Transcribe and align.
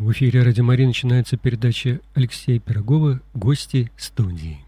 В 0.00 0.12
эфире 0.12 0.42
«Радио 0.42 0.64
Мария» 0.64 0.86
начинается 0.86 1.36
передача 1.36 2.00
Алексея 2.14 2.58
Пирогова 2.58 3.20
«Гости 3.34 3.92
студии». 3.98 4.64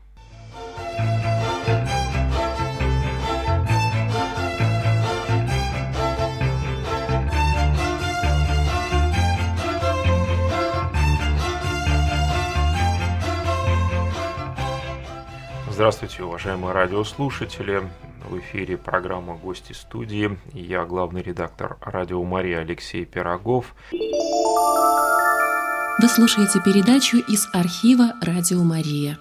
Здравствуйте, 15.70 16.24
уважаемые 16.24 16.74
радиослушатели. 16.74 17.80
В 18.28 18.38
эфире 18.38 18.76
программа 18.76 19.38
«Гости 19.38 19.72
студии». 19.72 20.38
Я 20.52 20.84
главный 20.84 21.22
редактор 21.22 21.78
«Радио 21.80 22.22
Мария» 22.22 22.58
Алексей 22.60 23.06
Пирогов. 23.06 23.74
Вы 25.98 26.08
слушаете 26.08 26.58
передачу 26.64 27.18
из 27.18 27.48
архива 27.52 28.14
«Радио 28.22 28.64
Мария». 28.64 29.18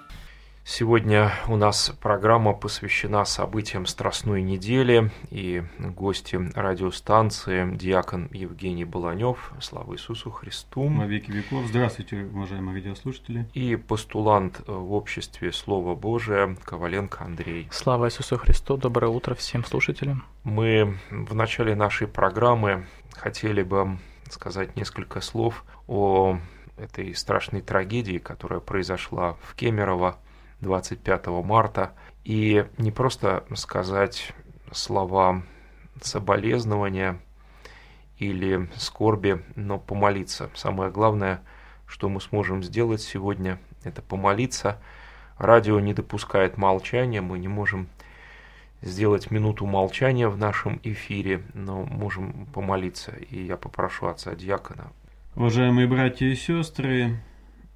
Сегодня 0.63 1.33
у 1.47 1.57
нас 1.57 1.91
программа 2.01 2.53
посвящена 2.53 3.25
событиям 3.25 3.85
Страстной 3.85 4.41
недели, 4.41 5.11
и 5.31 5.63
гости 5.79 6.39
радиостанции 6.55 7.75
диакон 7.75 8.29
Евгений 8.31 8.85
Баланев, 8.85 9.51
слава 9.59 9.93
Иисусу 9.93 10.31
Христу. 10.31 10.87
Во 10.87 11.05
веки 11.05 11.29
веков. 11.29 11.65
Здравствуйте, 11.67 12.23
уважаемые 12.33 12.75
радиослушатели. 12.75 13.49
И 13.53 13.75
постулант 13.75 14.61
в 14.65 14.93
обществе 14.93 15.51
Слова 15.51 15.93
Божия 15.93 16.55
Коваленко 16.63 17.25
Андрей. 17.25 17.67
Слава 17.69 18.07
Иисусу 18.07 18.37
Христу, 18.37 18.77
доброе 18.77 19.09
утро 19.09 19.35
всем 19.35 19.65
слушателям. 19.65 20.23
Мы 20.43 20.97
в 21.11 21.35
начале 21.35 21.75
нашей 21.75 22.07
программы 22.07 22.87
хотели 23.13 23.61
бы 23.61 23.99
сказать 24.29 24.77
несколько 24.77 25.19
слов 25.19 25.65
о 25.87 26.37
этой 26.81 27.13
страшной 27.15 27.61
трагедии, 27.61 28.17
которая 28.17 28.59
произошла 28.59 29.37
в 29.43 29.55
Кемерово– 29.55 30.17
25 30.61 31.27
марта, 31.43 31.93
и 32.23 32.65
не 32.77 32.91
просто 32.91 33.43
сказать 33.55 34.31
слова 34.71 35.43
соболезнования 36.01 37.19
или 38.17 38.69
скорби, 38.77 39.43
но 39.55 39.79
помолиться. 39.79 40.49
Самое 40.53 40.91
главное, 40.91 41.41
что 41.87 42.09
мы 42.09 42.21
сможем 42.21 42.63
сделать 42.63 43.01
сегодня, 43.01 43.59
это 43.83 44.01
помолиться. 44.01 44.79
Радио 45.37 45.79
не 45.79 45.95
допускает 45.95 46.57
молчания, 46.57 47.21
мы 47.21 47.39
не 47.39 47.47
можем 47.47 47.89
сделать 48.81 49.31
минуту 49.31 49.65
молчания 49.65 50.27
в 50.27 50.37
нашем 50.37 50.79
эфире, 50.83 51.43
но 51.55 51.81
можем 51.83 52.45
помолиться. 52.53 53.11
И 53.11 53.43
я 53.43 53.57
попрошу 53.57 54.07
отца 54.07 54.35
Дьякона. 54.35 54.91
Уважаемые 55.33 55.87
братья 55.87 56.25
и 56.25 56.35
сестры, 56.35 57.17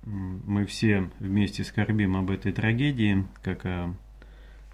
мы 0.03 0.65
все 0.65 1.09
вместе 1.19 1.63
скорбим 1.63 2.17
об 2.17 2.29
этой 2.29 2.51
трагедии, 2.51 3.25
как 3.41 3.65
о 3.65 3.95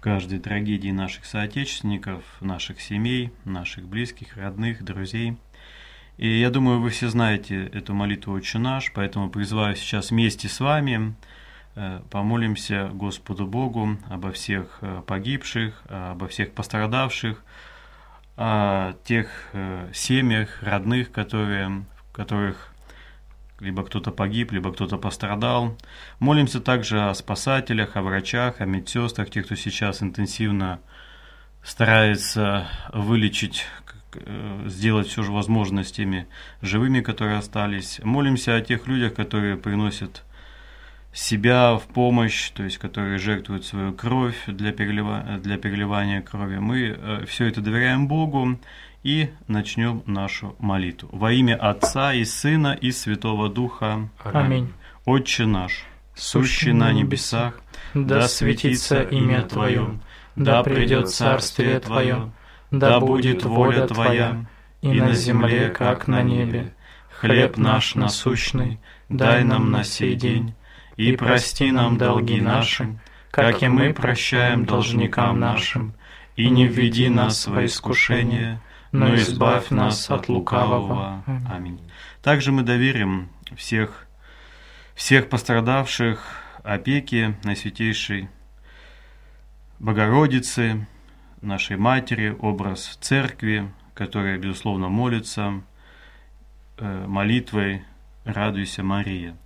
каждой 0.00 0.40
трагедии 0.40 0.90
наших 0.90 1.24
соотечественников, 1.24 2.24
наших 2.40 2.80
семей, 2.80 3.30
наших 3.44 3.86
близких, 3.86 4.36
родных, 4.36 4.82
друзей. 4.82 5.36
И 6.16 6.40
я 6.40 6.50
думаю, 6.50 6.80
вы 6.80 6.90
все 6.90 7.08
знаете 7.08 7.66
эту 7.66 7.94
молитву 7.94 8.34
«Отче 8.34 8.58
наш», 8.58 8.92
поэтому 8.92 9.30
призываю 9.30 9.76
сейчас 9.76 10.10
вместе 10.10 10.48
с 10.48 10.58
вами 10.58 11.14
э, 11.76 12.00
помолимся 12.10 12.90
Господу 12.92 13.46
Богу 13.46 13.96
обо 14.10 14.32
всех 14.32 14.78
э, 14.80 15.02
погибших, 15.06 15.84
обо 15.88 16.26
всех 16.26 16.50
пострадавших, 16.50 17.44
о 18.36 18.94
тех 19.04 19.28
э, 19.52 19.88
семьях, 19.94 20.60
родных, 20.64 21.12
которые, 21.12 21.84
которых 22.12 22.71
либо 23.62 23.84
кто-то 23.84 24.10
погиб, 24.10 24.52
либо 24.52 24.72
кто-то 24.72 24.98
пострадал. 24.98 25.76
Молимся 26.18 26.60
также 26.60 27.00
о 27.00 27.14
спасателях, 27.14 27.96
о 27.96 28.02
врачах, 28.02 28.60
о 28.60 28.66
медсестрах, 28.66 29.30
тех, 29.30 29.46
кто 29.46 29.54
сейчас 29.54 30.02
интенсивно 30.02 30.80
старается 31.62 32.66
вылечить, 32.92 33.64
э, 34.14 34.64
сделать 34.66 35.06
все 35.06 35.22
же 35.22 35.32
возможное 35.32 35.84
с 35.84 35.92
теми 35.92 36.26
живыми, 36.60 37.00
которые 37.00 37.38
остались. 37.38 38.00
Молимся 38.02 38.56
о 38.56 38.60
тех 38.60 38.86
людях, 38.86 39.14
которые 39.14 39.56
приносят 39.56 40.24
себя 41.12 41.76
в 41.76 41.82
помощь, 41.82 42.50
то 42.50 42.62
есть 42.62 42.78
которые 42.78 43.18
жертвуют 43.18 43.64
свою 43.64 43.92
кровь 43.92 44.36
для, 44.46 44.72
перелива, 44.72 45.38
для 45.42 45.58
переливания 45.58 46.22
крови. 46.22 46.58
Мы 46.58 46.96
э, 46.96 47.24
все 47.26 47.46
это 47.46 47.60
доверяем 47.60 48.08
Богу 48.08 48.58
и 49.02 49.30
начнем 49.48 50.02
нашу 50.06 50.54
молитву. 50.58 51.08
Во 51.12 51.32
имя 51.32 51.56
Отца 51.56 52.14
и 52.14 52.24
Сына 52.24 52.76
и 52.80 52.90
Святого 52.90 53.48
Духа. 53.48 54.08
Аминь. 54.24 54.72
Отче 55.04 55.46
наш, 55.46 55.84
сущий 56.14 56.72
на 56.72 56.92
небесах, 56.92 57.60
да 57.94 58.28
светится 58.28 59.02
имя 59.02 59.42
Твое, 59.42 59.98
да 60.36 60.62
придет 60.62 61.10
царствие 61.10 61.80
Твое, 61.80 62.32
да 62.70 63.00
будет 63.00 63.44
воля 63.44 63.86
Твоя, 63.86 64.46
и 64.80 65.00
на 65.00 65.12
земле, 65.12 65.68
как 65.70 66.06
на 66.08 66.22
небе. 66.22 66.74
Хлеб 67.10 67.56
наш 67.56 67.94
насущный, 67.94 68.80
дай 69.08 69.44
нам 69.44 69.70
на 69.70 69.84
сей 69.84 70.14
день, 70.16 70.54
и 70.96 71.14
прости 71.16 71.70
нам 71.70 71.96
долги 71.96 72.40
наши, 72.40 72.98
как 73.30 73.62
и 73.62 73.68
мы 73.68 73.94
прощаем 73.94 74.64
должникам 74.64 75.38
нашим, 75.38 75.94
и 76.36 76.48
не 76.50 76.66
введи 76.66 77.08
нас 77.08 77.46
во 77.46 77.64
искушение, 77.64 78.60
но 78.92 79.14
избавь 79.14 79.70
нас 79.70 80.10
от 80.10 80.28
лукавого. 80.28 81.24
Аминь. 81.50 81.80
Также 82.22 82.52
мы 82.52 82.62
доверим 82.62 83.30
всех, 83.56 84.06
всех 84.94 85.28
пострадавших 85.28 86.24
опеки 86.62 87.36
Наисвятейшей 87.42 88.28
Богородицы, 89.78 90.86
нашей 91.40 91.76
Матери, 91.76 92.36
образ 92.38 92.96
Церкви, 93.00 93.68
которая, 93.94 94.38
безусловно, 94.38 94.88
молится 94.88 95.62
э, 96.78 97.06
молитвой 97.06 97.84
«Радуйся, 98.24 98.84
Мария». 98.84 99.36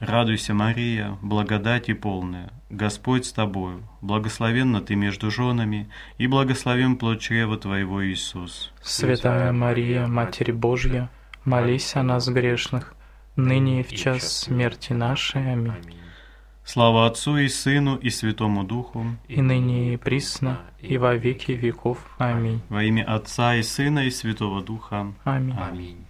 Радуйся, 0.00 0.52
Мария, 0.52 1.16
благодати 1.22 1.94
полная, 1.94 2.52
Господь 2.68 3.24
с 3.24 3.32
тобою, 3.32 3.82
благословенна 4.02 4.82
ты 4.82 4.94
между 4.94 5.30
женами, 5.30 5.88
и 6.18 6.26
благословен 6.26 6.96
плод 6.96 7.20
чрева 7.20 7.56
твоего, 7.56 8.04
Иисус. 8.04 8.72
Святая 8.82 9.52
Мария, 9.52 10.06
Матерь 10.06 10.52
Божья, 10.52 11.08
молись 11.46 11.96
о 11.96 12.02
нас 12.02 12.28
грешных, 12.28 12.94
ныне 13.36 13.80
и 13.80 13.82
в 13.84 13.94
час 13.94 14.40
смерти 14.40 14.92
нашей. 14.92 15.52
Аминь. 15.52 15.96
Слава 16.62 17.06
Отцу 17.06 17.38
и 17.38 17.48
Сыну 17.48 17.96
и 17.96 18.10
Святому 18.10 18.64
Духу, 18.64 19.06
и 19.28 19.40
ныне 19.40 19.94
и 19.94 19.96
присно, 19.96 20.60
и 20.80 20.98
во 20.98 21.14
веки 21.14 21.52
веков. 21.52 21.98
Аминь. 22.18 22.60
Во 22.68 22.82
имя 22.82 23.04
Отца 23.04 23.54
и 23.54 23.62
Сына 23.62 24.00
и 24.00 24.10
Святого 24.10 24.62
Духа. 24.62 25.14
Аминь. 25.24 25.56
Аминь. 25.56 26.05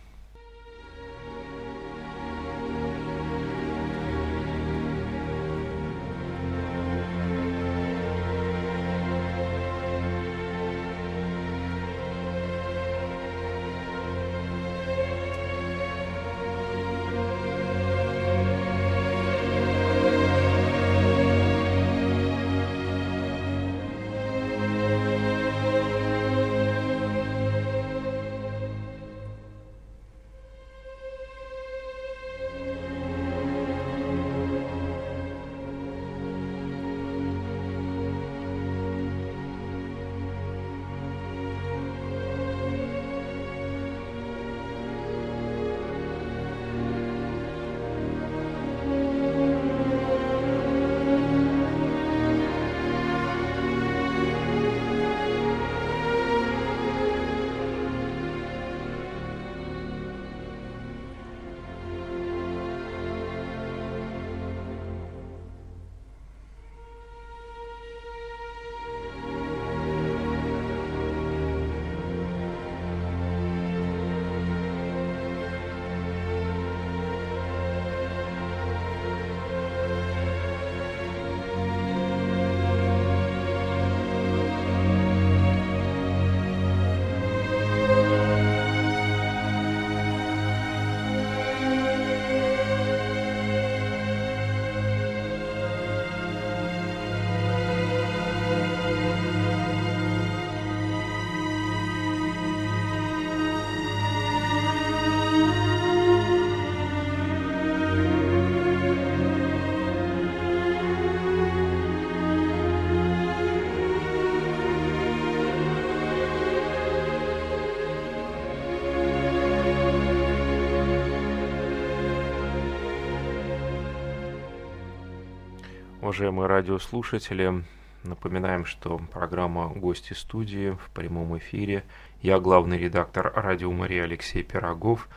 Уважаемые 126.16 126.46
радиослушатели, 126.46 127.62
напоминаем, 128.02 128.64
что 128.64 128.96
программа 129.12 129.68
«Гости 129.68 130.14
студии» 130.14 130.70
в 130.70 130.88
прямом 130.94 131.36
эфире. 131.36 131.84
Я 132.22 132.40
главный 132.40 132.78
редактор 132.78 133.30
«Радио 133.36 133.70
Мария» 133.70 134.04
Алексей 134.04 134.42
Пирогов. 134.42 135.10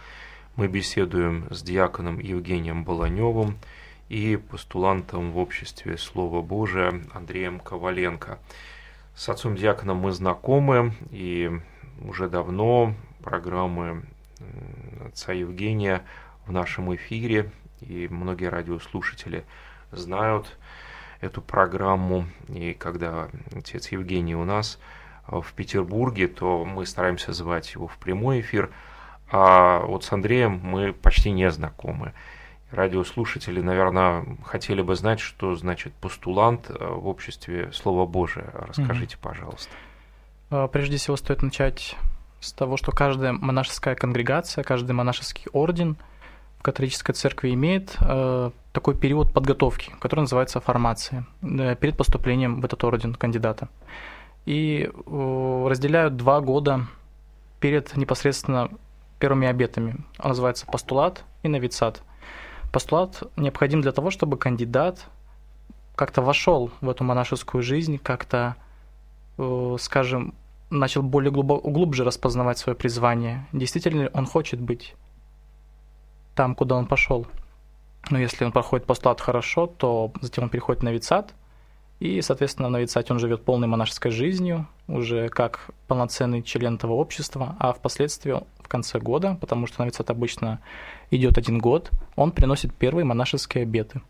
Мы 0.57 0.67
беседуем 0.67 1.47
с 1.51 1.61
диаконом 1.63 2.19
Евгением 2.19 2.83
Баланевым 2.83 3.59
и 4.09 4.35
постулантом 4.35 5.31
в 5.31 5.37
обществе 5.37 5.97
Слова 5.97 6.41
Божия 6.41 7.01
Андреем 7.13 7.61
Коваленко. 7.61 8.37
С 9.15 9.29
отцом 9.29 9.55
диаконом 9.55 9.99
мы 9.99 10.11
знакомы, 10.11 10.91
и 11.11 11.49
уже 12.01 12.27
давно 12.27 12.93
программы 13.23 14.03
отца 15.07 15.31
Евгения 15.31 16.03
в 16.45 16.51
нашем 16.51 16.93
эфире, 16.93 17.53
и 17.79 18.09
многие 18.09 18.49
радиослушатели 18.49 19.45
знают 19.93 20.57
эту 21.21 21.41
программу. 21.41 22.25
И 22.47 22.73
когда 22.73 23.29
отец 23.55 23.91
Евгений 23.91 24.35
у 24.35 24.45
нас 24.45 24.79
в 25.27 25.53
Петербурге, 25.53 26.27
то 26.27 26.65
мы 26.65 26.85
стараемся 26.85 27.33
звать 27.33 27.73
его 27.73 27.87
в 27.87 27.97
прямой 27.97 28.41
эфир, 28.41 28.71
а 29.31 29.79
вот 29.85 30.03
с 30.03 30.11
Андреем 30.11 30.59
мы 30.63 30.91
почти 30.93 31.31
не 31.31 31.49
знакомы. 31.51 32.13
Радиослушатели, 32.71 33.61
наверное, 33.61 34.25
хотели 34.43 34.81
бы 34.81 34.95
знать, 34.95 35.19
что 35.19 35.55
значит 35.55 35.93
постулант 35.93 36.69
в 36.69 37.07
обществе 37.07 37.71
Слова 37.73 38.05
Божия. 38.05 38.49
Расскажите, 38.53 39.15
mm-hmm. 39.15 39.23
пожалуйста. 39.23 39.71
А, 40.51 40.67
прежде 40.67 40.97
всего, 40.97 41.15
стоит 41.17 41.41
начать 41.41 41.95
с 42.39 42.53
того, 42.53 42.77
что 42.77 42.91
каждая 42.91 43.33
монашеская 43.33 43.95
конгрегация, 43.95 44.63
каждый 44.63 44.91
монашеский 44.91 45.45
орден 45.51 45.97
в 46.59 46.61
католической 46.61 47.13
церкви 47.13 47.53
имеет 47.53 47.95
э, 48.01 48.51
такой 48.73 48.93
период 48.93 49.31
подготовки, 49.31 49.91
который 50.01 50.21
называется 50.21 50.59
формация, 50.59 51.25
э, 51.41 51.75
перед 51.77 51.95
поступлением 51.95 52.59
в 52.59 52.65
этот 52.65 52.83
орден 52.83 53.15
кандидата. 53.15 53.69
И 54.45 54.89
э, 54.91 55.67
разделяют 55.69 56.17
два 56.17 56.41
года 56.41 56.85
перед 57.61 57.95
непосредственно 57.95 58.69
первыми 59.19 59.47
обетами. 59.47 59.95
Он 60.19 60.29
называется 60.29 60.65
постулат 60.65 61.23
и 61.43 61.47
новицат. 61.47 62.03
Постулат 62.73 63.23
необходим 63.37 63.81
для 63.81 63.93
того, 63.93 64.11
чтобы 64.11 64.37
кандидат 64.37 65.07
как-то 65.95 66.21
вошел 66.21 66.71
в 66.81 66.89
эту 66.89 67.03
монашескую 67.03 67.63
жизнь, 67.63 67.97
как-то, 67.97 68.55
скажем, 69.79 70.33
начал 70.69 71.01
более 71.03 71.31
глубже 71.31 72.05
распознавать 72.05 72.57
свое 72.57 72.77
призвание. 72.77 73.47
Действительно 73.51 74.09
он 74.13 74.25
хочет 74.25 74.61
быть 74.61 74.95
там, 76.39 76.55
куда 76.55 76.77
он 76.77 76.85
пошел? 76.85 77.27
Но 78.09 78.17
если 78.17 78.45
он 78.45 78.53
проходит 78.53 78.87
постулат 78.87 79.19
хорошо, 79.19 79.67
то 79.67 80.13
затем 80.21 80.45
он 80.45 80.49
переходит 80.49 80.83
на 80.83 80.89
вицат, 80.93 81.33
и, 81.99 82.21
соответственно, 82.21 82.69
на 82.69 82.79
вицате 82.79 83.11
он 83.11 83.19
живет 83.19 83.43
полной 83.43 83.67
монашеской 83.67 84.09
жизнью, 84.09 84.65
уже 84.87 85.27
как 85.27 85.69
полноценный 85.89 86.41
член 86.41 86.75
этого 86.75 86.93
общества, 86.93 87.57
а 87.59 87.73
впоследствии 87.73 88.41
в 88.61 88.67
конце 88.69 88.99
года, 88.99 89.37
потому 89.41 89.67
что 89.67 89.81
на 89.81 89.87
вицат 89.87 90.09
обычно 90.11 90.61
идет 91.11 91.37
один 91.37 91.59
год, 91.59 91.91
он 92.15 92.31
приносит 92.31 92.73
первые 92.73 93.03
монашеские 93.03 93.63
обеты. 93.63 94.01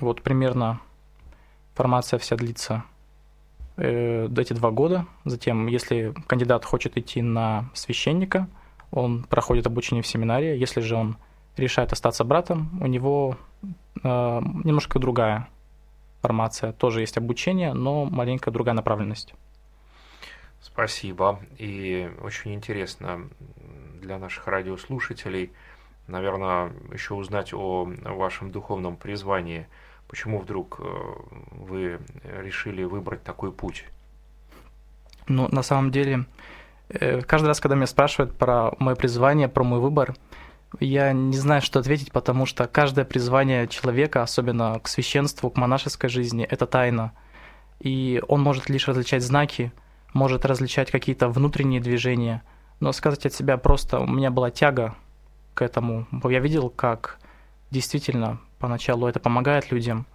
Вот 0.00 0.22
примерно 0.22 0.80
формация 1.76 2.18
вся 2.18 2.34
длится 2.34 2.82
э, 3.76 4.28
эти 4.36 4.54
два 4.54 4.72
года. 4.72 5.06
Затем, 5.24 5.68
если 5.68 6.14
кандидат 6.26 6.64
хочет 6.64 6.98
идти 6.98 7.22
на 7.22 7.70
священника, 7.74 8.48
он 8.90 9.24
проходит 9.24 9.66
обучение 9.66 10.02
в 10.02 10.06
семинарии. 10.06 10.56
Если 10.56 10.80
же 10.80 10.96
он 10.96 11.16
решает 11.56 11.92
остаться 11.92 12.24
братом, 12.24 12.78
у 12.82 12.86
него 12.86 13.36
э, 14.02 14.08
немножко 14.64 14.98
другая 14.98 15.48
формация. 16.22 16.72
Тоже 16.72 17.00
есть 17.00 17.16
обучение, 17.16 17.72
но 17.72 18.04
маленькая 18.04 18.50
другая 18.50 18.74
направленность. 18.74 19.34
Спасибо. 20.60 21.40
И 21.58 22.10
очень 22.22 22.54
интересно 22.54 23.28
для 24.00 24.18
наших 24.18 24.46
радиослушателей, 24.46 25.50
наверное, 26.06 26.72
еще 26.92 27.14
узнать 27.14 27.52
о 27.54 27.90
вашем 28.04 28.50
духовном 28.50 28.96
призвании– 28.96 29.66
Почему 30.10 30.40
вдруг 30.40 30.80
э, 30.80 30.84
вы 31.52 32.00
решили 32.24 32.82
выбрать 32.82 33.22
такой 33.22 33.52
путь? 33.52 33.84
Ну, 35.28 35.46
на 35.52 35.62
самом 35.62 35.92
деле, 35.92 36.14
э, 36.14 36.24
каждый 37.26 37.46
раз, 37.46 37.60
когда 37.60 37.76
меня 37.76 37.86
спрашивают 37.86 38.36
про 38.36 38.72
мое 38.78 38.94
призвание, 38.94 39.48
про 39.48 39.64
мой 39.64 39.80
выбор, 39.80 40.14
я 40.78 41.12
не 41.12 41.36
знаю, 41.36 41.62
что 41.62 41.80
ответить, 41.80 42.12
потому 42.12 42.46
что 42.46 42.66
каждое 42.66 43.04
призвание 43.04 43.66
человека, 43.66 44.22
особенно 44.22 44.78
к 44.80 44.88
священству, 44.88 45.50
к 45.50 45.56
монашеской 45.56 46.08
жизни, 46.08 46.44
это 46.44 46.66
тайна. 46.66 47.12
И 47.80 48.22
он 48.28 48.42
может 48.42 48.68
лишь 48.68 48.86
различать 48.86 49.22
знаки, 49.22 49.72
может 50.12 50.44
различать 50.44 50.90
какие-то 50.90 51.28
внутренние 51.28 51.80
движения. 51.80 52.42
Но 52.78 52.92
сказать 52.92 53.26
от 53.26 53.32
себя 53.32 53.56
просто, 53.56 53.98
у 53.98 54.06
меня 54.06 54.30
была 54.30 54.50
тяга 54.50 54.94
к 55.54 55.62
этому. 55.62 56.06
Я 56.24 56.40
видел, 56.40 56.70
как 56.70 57.18
действительно 57.70 58.38
Поначалу 58.60 59.06
это 59.08 59.18
помогает 59.18 59.72
людям. 59.72 60.06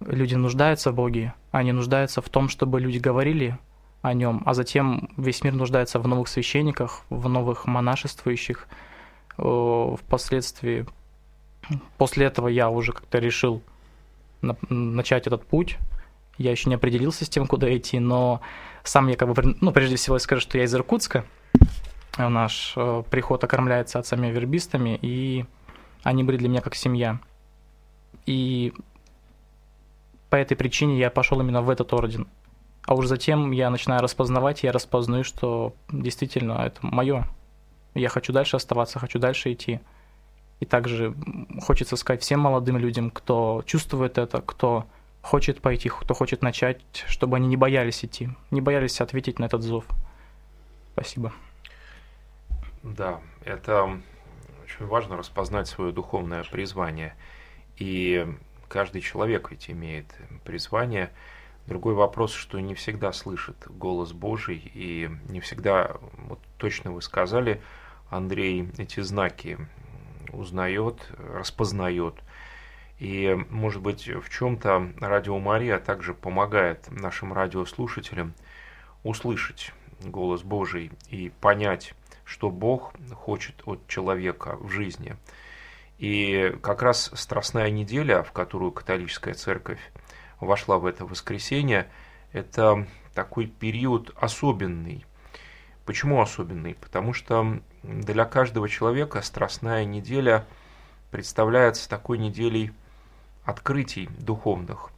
Люди 0.00 0.34
нуждаются 0.34 0.90
в 0.90 0.94
Боге, 0.94 1.34
они 1.52 1.70
нуждаются 1.70 2.22
в 2.22 2.28
том, 2.30 2.48
чтобы 2.48 2.80
люди 2.80 2.96
говорили 2.96 3.58
о 4.04 4.12
нем, 4.12 4.42
а 4.44 4.52
затем 4.52 5.08
весь 5.16 5.42
мир 5.42 5.54
нуждается 5.54 5.98
в 5.98 6.06
новых 6.06 6.28
священниках, 6.28 7.00
в 7.08 7.26
новых 7.26 7.64
монашествующих. 7.66 8.68
Впоследствии, 9.38 10.84
после 11.96 12.26
этого 12.26 12.48
я 12.48 12.68
уже 12.68 12.92
как-то 12.92 13.18
решил 13.18 13.62
начать 14.42 15.26
этот 15.26 15.46
путь. 15.46 15.78
Я 16.36 16.50
еще 16.50 16.68
не 16.68 16.74
определился 16.74 17.24
с 17.24 17.30
тем, 17.30 17.46
куда 17.46 17.74
идти, 17.74 17.98
но 17.98 18.42
сам 18.82 19.08
я 19.08 19.16
как 19.16 19.32
бы, 19.32 19.56
ну, 19.62 19.72
прежде 19.72 19.96
всего 19.96 20.18
скажу, 20.18 20.42
что 20.42 20.58
я 20.58 20.64
из 20.64 20.74
Иркутска. 20.74 21.24
Наш 22.18 22.74
э, 22.76 23.04
приход 23.10 23.42
окормляется 23.42 23.98
отцами-вербистами, 23.98 24.98
и 25.00 25.46
они 26.02 26.24
были 26.24 26.36
для 26.36 26.50
меня 26.50 26.60
как 26.60 26.74
семья. 26.74 27.20
И 28.26 28.74
по 30.28 30.36
этой 30.36 30.58
причине 30.58 30.98
я 30.98 31.10
пошел 31.10 31.40
именно 31.40 31.62
в 31.62 31.70
этот 31.70 31.90
орден. 31.94 32.28
А 32.86 32.94
уже 32.94 33.08
затем 33.08 33.50
я 33.50 33.70
начинаю 33.70 34.02
распознавать, 34.02 34.62
я 34.62 34.72
распознаю, 34.72 35.24
что 35.24 35.74
действительно 35.90 36.52
это 36.64 36.78
мое. 36.82 37.26
Я 37.94 38.08
хочу 38.08 38.32
дальше 38.32 38.56
оставаться, 38.56 38.98
хочу 38.98 39.18
дальше 39.18 39.52
идти. 39.52 39.80
И 40.60 40.66
также 40.66 41.14
хочется 41.62 41.96
сказать 41.96 42.22
всем 42.22 42.40
молодым 42.40 42.76
людям, 42.78 43.10
кто 43.10 43.62
чувствует 43.66 44.18
это, 44.18 44.40
кто 44.40 44.86
хочет 45.22 45.60
пойти, 45.60 45.88
кто 45.88 46.14
хочет 46.14 46.42
начать, 46.42 46.82
чтобы 47.08 47.36
они 47.36 47.48
не 47.48 47.56
боялись 47.56 48.04
идти, 48.04 48.28
не 48.50 48.60
боялись 48.60 49.00
ответить 49.00 49.38
на 49.38 49.46
этот 49.46 49.62
зов. 49.62 49.84
Спасибо. 50.92 51.32
Да, 52.82 53.20
это 53.44 53.98
очень 54.64 54.86
важно 54.86 55.16
распознать 55.16 55.68
свое 55.68 55.92
духовное 55.92 56.44
призвание– 56.44 57.14
и 57.76 58.26
каждый 58.68 59.00
человек 59.00 59.50
ведь 59.50 59.70
имеет 59.70 60.06
призвание. 60.44 61.10
Другой 61.66 61.94
вопрос, 61.94 62.32
что 62.32 62.60
не 62.60 62.74
всегда 62.74 63.12
слышит 63.12 63.56
голос 63.68 64.12
Божий, 64.12 64.70
и 64.74 65.10
не 65.28 65.40
всегда, 65.40 65.96
вот 66.28 66.38
точно 66.58 66.92
вы 66.92 67.00
сказали, 67.00 67.62
Андрей 68.10 68.70
эти 68.76 69.00
знаки 69.00 69.58
узнает, 70.30 71.10
распознает. 71.16 72.16
И, 72.98 73.34
может 73.48 73.80
быть, 73.80 74.06
в 74.08 74.28
чем-то 74.28 74.92
Радио 75.00 75.38
Мария 75.38 75.78
также 75.78 76.12
помогает 76.12 76.90
нашим 76.90 77.32
радиослушателям 77.32 78.34
услышать 79.02 79.72
голос 80.02 80.42
Божий 80.42 80.90
и 81.08 81.30
понять, 81.40 81.94
что 82.24 82.50
Бог 82.50 82.92
хочет 83.14 83.62
от 83.64 83.86
человека 83.88 84.56
в 84.56 84.68
жизни– 84.68 85.16
и 85.98 86.56
как 86.60 86.82
раз 86.82 87.10
Страстная 87.14 87.70
неделя, 87.70 88.22
в 88.22 88.32
которую 88.32 88.72
католическая 88.72 89.34
церковь 89.34 89.80
вошла 90.44 90.78
в 90.78 90.86
это 90.86 91.04
воскресенье, 91.04 91.88
это 92.32 92.86
такой 93.14 93.46
период 93.46 94.12
особенный. 94.16 95.04
Почему 95.84 96.20
особенный? 96.20 96.74
Потому 96.74 97.12
что 97.12 97.60
для 97.82 98.24
каждого 98.24 98.68
человека 98.68 99.20
Страстная 99.22 99.84
неделя 99.84 100.46
представляется 101.10 101.88
такой 101.88 102.18
неделей 102.18 102.72
открытий 103.44 104.08
духовных 104.18 104.90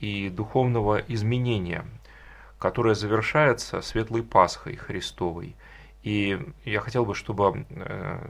и 0.00 0.28
духовного 0.28 0.98
изменения, 0.98 1.84
которое 2.58 2.94
завершается 2.94 3.80
Светлой 3.80 4.22
Пасхой 4.22 4.76
Христовой. 4.76 5.54
И 6.02 6.38
я 6.64 6.80
хотел 6.80 7.04
бы, 7.04 7.14
чтобы 7.14 7.64
э, 7.70 8.28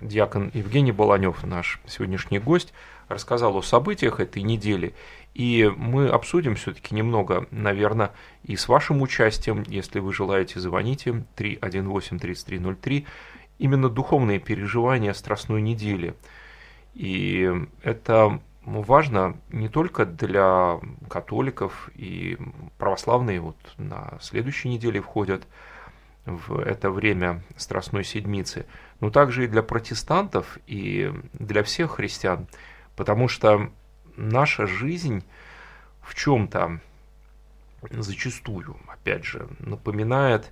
диакон 0.00 0.50
Евгений 0.54 0.92
Баланев, 0.92 1.44
наш 1.44 1.80
сегодняшний 1.86 2.38
гость, 2.38 2.72
рассказал 3.08 3.56
о 3.56 3.62
событиях 3.62 4.20
этой 4.20 4.42
недели. 4.42 4.94
И 5.36 5.70
мы 5.76 6.08
обсудим 6.08 6.54
все-таки 6.54 6.94
немного, 6.94 7.46
наверное, 7.50 8.12
и 8.44 8.56
с 8.56 8.68
вашим 8.68 9.02
участием, 9.02 9.64
если 9.66 9.98
вы 9.98 10.14
желаете, 10.14 10.60
звоните. 10.60 11.24
318-3303, 11.36 13.04
именно 13.58 13.90
духовные 13.90 14.38
переживания 14.38 15.12
Страстной 15.12 15.60
недели. 15.60 16.14
И 16.94 17.52
это 17.82 18.40
важно 18.64 19.36
не 19.50 19.68
только 19.68 20.06
для 20.06 20.80
католиков 21.10 21.90
и 21.94 22.38
православные 22.78 23.40
вот 23.40 23.58
на 23.76 24.16
следующей 24.22 24.70
неделе 24.70 25.02
входят 25.02 25.46
в 26.24 26.58
это 26.60 26.90
время 26.90 27.42
Страстной 27.58 28.04
Седмицы, 28.04 28.64
но 29.00 29.10
также 29.10 29.44
и 29.44 29.48
для 29.48 29.62
протестантов 29.62 30.56
и 30.66 31.12
для 31.34 31.62
всех 31.62 31.96
христиан, 31.96 32.46
потому 32.96 33.28
что 33.28 33.70
наша 34.16 34.66
жизнь 34.66 35.24
в 36.02 36.14
чем-то 36.14 36.80
зачастую, 37.90 38.76
опять 38.88 39.24
же, 39.24 39.48
напоминает 39.60 40.50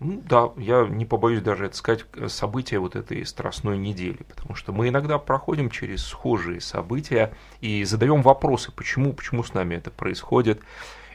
ну, 0.00 0.22
да, 0.24 0.50
я 0.56 0.86
не 0.86 1.04
побоюсь 1.04 1.42
даже 1.42 1.66
это 1.66 1.76
сказать, 1.76 2.04
события 2.28 2.78
вот 2.78 2.94
этой 2.94 3.24
страстной 3.26 3.76
недели, 3.76 4.22
потому 4.22 4.54
что 4.54 4.72
мы 4.72 4.88
иногда 4.88 5.18
проходим 5.18 5.70
через 5.70 6.04
схожие 6.04 6.60
события 6.60 7.34
и 7.60 7.82
задаем 7.84 8.22
вопросы, 8.22 8.70
почему, 8.70 9.12
почему 9.12 9.42
с 9.42 9.54
нами 9.54 9.74
это 9.74 9.90
происходит, 9.90 10.60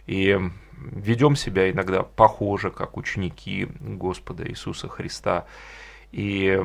и 0.07 0.37
ведем 0.77 1.35
себя 1.35 1.71
иногда 1.71 2.03
похоже, 2.03 2.71
как 2.71 2.97
ученики 2.97 3.69
Господа 3.79 4.45
Иисуса 4.49 4.89
Христа, 4.89 5.45
и 6.11 6.61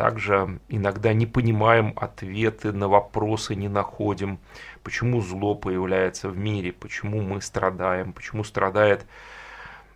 также 0.00 0.58
иногда 0.70 1.12
не 1.12 1.26
понимаем 1.26 1.92
ответы 1.94 2.72
на 2.72 2.88
вопросы, 2.88 3.54
не 3.54 3.68
находим, 3.68 4.38
почему 4.82 5.20
зло 5.20 5.54
появляется 5.54 6.30
в 6.30 6.38
мире, 6.38 6.72
почему 6.72 7.20
мы 7.20 7.42
страдаем, 7.42 8.14
почему 8.14 8.42
страдает 8.42 9.04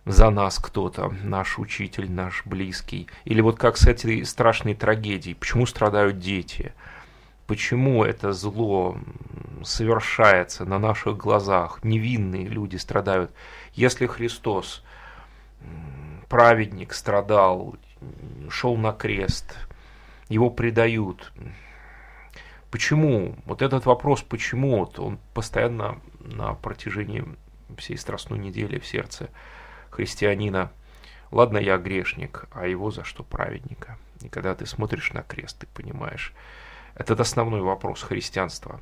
за 0.05 0.29
нас 0.29 0.59
кто-то, 0.59 1.11
наш 1.23 1.57
учитель, 1.57 2.11
наш 2.11 2.45
близкий. 2.45 3.07
Или 3.23 3.41
вот 3.41 3.57
как 3.57 3.77
с 3.77 3.87
этой 3.87 4.23
страшной 4.25 4.75
трагедией, 4.75 5.33
почему 5.33 5.65
страдают 5.65 6.19
дети, 6.19 6.73
почему 7.47 8.03
это 8.03 8.31
зло 8.31 8.99
совершается 9.63 10.65
на 10.65 10.77
наших 10.77 11.17
глазах, 11.17 11.79
невинные 11.83 12.45
люди 12.45 12.75
страдают. 12.75 13.31
Если 13.73 14.05
Христос, 14.05 14.83
праведник, 16.29 16.93
страдал, 16.93 17.75
шел 18.51 18.77
на 18.77 18.91
крест, 18.91 19.57
его 20.29 20.49
предают, 20.49 21.31
Почему? 22.75 23.37
Вот 23.45 23.61
этот 23.61 23.85
вопрос, 23.85 24.21
почему, 24.21 24.79
вот 24.79 24.99
он 24.99 25.17
постоянно 25.33 26.01
на 26.19 26.55
протяжении 26.55 27.23
всей 27.77 27.97
страстной 27.97 28.37
недели 28.37 28.79
в 28.79 28.85
сердце 28.85 29.29
христианина. 29.89 30.73
Ладно, 31.31 31.57
я 31.57 31.77
грешник, 31.77 32.47
а 32.51 32.67
его 32.67 32.91
за 32.91 33.05
что 33.05 33.23
праведника? 33.23 33.97
И 34.19 34.27
когда 34.27 34.55
ты 34.55 34.65
смотришь 34.65 35.13
на 35.13 35.21
крест, 35.21 35.59
ты 35.59 35.67
понимаешь, 35.67 36.33
этот 36.95 37.21
основной 37.21 37.61
вопрос 37.61 38.01
христианства. 38.01 38.81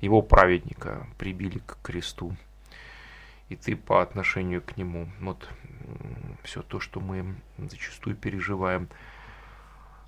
Его 0.00 0.22
праведника 0.22 1.08
прибили 1.18 1.58
к 1.58 1.78
кресту, 1.82 2.36
и 3.48 3.56
ты 3.56 3.74
по 3.74 4.02
отношению 4.02 4.62
к 4.62 4.76
нему. 4.76 5.08
Вот 5.20 5.48
все 6.44 6.62
то, 6.62 6.78
что 6.78 7.00
мы 7.00 7.34
зачастую 7.58 8.14
переживаем. 8.14 8.88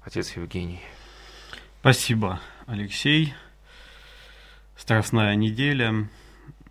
Отец 0.09 0.35
Евгений. 0.37 0.81
Спасибо, 1.81 2.41
Алексей. 2.65 3.35
Страстная 4.75 5.35
неделя. 5.35 6.09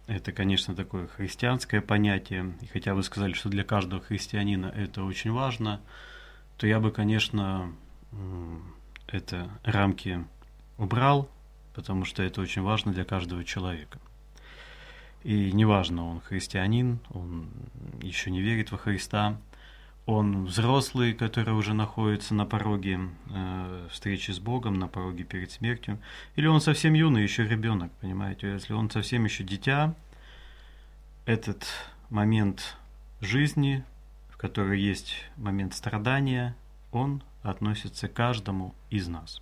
Это, 0.08 0.32
конечно, 0.32 0.74
такое 0.74 1.06
христианское 1.06 1.82
понятие. 1.82 2.56
И 2.62 2.66
хотя 2.66 2.96
вы 2.96 3.04
сказали, 3.04 3.34
что 3.34 3.50
для 3.50 3.64
каждого 3.64 4.02
христианина 4.02 4.74
это 4.76 5.04
очень 5.04 5.32
важно, 5.32 5.82
то 6.58 6.66
я 6.66 6.80
бы, 6.80 6.90
конечно, 6.90 7.72
это 9.06 9.52
рамки 9.62 10.26
убрал, 10.80 11.30
потому 11.76 12.06
что 12.06 12.24
это 12.24 12.42
очень 12.42 12.64
важно 12.64 12.92
для 12.92 13.06
каждого 13.06 13.44
человека. 13.44 14.00
И 15.22 15.52
неважно, 15.52 16.10
он 16.10 16.22
христианин, 16.22 17.02
он 17.12 17.52
еще 18.02 18.32
не 18.32 18.42
верит 18.42 18.72
во 18.72 18.80
Христа, 18.80 19.40
он 20.08 20.46
взрослый, 20.46 21.14
который 21.14 21.54
уже 21.54 21.74
находится 21.74 22.34
на 22.34 22.46
пороге 22.46 23.10
э, 23.30 23.88
встречи 23.92 24.32
с 24.32 24.40
Богом, 24.40 24.76
на 24.76 24.88
пороге 24.88 25.26
перед 25.26 25.52
смертью, 25.52 26.00
или 26.38 26.48
он 26.48 26.62
совсем 26.62 26.94
юный, 26.94 27.24
еще 27.24 27.46
ребенок, 27.46 27.92
понимаете, 28.00 28.54
если 28.54 28.72
он 28.72 28.90
совсем 28.90 29.26
еще 29.26 29.44
дитя, 29.44 29.94
этот 31.26 31.68
момент 32.10 32.78
жизни, 33.20 33.84
в 34.30 34.38
которой 34.38 34.80
есть 34.80 35.26
момент 35.36 35.74
страдания, 35.74 36.56
он 36.94 37.22
относится 37.44 38.08
к 38.08 38.14
каждому 38.14 38.74
из 38.90 39.10
нас. 39.10 39.42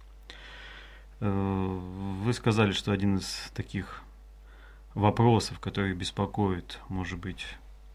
Э, 1.19 1.29
вы 1.29 2.34
сказали, 2.34 2.72
что 2.72 2.91
один 2.91 3.17
из 3.17 3.51
таких 3.53 4.01
вопросов, 4.95 5.60
которые 5.60 5.93
беспокоит, 5.93 6.79
может 6.89 7.19
быть, 7.19 7.45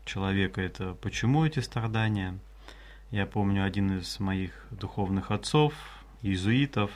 человека, 0.04 0.60
это 0.60 0.94
почему 0.94 1.44
эти 1.44 1.58
страдания– 1.58 2.38
я 3.10 3.26
помню, 3.26 3.64
один 3.64 3.98
из 3.98 4.20
моих 4.20 4.66
духовных 4.70 5.30
отцов, 5.30 5.74
иезуитов, 6.22 6.90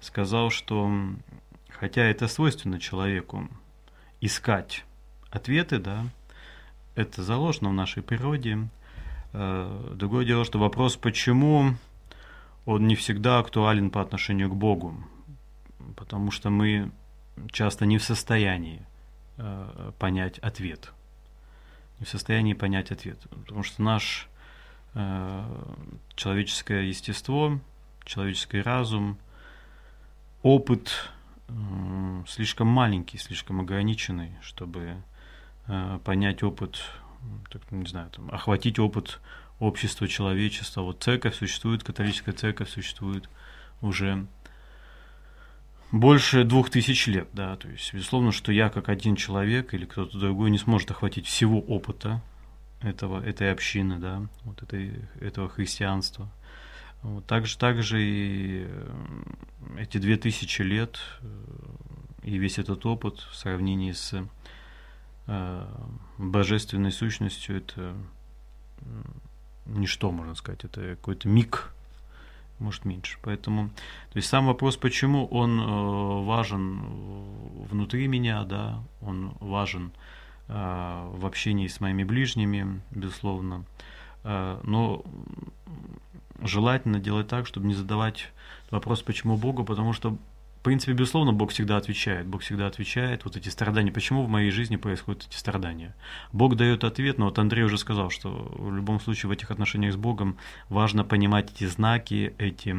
сказал, 0.00 0.50
что 0.50 0.90
хотя 1.68 2.02
это 2.02 2.28
свойственно 2.28 2.78
человеку 2.78 3.48
искать 4.20 4.84
ответы, 5.30 5.78
да, 5.78 6.04
это 6.94 7.22
заложено 7.22 7.70
в 7.70 7.74
нашей 7.74 8.02
природе. 8.02 8.68
Э, 9.32 9.92
другое 9.94 10.26
дело, 10.26 10.44
что 10.44 10.58
вопрос, 10.58 10.96
почему, 10.96 11.74
он 12.66 12.86
не 12.86 12.96
всегда 12.96 13.38
актуален 13.38 13.90
по 13.90 14.02
отношению 14.02 14.50
к 14.50 14.56
Богу, 14.56 14.94
потому 15.96 16.30
что 16.30 16.50
мы 16.50 16.90
часто 17.50 17.86
не 17.86 17.96
в 17.96 18.04
состоянии 18.04 18.82
э, 19.38 19.92
понять 19.98 20.38
ответ. 20.40 20.92
Не 21.98 22.04
в 22.04 22.08
состоянии 22.08 22.52
понять 22.52 22.90
ответ, 22.90 23.18
потому 23.30 23.62
что 23.62 23.82
наш 23.82 24.28
человеческое 24.94 26.88
естество, 26.88 27.60
человеческий 28.04 28.60
разум, 28.60 29.18
опыт 30.42 31.10
слишком 32.26 32.68
маленький, 32.68 33.18
слишком 33.18 33.60
ограниченный, 33.60 34.32
чтобы 34.40 35.02
э, 35.66 35.98
понять 36.04 36.42
опыт, 36.42 36.80
так, 37.50 37.62
не 37.70 37.86
знаю, 37.86 38.10
там, 38.10 38.30
охватить 38.30 38.78
опыт 38.78 39.20
общества, 39.58 40.08
человечества. 40.08 40.82
Вот 40.82 41.02
церковь 41.02 41.36
существует, 41.36 41.82
католическая 41.82 42.34
церковь 42.34 42.70
существует 42.70 43.28
уже 43.80 44.26
больше 45.92 46.44
двух 46.44 46.70
тысяч 46.70 47.06
лет, 47.08 47.28
да, 47.32 47.56
то 47.56 47.68
есть, 47.68 47.92
безусловно, 47.92 48.30
что 48.30 48.52
я 48.52 48.68
как 48.70 48.88
один 48.88 49.16
человек 49.16 49.74
или 49.74 49.84
кто-то 49.84 50.18
другой 50.18 50.50
не 50.50 50.58
сможет 50.58 50.90
охватить 50.92 51.26
всего 51.26 51.60
опыта 51.60 52.22
этого, 52.82 53.22
этой 53.22 53.52
общины, 53.52 53.98
да, 53.98 54.22
вот 54.44 54.62
этой, 54.62 55.04
этого 55.20 55.48
христианства. 55.48 56.30
Вот, 57.02 57.26
также, 57.26 57.56
также 57.56 58.02
и 58.02 58.66
э, 58.66 59.22
эти 59.78 59.98
две 59.98 60.16
тысячи 60.16 60.62
лет 60.62 60.98
э, 61.22 61.26
и 62.24 62.36
весь 62.36 62.58
этот 62.58 62.84
опыт 62.84 63.20
в 63.20 63.34
сравнении 63.34 63.92
с 63.92 64.22
э, 65.26 65.66
божественной 66.18 66.92
сущностью 66.92 67.56
это 67.56 67.94
ничто, 69.66 70.10
можно 70.10 70.34
сказать, 70.34 70.64
это 70.64 70.96
какой-то 70.96 71.28
миг, 71.28 71.72
может 72.58 72.84
меньше. 72.84 73.18
Поэтому, 73.22 73.68
то 73.68 74.16
есть 74.16 74.28
сам 74.28 74.46
вопрос, 74.46 74.76
почему 74.76 75.26
он 75.26 76.24
важен 76.24 76.80
внутри 77.66 78.08
меня, 78.08 78.44
да, 78.44 78.82
он 79.00 79.34
важен 79.40 79.92
Э, 79.92 80.19
в 80.52 81.26
общении 81.26 81.68
с 81.68 81.80
моими 81.80 82.02
ближними, 82.02 82.80
безусловно. 82.90 83.64
Э, 84.24 84.60
но 84.62 85.04
желательно 86.42 86.98
делать 86.98 87.28
так, 87.28 87.46
чтобы 87.46 87.66
не 87.66 87.74
задавать 87.74 88.32
вопрос, 88.70 89.02
почему 89.02 89.36
Богу, 89.36 89.64
потому 89.64 89.92
что, 89.92 90.10
в 90.10 90.62
принципе, 90.62 90.92
безусловно, 90.92 91.32
Бог 91.32 91.50
всегда 91.50 91.76
отвечает. 91.76 92.26
Бог 92.26 92.42
всегда 92.42 92.66
отвечает. 92.66 93.24
Вот 93.24 93.36
эти 93.36 93.48
страдания, 93.48 93.92
почему 93.92 94.24
в 94.24 94.28
моей 94.28 94.50
жизни 94.50 94.76
происходят 94.76 95.26
эти 95.28 95.36
страдания? 95.36 95.94
Бог 96.32 96.56
дает 96.56 96.84
ответ, 96.84 97.18
но 97.18 97.26
вот 97.26 97.38
Андрей 97.38 97.64
уже 97.64 97.78
сказал, 97.78 98.10
что 98.10 98.30
в 98.30 98.74
любом 98.74 99.00
случае 99.00 99.28
в 99.28 99.32
этих 99.32 99.50
отношениях 99.50 99.94
с 99.94 99.96
Богом 99.96 100.36
важно 100.68 101.04
понимать 101.04 101.52
эти 101.52 101.66
знаки, 101.66 102.34
эти, 102.38 102.74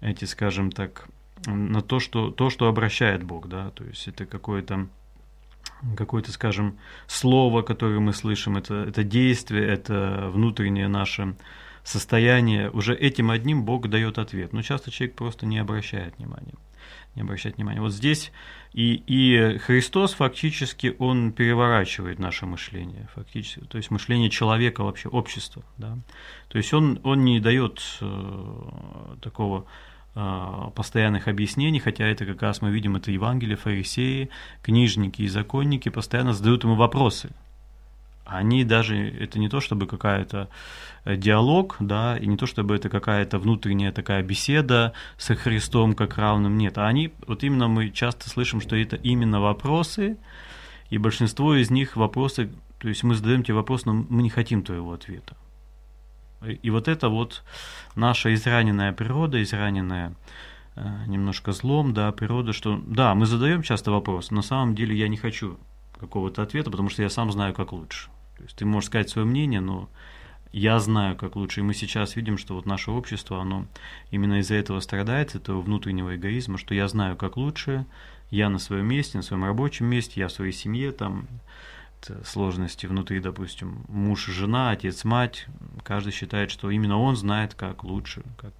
эти 0.00 0.24
скажем 0.24 0.70
так, 0.70 1.08
на 1.46 1.80
то, 1.80 1.98
что, 1.98 2.30
то, 2.30 2.50
что 2.50 2.68
обращает 2.68 3.24
Бог, 3.24 3.48
да, 3.48 3.70
то 3.70 3.84
есть 3.84 4.06
это 4.06 4.26
какое-то 4.26 4.88
какое-то, 5.96 6.32
скажем, 6.32 6.78
слово, 7.06 7.62
которое 7.62 8.00
мы 8.00 8.12
слышим, 8.12 8.56
это, 8.56 8.74
это 8.88 9.04
действие, 9.04 9.66
это 9.66 10.30
внутреннее 10.32 10.88
наше 10.88 11.34
состояние, 11.84 12.70
уже 12.70 12.94
этим 12.94 13.30
одним 13.30 13.64
Бог 13.64 13.88
дает 13.88 14.18
ответ. 14.18 14.52
Но 14.52 14.62
часто 14.62 14.90
человек 14.90 15.16
просто 15.16 15.46
не 15.46 15.58
обращает 15.58 16.16
внимания. 16.18 16.54
Не 17.14 17.22
обращает 17.22 17.56
внимания. 17.56 17.80
Вот 17.80 17.92
здесь 17.92 18.32
и, 18.72 18.94
и 19.06 19.58
Христос 19.58 20.14
фактически, 20.14 20.96
он 20.98 21.32
переворачивает 21.32 22.18
наше 22.18 22.46
мышление, 22.46 23.08
фактически, 23.14 23.60
то 23.60 23.76
есть 23.76 23.90
мышление 23.90 24.30
человека 24.30 24.82
вообще, 24.82 25.08
общества. 25.08 25.62
Да? 25.76 25.98
То 26.48 26.58
есть 26.58 26.72
он, 26.72 27.00
он 27.04 27.24
не 27.24 27.38
дает 27.40 27.82
э, 28.00 29.16
такого 29.20 29.66
постоянных 30.14 31.26
объяснений, 31.26 31.80
хотя 31.80 32.04
это 32.04 32.26
как 32.26 32.42
раз 32.42 32.60
мы 32.60 32.70
видим, 32.70 32.96
это 32.96 33.10
Евангелие, 33.10 33.56
фарисеи, 33.56 34.28
книжники 34.62 35.22
и 35.22 35.28
законники 35.28 35.88
постоянно 35.88 36.34
задают 36.34 36.64
ему 36.64 36.74
вопросы. 36.74 37.30
Они 38.24 38.64
даже, 38.64 38.96
это 38.96 39.38
не 39.38 39.48
то 39.48 39.60
чтобы 39.60 39.86
какая-то 39.86 40.48
э, 41.04 41.16
диалог, 41.16 41.76
да, 41.80 42.16
и 42.16 42.26
не 42.26 42.36
то 42.36 42.46
чтобы 42.46 42.76
это 42.76 42.88
какая-то 42.88 43.38
внутренняя 43.38 43.90
такая 43.90 44.22
беседа 44.22 44.92
со 45.16 45.34
Христом 45.34 45.94
как 45.94 46.18
равным, 46.18 46.56
нет, 46.56 46.78
а 46.78 46.86
они, 46.86 47.12
вот 47.26 47.42
именно 47.42 47.68
мы 47.68 47.90
часто 47.90 48.28
слышим, 48.28 48.60
что 48.60 48.76
это 48.76 48.96
именно 48.96 49.40
вопросы, 49.40 50.16
и 50.88 50.98
большинство 50.98 51.54
из 51.54 51.70
них 51.70 51.96
вопросы, 51.96 52.50
то 52.78 52.88
есть 52.88 53.02
мы 53.02 53.14
задаем 53.14 53.42
тебе 53.42 53.54
вопрос, 53.54 53.86
но 53.86 53.92
мы 53.92 54.22
не 54.22 54.30
хотим 54.30 54.62
твоего 54.62 54.92
ответа. 54.92 55.34
И 56.46 56.70
вот 56.70 56.88
это 56.88 57.08
вот 57.08 57.42
наша 57.94 58.34
израненная 58.34 58.92
природа, 58.92 59.42
израненная 59.42 60.14
э, 60.74 61.04
немножко 61.06 61.52
злом, 61.52 61.94
да, 61.94 62.12
природа, 62.12 62.52
что 62.52 62.80
да, 62.86 63.14
мы 63.14 63.26
задаем 63.26 63.62
часто 63.62 63.90
вопрос, 63.90 64.30
на 64.30 64.42
самом 64.42 64.74
деле 64.74 64.96
я 64.96 65.08
не 65.08 65.16
хочу 65.16 65.58
какого-то 65.98 66.42
ответа, 66.42 66.70
потому 66.70 66.88
что 66.88 67.02
я 67.02 67.10
сам 67.10 67.30
знаю, 67.30 67.54
как 67.54 67.72
лучше. 67.72 68.08
То 68.36 68.42
есть 68.44 68.56
ты 68.56 68.64
можешь 68.64 68.88
сказать 68.88 69.08
свое 69.08 69.26
мнение, 69.26 69.60
но 69.60 69.88
я 70.52 70.80
знаю, 70.80 71.16
как 71.16 71.36
лучше. 71.36 71.60
И 71.60 71.62
мы 71.62 71.74
сейчас 71.74 72.16
видим, 72.16 72.38
что 72.38 72.54
вот 72.54 72.66
наше 72.66 72.90
общество, 72.90 73.40
оно 73.40 73.66
именно 74.10 74.40
из-за 74.40 74.56
этого 74.56 74.80
страдает, 74.80 75.34
этого 75.34 75.62
внутреннего 75.62 76.16
эгоизма, 76.16 76.58
что 76.58 76.74
я 76.74 76.88
знаю, 76.88 77.16
как 77.16 77.36
лучше, 77.36 77.86
я 78.30 78.48
на 78.48 78.58
своем 78.58 78.86
месте, 78.86 79.16
на 79.16 79.22
своем 79.22 79.44
рабочем 79.44 79.86
месте, 79.86 80.20
я 80.20 80.28
в 80.28 80.32
своей 80.32 80.52
семье, 80.52 80.92
там, 80.92 81.28
сложности 82.24 82.86
внутри, 82.86 83.20
допустим, 83.20 83.84
муж, 83.88 84.26
жена, 84.26 84.70
отец, 84.70 85.04
мать, 85.04 85.46
каждый 85.82 86.12
считает, 86.12 86.50
что 86.50 86.70
именно 86.70 86.98
он 86.98 87.16
знает, 87.16 87.54
как 87.54 87.84
лучше. 87.84 88.22
Как... 88.38 88.52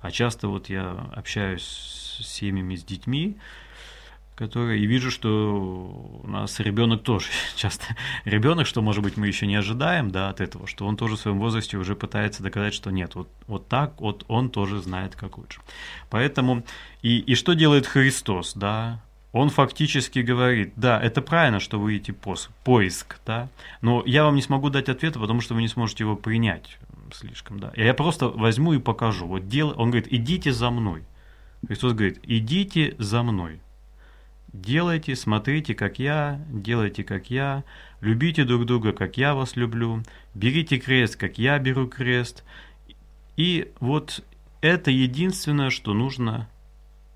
А 0.00 0.10
часто 0.10 0.48
вот 0.48 0.68
я 0.68 0.90
общаюсь 1.14 1.62
с 1.62 2.26
семьями, 2.26 2.76
с 2.76 2.84
детьми, 2.84 3.36
которые 4.38 4.80
и 4.80 4.86
вижу, 4.86 5.10
что 5.10 6.20
у 6.22 6.28
нас 6.28 6.60
ребенок 6.60 7.02
тоже 7.02 7.26
часто 7.56 7.84
ребенок, 8.24 8.66
что 8.66 8.82
может 8.82 9.02
быть 9.02 9.16
мы 9.16 9.26
еще 9.26 9.46
не 9.46 9.56
ожидаем, 9.56 10.10
да, 10.10 10.28
от 10.28 10.40
этого, 10.40 10.66
что 10.68 10.86
он 10.86 10.96
тоже 10.96 11.16
в 11.16 11.20
своем 11.20 11.38
возрасте 11.40 11.76
уже 11.76 11.96
пытается 11.96 12.42
доказать, 12.42 12.72
что 12.72 12.90
нет, 12.90 13.16
вот 13.16 13.28
вот 13.48 13.68
так, 13.68 14.00
вот 14.00 14.24
он 14.28 14.50
тоже 14.50 14.80
знает, 14.80 15.16
как 15.16 15.38
лучше. 15.38 15.60
Поэтому 16.08 16.64
и 17.02 17.18
и 17.18 17.34
что 17.34 17.54
делает 17.54 17.86
Христос, 17.86 18.54
да? 18.54 19.02
Он 19.32 19.50
фактически 19.50 20.20
говорит, 20.20 20.72
да, 20.76 21.00
это 21.00 21.20
правильно, 21.20 21.60
что 21.60 21.78
вы 21.78 21.98
идти 21.98 22.12
пос, 22.12 22.50
поиск, 22.64 23.20
да, 23.26 23.48
но 23.82 24.02
я 24.06 24.24
вам 24.24 24.36
не 24.36 24.42
смогу 24.42 24.70
дать 24.70 24.88
ответа, 24.88 25.18
потому 25.18 25.40
что 25.40 25.54
вы 25.54 25.60
не 25.60 25.68
сможете 25.68 26.04
его 26.04 26.16
принять 26.16 26.78
слишком, 27.12 27.60
да. 27.60 27.72
Я 27.76 27.94
просто 27.94 28.28
возьму 28.28 28.74
и 28.74 28.78
покажу. 28.78 29.26
Вот 29.26 29.48
дело, 29.48 29.72
он 29.74 29.90
говорит, 29.90 30.12
идите 30.12 30.52
за 30.52 30.70
мной. 30.70 31.04
Христос 31.66 31.92
говорит, 31.92 32.20
идите 32.22 32.94
за 32.98 33.22
мной. 33.22 33.60
Делайте, 34.52 35.14
смотрите, 35.14 35.74
как 35.74 35.98
я, 35.98 36.40
делайте, 36.48 37.04
как 37.04 37.30
я, 37.30 37.64
любите 38.00 38.44
друг 38.44 38.64
друга, 38.64 38.92
как 38.92 39.16
я 39.18 39.34
вас 39.34 39.56
люблю, 39.56 40.02
берите 40.34 40.78
крест, 40.78 41.16
как 41.16 41.38
я 41.38 41.58
беру 41.58 41.86
крест. 41.86 42.44
И 43.36 43.70
вот 43.80 44.24
это 44.60 44.90
единственное, 44.90 45.70
что 45.70 45.92
нужно 45.92 46.48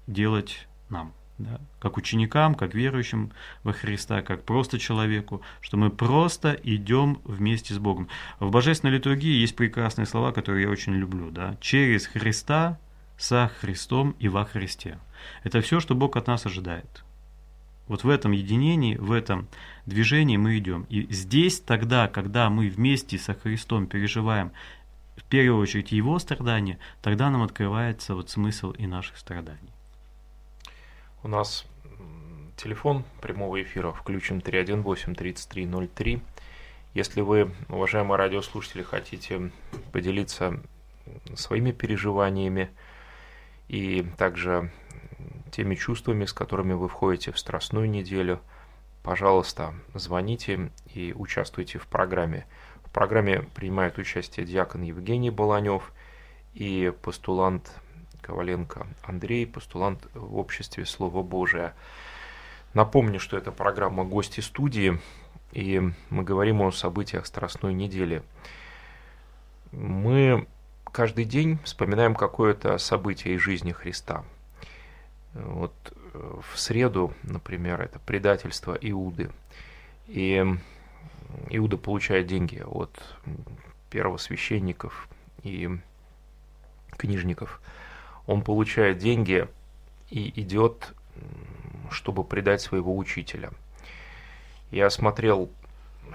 делать 0.06 0.68
нам 0.90 1.12
да, 1.44 1.60
как 1.78 1.96
ученикам, 1.96 2.54
как 2.54 2.74
верующим 2.74 3.32
во 3.62 3.72
Христа, 3.72 4.22
как 4.22 4.44
просто 4.44 4.78
человеку, 4.78 5.42
что 5.60 5.76
мы 5.76 5.90
просто 5.90 6.52
идем 6.62 7.20
вместе 7.24 7.74
с 7.74 7.78
Богом. 7.78 8.08
В 8.40 8.50
Божественной 8.50 8.94
литургии 8.94 9.40
есть 9.40 9.56
прекрасные 9.56 10.06
слова, 10.06 10.32
которые 10.32 10.64
я 10.64 10.70
очень 10.70 10.94
люблю. 10.94 11.30
Да? 11.30 11.56
Через 11.60 12.06
Христа, 12.06 12.78
со 13.16 13.50
Христом 13.60 14.16
и 14.18 14.28
во 14.28 14.44
Христе. 14.44 14.98
Это 15.44 15.60
все, 15.60 15.80
что 15.80 15.94
Бог 15.94 16.16
от 16.16 16.26
нас 16.26 16.46
ожидает. 16.46 17.04
Вот 17.88 18.04
в 18.04 18.08
этом 18.08 18.32
единении, 18.32 18.96
в 18.96 19.12
этом 19.12 19.48
движении 19.86 20.36
мы 20.36 20.58
идем. 20.58 20.86
И 20.88 21.12
здесь 21.12 21.60
тогда, 21.60 22.08
когда 22.08 22.48
мы 22.48 22.68
вместе 22.68 23.18
со 23.18 23.34
Христом 23.34 23.86
переживаем 23.86 24.52
в 25.16 25.24
первую 25.24 25.60
очередь 25.60 25.92
Его 25.92 26.18
страдания, 26.18 26.78
тогда 27.02 27.30
нам 27.30 27.42
открывается 27.42 28.14
вот 28.14 28.30
смысл 28.30 28.72
и 28.72 28.86
наших 28.86 29.18
страданий. 29.18 29.71
У 31.24 31.28
нас 31.28 31.66
телефон 32.56 33.04
прямого 33.20 33.62
эфира 33.62 33.92
включен 33.92 34.38
318-3303. 34.40 36.20
Если 36.94 37.20
вы, 37.20 37.54
уважаемые 37.68 38.18
радиослушатели, 38.18 38.82
хотите 38.82 39.52
поделиться 39.92 40.60
своими 41.36 41.70
переживаниями 41.70 42.70
и 43.68 44.04
также 44.18 44.72
теми 45.52 45.76
чувствами, 45.76 46.24
с 46.24 46.32
которыми 46.32 46.72
вы 46.72 46.88
входите 46.88 47.30
в 47.30 47.38
Страстную 47.38 47.88
неделю, 47.88 48.40
пожалуйста, 49.04 49.74
звоните 49.94 50.72
и 50.92 51.12
участвуйте 51.16 51.78
в 51.78 51.86
программе. 51.86 52.46
В 52.84 52.90
программе 52.90 53.42
принимает 53.54 53.96
участие 53.96 54.44
диакон 54.44 54.82
Евгений 54.82 55.30
Баланев 55.30 55.92
и 56.52 56.92
постулант 57.00 57.76
Коваленко 58.32 58.86
Андрей, 59.02 59.46
постулант 59.46 60.08
в 60.14 60.38
обществе 60.38 60.86
Слово 60.86 61.22
Божие. 61.22 61.74
Напомню, 62.72 63.20
что 63.20 63.36
это 63.36 63.52
программа 63.52 64.04
«Гости 64.04 64.40
студии», 64.40 64.98
и 65.52 65.82
мы 66.08 66.22
говорим 66.22 66.62
о 66.62 66.72
событиях 66.72 67.26
Страстной 67.26 67.74
недели. 67.74 68.22
Мы 69.70 70.46
каждый 70.90 71.26
день 71.26 71.58
вспоминаем 71.62 72.14
какое-то 72.14 72.78
событие 72.78 73.34
из 73.34 73.42
жизни 73.42 73.72
Христа. 73.72 74.24
Вот 75.34 75.74
э, 76.14 76.40
в 76.50 76.58
среду, 76.58 77.12
например, 77.24 77.82
это 77.82 77.98
предательство 77.98 78.72
Иуды. 78.80 79.30
И 80.08 80.42
Иуда 81.50 81.76
получает 81.76 82.28
деньги 82.28 82.62
от 82.64 82.98
первосвященников 83.90 85.06
и 85.42 85.68
книжников– 86.96 87.60
он 88.26 88.42
получает 88.42 88.98
деньги 88.98 89.48
и 90.10 90.40
идет, 90.40 90.94
чтобы 91.90 92.24
предать 92.24 92.60
своего 92.60 92.96
учителя. 92.96 93.50
Я 94.70 94.90
смотрел 94.90 95.50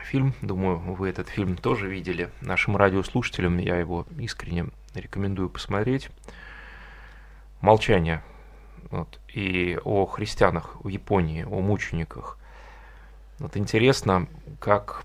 фильм, 0.04 0.34
думаю, 0.42 0.78
вы 0.78 1.10
этот 1.10 1.30
фильм 1.30 1.58
тоже 1.58 1.88
видели. 1.88 2.30
Нашим 2.42 2.78
радиослушателям 2.78 3.58
я 3.58 3.78
его 3.78 4.06
искренне 4.18 4.68
рекомендую 4.94 5.50
посмотреть. 5.50 6.10
«Молчание». 7.62 8.24
Вот, 8.90 9.20
и 9.34 9.78
о 9.84 10.06
христианах 10.06 10.78
в 10.82 10.88
Японии, 10.88 11.44
о 11.44 11.60
мучениках. 11.60 12.38
Вот 13.40 13.58
интересно, 13.58 14.28
как 14.60 15.04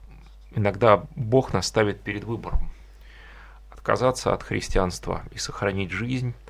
иногда 0.54 1.04
Бог 1.16 1.52
нас 1.52 1.66
ставит 1.66 2.00
перед 2.00 2.22
выбором. 2.22 2.70
Отказаться 3.70 4.32
от 4.32 4.44
христианства 4.44 5.22
и 5.32 5.38
сохранить 5.38 5.90
жизнь– 5.90 6.34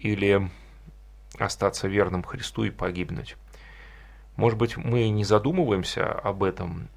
или 0.00 0.50
остаться 1.38 1.88
верным 1.88 2.22
Христу 2.22 2.64
и 2.64 2.70
погибнуть. 2.70 3.36
Может 4.36 4.58
быть, 4.58 4.76
мы 4.76 5.08
не 5.10 5.24
задумываемся 5.24 6.10
об 6.10 6.42
этом 6.42 6.88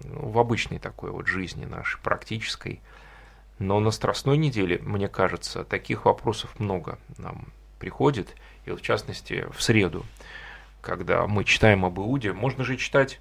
в 0.00 0.38
обычной 0.38 0.78
такой 0.78 1.10
вот 1.10 1.26
жизни 1.26 1.64
нашей, 1.64 2.00
практической, 2.00 2.80
но 3.58 3.80
на 3.80 3.90
Страстной 3.90 4.38
неделе, 4.38 4.78
мне 4.82 5.08
кажется, 5.08 5.64
таких 5.64 6.04
вопросов 6.04 6.58
много 6.58 6.98
нам 7.18 7.48
приходит, 7.78 8.34
и 8.64 8.70
в 8.70 8.80
частности 8.80 9.46
в 9.52 9.62
среду, 9.62 10.04
когда 10.80 11.26
мы 11.26 11.44
читаем 11.44 11.84
об 11.84 11.98
Иуде, 11.98 12.32
можно 12.32 12.64
же 12.64 12.76
читать 12.76 13.20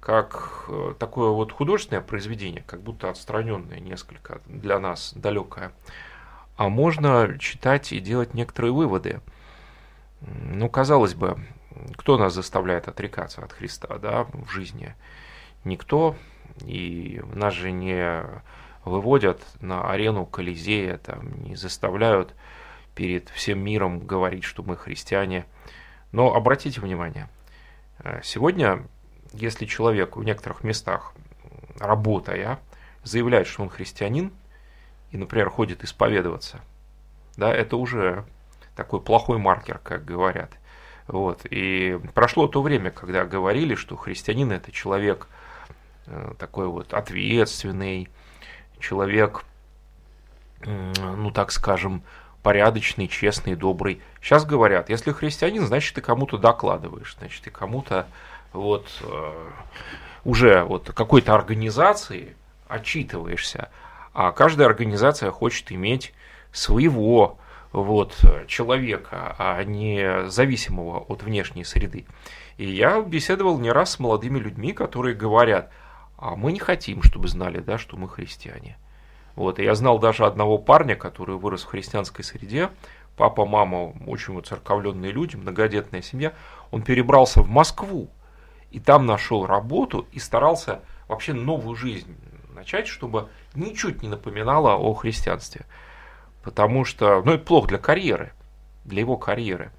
как 0.00 0.66
э, 0.68 0.94
такое 0.98 1.30
вот 1.30 1.50
художественное 1.50 2.02
произведение, 2.02 2.62
как 2.66 2.82
будто 2.82 3.08
отстраненное 3.08 3.80
несколько 3.80 4.42
для 4.46 4.78
нас, 4.78 5.14
далекое 5.16 5.72
а 6.56 6.68
можно 6.68 7.36
читать 7.38 7.92
и 7.92 8.00
делать 8.00 8.34
некоторые 8.34 8.72
выводы. 8.72 9.20
Ну, 10.20 10.68
казалось 10.68 11.14
бы, 11.14 11.38
кто 11.96 12.16
нас 12.16 12.34
заставляет 12.34 12.88
отрекаться 12.88 13.42
от 13.42 13.52
Христа 13.52 13.98
да, 13.98 14.24
в 14.24 14.48
жизни? 14.48 14.94
Никто. 15.64 16.16
И 16.64 17.20
нас 17.34 17.54
же 17.54 17.72
не 17.72 18.22
выводят 18.84 19.42
на 19.60 19.90
арену 19.90 20.26
Колизея, 20.26 20.98
там, 20.98 21.42
не 21.42 21.56
заставляют 21.56 22.34
перед 22.94 23.28
всем 23.30 23.58
миром 23.58 23.98
говорить, 23.98 24.44
что 24.44 24.62
мы 24.62 24.76
христиане. 24.76 25.46
Но 26.12 26.34
обратите 26.34 26.80
внимание, 26.80 27.28
э, 27.98 28.20
сегодня, 28.22 28.86
если 29.32 29.64
человек 29.64 30.16
в 30.16 30.22
некоторых 30.22 30.62
местах, 30.62 31.12
работая, 31.80 32.60
заявляет, 33.02 33.48
что 33.48 33.62
он 33.62 33.68
христианин– 33.68 34.32
и, 35.14 35.16
например, 35.16 35.48
ходит 35.48 35.84
исповедоваться, 35.84 36.60
да, 37.36 37.54
это 37.54 37.76
уже 37.76 38.24
такой 38.74 39.00
плохой 39.00 39.38
маркер, 39.38 39.78
как 39.78 40.04
говорят. 40.04 40.50
Вот. 41.06 41.42
И 41.48 42.00
прошло 42.14 42.48
то 42.48 42.60
время, 42.62 42.90
когда 42.90 43.24
говорили, 43.24 43.76
что 43.76 43.94
христианин 43.94 44.50
это 44.50 44.72
человек 44.72 45.28
э, 46.06 46.32
такой 46.36 46.66
вот 46.66 46.92
ответственный, 46.92 48.08
человек, 48.80 49.44
ну 50.62 51.30
так 51.30 51.52
скажем, 51.52 52.02
порядочный, 52.42 53.06
честный, 53.06 53.54
добрый. 53.54 54.02
Сейчас 54.20 54.44
говорят, 54.44 54.90
если 54.90 55.12
христианин, 55.12 55.64
значит, 55.64 55.94
ты 55.94 56.00
кому-то 56.00 56.38
докладываешь, 56.38 57.14
значит, 57.20 57.44
ты 57.44 57.50
кому-то 57.50 58.08
вот 58.52 58.88
э, 59.02 59.50
уже 60.24 60.64
вот 60.64 60.90
какой-то 60.92 61.36
организации 61.36 62.34
отчитываешься, 62.66 63.68
а 64.14 64.30
каждая 64.30 64.68
организация 64.68 65.30
хочет 65.30 65.72
иметь 65.72 66.14
своего 66.52 67.38
вот, 67.72 68.14
человека, 68.46 69.34
а 69.36 69.62
не 69.64 70.28
зависимого 70.30 71.00
от 71.00 71.24
внешней 71.24 71.64
среды. 71.64 72.06
И 72.56 72.64
я 72.70 73.02
беседовал 73.02 73.58
не 73.58 73.72
раз 73.72 73.92
с 73.92 73.98
молодыми 73.98 74.38
людьми, 74.38 74.72
которые 74.72 75.16
говорят, 75.16 75.70
а 76.16 76.36
мы 76.36 76.52
не 76.52 76.60
хотим, 76.60 77.02
чтобы 77.02 77.26
знали, 77.26 77.58
да, 77.58 77.76
что 77.76 77.96
мы 77.96 78.08
христиане. 78.08 78.78
Вот, 79.34 79.58
и 79.58 79.64
я 79.64 79.74
знал 79.74 79.98
даже 79.98 80.24
одного 80.24 80.58
парня, 80.58 80.94
который 80.94 81.34
вырос 81.36 81.64
в 81.64 81.66
христианской 81.66 82.24
среде, 82.24 82.70
папа, 83.16 83.44
мама 83.44 83.92
очень 84.06 84.40
церковленные 84.44 85.10
люди, 85.10 85.34
многодетная 85.34 86.02
семья, 86.02 86.32
он 86.70 86.82
перебрался 86.82 87.42
в 87.42 87.48
Москву, 87.48 88.08
и 88.70 88.78
там 88.78 89.06
нашел 89.06 89.44
работу 89.44 90.06
и 90.12 90.20
старался 90.20 90.82
вообще 91.08 91.32
новую 91.32 91.74
жизнь 91.74 92.16
начать, 92.54 92.86
чтобы 92.86 93.28
ничуть 93.54 94.02
не 94.02 94.08
напоминало 94.08 94.74
о 94.74 94.94
христианстве. 94.94 95.66
Потому 96.42 96.84
что, 96.84 97.22
ну, 97.22 97.32
это 97.32 97.44
плохо 97.44 97.68
для 97.68 97.78
карьеры, 97.78 98.32
для 98.84 99.00
его 99.00 99.16
карьеры. 99.16 99.70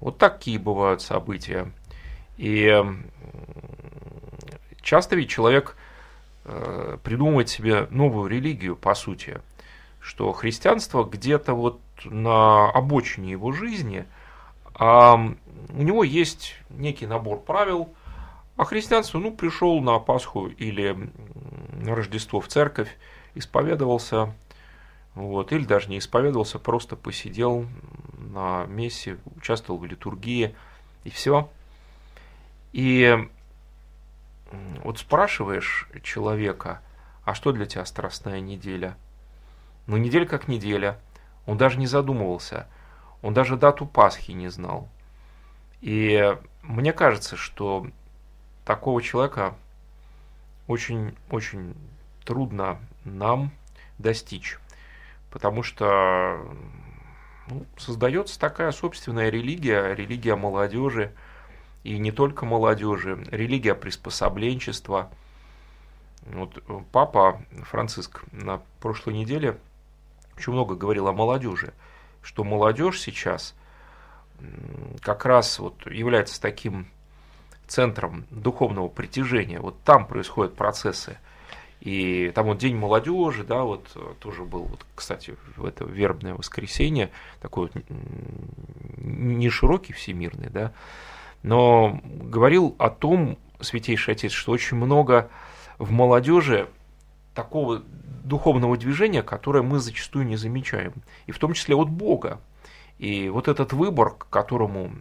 Вот 0.00 0.18
такие 0.18 0.58
бывают 0.58 1.00
события. 1.00 1.70
И 2.36 2.84
часто 4.80 5.14
ведь 5.14 5.30
человек 5.30 5.76
э, 6.44 6.98
придумывает 7.04 7.48
себе 7.48 7.86
новую 7.90 8.28
религию, 8.28 8.74
по 8.74 8.94
сути, 8.94 9.40
что 10.00 10.32
христианство 10.32 11.04
где-то 11.04 11.54
вот 11.54 11.80
на 12.04 12.68
обочине 12.70 13.30
его 13.30 13.52
жизни, 13.52 14.04
а 14.74 15.14
у 15.14 15.82
него 15.82 16.02
есть 16.02 16.56
некий 16.70 17.06
набор 17.06 17.40
правил, 17.40 17.94
а 18.56 18.64
христианство, 18.64 19.18
ну, 19.18 19.32
пришел 19.32 19.80
на 19.80 19.98
Пасху 19.98 20.46
или 20.46 21.10
на 21.72 21.94
Рождество 21.94 22.40
в 22.40 22.48
церковь, 22.48 22.96
исповедовался, 23.34 24.34
вот, 25.14 25.52
или 25.52 25.64
даже 25.64 25.88
не 25.88 25.98
исповедовался, 25.98 26.58
просто 26.58 26.96
посидел 26.96 27.66
на 28.18 28.64
мессе, 28.66 29.18
участвовал 29.36 29.80
в 29.80 29.84
литургии, 29.84 30.54
и 31.04 31.10
все. 31.10 31.50
И 32.72 33.28
вот 34.84 34.98
спрашиваешь 34.98 35.88
человека, 36.02 36.80
а 37.24 37.34
что 37.34 37.52
для 37.52 37.66
тебя 37.66 37.84
страстная 37.84 38.40
неделя? 38.40 38.96
Ну, 39.86 39.96
неделя 39.96 40.26
как 40.26 40.48
неделя. 40.48 40.98
Он 41.46 41.56
даже 41.56 41.78
не 41.78 41.86
задумывался. 41.86 42.68
Он 43.20 43.34
даже 43.34 43.56
дату 43.56 43.86
Пасхи 43.86 44.32
не 44.32 44.48
знал. 44.48 44.88
И 45.80 46.36
мне 46.62 46.92
кажется, 46.92 47.36
что 47.36 47.86
такого 48.64 49.02
человека 49.02 49.54
очень-очень 50.66 51.74
трудно 52.24 52.78
нам 53.04 53.50
достичь. 53.98 54.58
Потому 55.30 55.62
что 55.62 56.40
ну, 57.48 57.66
создается 57.76 58.38
такая 58.38 58.70
собственная 58.72 59.30
религия, 59.30 59.94
религия 59.94 60.36
молодежи, 60.36 61.12
и 61.84 61.98
не 61.98 62.12
только 62.12 62.46
молодежи, 62.46 63.24
религия 63.30 63.74
приспособленчества. 63.74 65.10
Вот 66.26 66.62
папа 66.92 67.42
Франциск 67.64 68.22
на 68.30 68.62
прошлой 68.80 69.14
неделе 69.14 69.58
очень 70.36 70.52
много 70.52 70.76
говорил 70.76 71.08
о 71.08 71.12
молодежи, 71.12 71.72
что 72.22 72.44
молодежь 72.44 73.00
сейчас 73.00 73.54
как 75.00 75.24
раз 75.24 75.58
вот 75.58 75.86
является 75.90 76.40
таким 76.40 76.86
центром 77.72 78.26
духовного 78.30 78.88
притяжения. 78.88 79.60
Вот 79.60 79.82
там 79.82 80.06
происходят 80.06 80.54
процессы– 80.54 81.18
и 81.82 82.30
там 82.32 82.46
вот 82.46 82.58
День 82.58 82.76
молодежи, 82.76 83.42
да, 83.42 83.64
вот 83.64 83.90
э, 83.96 84.14
тоже 84.20 84.44
был, 84.44 84.62
вот, 84.66 84.86
кстати, 84.94 85.34
в 85.56 85.64
это 85.64 85.84
вербное 85.84 86.34
воскресенье, 86.34 87.10
такой 87.40 87.70
вот 87.74 87.84
не 88.98 89.50
широкий 89.50 89.92
всемирный, 89.92 90.48
да, 90.48 90.72
но 91.42 92.00
говорил 92.04 92.76
о 92.78 92.88
том, 92.88 93.36
Святейший 93.58 94.14
Отец, 94.14 94.30
что 94.30 94.52
очень 94.52 94.76
много 94.76 95.28
в 95.78 95.90
молодежи 95.90 96.68
такого 97.34 97.82
духовного 98.22 98.76
движения, 98.76 99.24
которое 99.24 99.64
мы 99.64 99.80
зачастую 99.80 100.24
не 100.24 100.36
замечаем, 100.36 100.92
и 101.26 101.32
в 101.32 101.40
том 101.40 101.52
числе 101.52 101.74
от 101.74 101.90
Бога. 101.90 102.40
И 102.98 103.28
вот 103.28 103.48
этот 103.48 103.72
выбор, 103.72 104.10
к 104.10 104.28
которому 104.30 104.92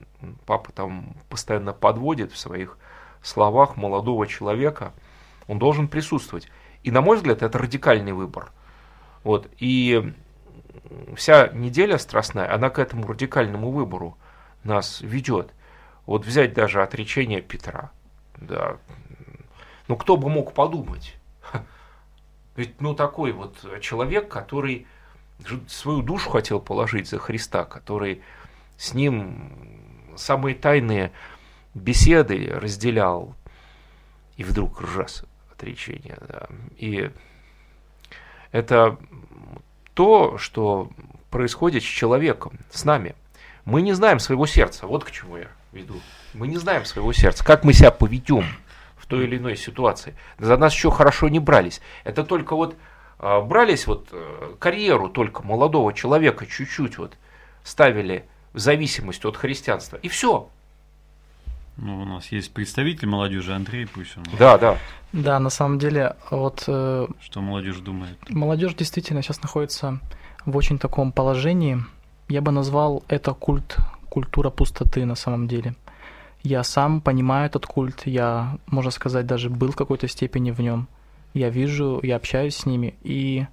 папа 0.46 0.72
там 0.72 1.16
постоянно 1.30 1.74
подводит 1.74 2.32
в 2.32 2.38
своих 2.38 2.78
словах 3.22 3.78
молодого 3.78 4.28
человека, 4.28 4.94
он 5.48 5.60
должен 5.60 5.88
присутствовать. 5.88 6.50
И, 6.84 6.92
на 6.92 7.02
мой 7.02 7.18
взгляд, 7.18 7.44
это 7.44 7.58
радикальный 7.58 8.14
выбор. 8.14 8.52
Вот. 9.24 9.50
И 9.58 10.14
вся 11.16 11.48
неделя 11.50 11.98
страстная, 11.98 12.54
она 12.54 12.70
к 12.70 12.80
этому 12.80 13.08
радикальному 13.08 13.72
выбору 13.72 14.18
нас 14.64 15.02
ведет. 15.02 15.54
Вот 16.06 16.26
взять 16.26 16.54
даже 16.54 16.82
отречение 16.82 17.42
Петра. 17.42 17.92
Да. 18.38 18.78
Ну, 19.88 19.96
кто 19.96 20.18
бы 20.18 20.30
мог 20.30 20.54
подумать? 20.54 21.16
Ведь, 22.56 22.82
ну, 22.82 22.96
такой 22.96 23.32
вот 23.32 23.58
человек, 23.82 24.28
который 24.28 24.88
свою 25.68 26.02
душу 26.02 26.30
хотел 26.30 26.60
положить 26.60 27.08
за 27.08 27.18
Христа, 27.18 27.64
который 27.66 28.22
с 28.78 28.94
ним 28.94 29.71
самые 30.22 30.56
тайные 30.56 31.12
беседы 31.74 32.50
разделял, 32.52 33.36
и 34.38 34.44
вдруг 34.44 34.82
раз 34.96 35.24
отречения. 35.52 36.18
Да. 36.28 36.48
И 36.78 37.12
это 38.52 38.98
то, 39.94 40.38
что 40.38 40.90
происходит 41.30 41.84
с 41.84 41.86
человеком, 41.86 42.60
с 42.70 42.86
нами. 42.86 43.16
Мы 43.66 43.82
не 43.82 43.94
знаем 43.94 44.20
своего 44.20 44.46
сердца. 44.46 44.88
Вот 44.88 45.04
к 45.04 45.12
чему 45.12 45.38
я 45.38 45.48
веду. 45.72 46.00
Мы 46.34 46.48
не 46.48 46.58
знаем 46.58 46.86
своего 46.86 47.14
сердца. 47.14 47.46
Как 47.46 47.64
мы 47.64 47.74
себя 47.74 47.92
поведем 47.92 48.46
в 48.98 49.06
той 49.06 49.26
или 49.26 49.38
иной 49.38 49.56
ситуации. 49.56 50.16
За 50.40 50.58
нас 50.58 50.74
еще 50.74 50.92
хорошо 50.92 51.30
не 51.30 51.40
брались. 51.40 51.82
Это 52.04 52.24
только 52.24 52.56
вот 52.56 52.76
а, 53.20 53.42
брались 53.42 53.86
вот 53.86 54.10
э, 54.12 54.56
карьеру 54.58 55.08
только 55.08 55.44
молодого 55.44 55.94
человека 55.94 56.48
чуть-чуть 56.48 56.98
вот 56.98 57.18
ставили 57.64 58.26
в 58.54 58.60
зависимость 58.60 59.26
от 59.26 59.38
христианства. 59.38 59.98
И 59.98 60.08
все. 60.08 60.50
Ну, 61.78 62.02
у 62.02 62.06
нас 62.06 62.32
есть 62.32 62.54
представитель 62.54 63.08
молодежи 63.08 63.54
Андрей, 63.54 63.88
пусть 63.88 64.18
он. 64.18 64.24
Да, 64.38 64.58
да. 64.58 64.78
Да, 65.14 65.40
на 65.40 65.50
самом 65.50 65.80
деле, 65.80 66.16
вот... 66.30 66.64
Э, 66.68 67.08
Что 67.22 67.42
молодежь 67.42 67.80
думает? 67.80 68.18
Молодежь 68.30 68.76
действительно 68.76 69.22
сейчас 69.22 69.42
находится 69.42 70.00
в 70.46 70.56
очень 70.56 70.80
таком 70.80 71.12
положении. 71.12 71.80
Я 72.28 72.42
бы 72.42 72.52
назвал 72.52 73.04
это 73.08 73.34
культ, 73.34 73.78
культура 74.10 74.50
пустоты 74.50 75.06
на 75.06 75.16
самом 75.16 75.48
деле. 75.48 75.76
Я 76.44 76.64
сам 76.64 77.02
понимаю 77.02 77.46
этот 77.46 77.66
культ, 77.66 78.02
я, 78.06 78.58
можно 78.68 78.92
сказать, 78.92 79.26
даже 79.26 79.50
был 79.50 79.72
в 79.72 79.76
какой-то 79.76 80.08
степени 80.08 80.52
в 80.52 80.60
нем. 80.60 80.88
Я 81.34 81.50
вижу, 81.50 82.00
я 82.04 82.16
общаюсь 82.16 82.56
с 82.56 82.66
ними, 82.66 82.96
и 83.04 83.46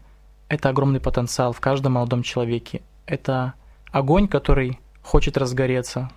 это 0.49 0.71
огромный 0.71 1.01
потенциал 1.01 1.53
в 1.53 1.61
каждом 1.61 1.93
молодом 1.93 2.23
человеке. 2.23 2.83
Это 3.07 3.55
огонь, 3.91 4.27
который 4.27 4.81
хочет 5.09 5.39
разгореться, 5.39 6.11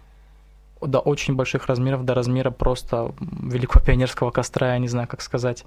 до 0.82 1.00
очень 1.00 1.36
больших 1.36 1.68
размеров, 1.68 2.04
до 2.04 2.14
размера 2.14 2.52
просто 2.52 3.14
великого 3.20 3.84
пионерского 3.86 4.32
костра, 4.32 4.74
я 4.74 4.80
не 4.80 4.90
знаю, 4.90 5.08
как 5.08 5.22
сказать. 5.22 5.64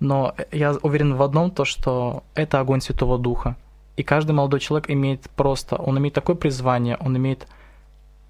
Но 0.00 0.34
я 0.50 0.72
уверен 0.82 1.14
в 1.14 1.22
одном, 1.22 1.50
то, 1.50 1.64
что 1.64 2.24
это 2.34 2.58
огонь 2.58 2.80
Святого 2.80 3.18
Духа. 3.18 3.56
И 3.96 4.02
каждый 4.02 4.32
молодой 4.32 4.60
человек 4.60 4.90
имеет 4.90 5.30
просто, 5.36 5.76
он 5.76 5.98
имеет 5.98 6.14
такое 6.14 6.34
призвание, 6.34 6.96
он 6.96 7.16
имеет 7.16 7.46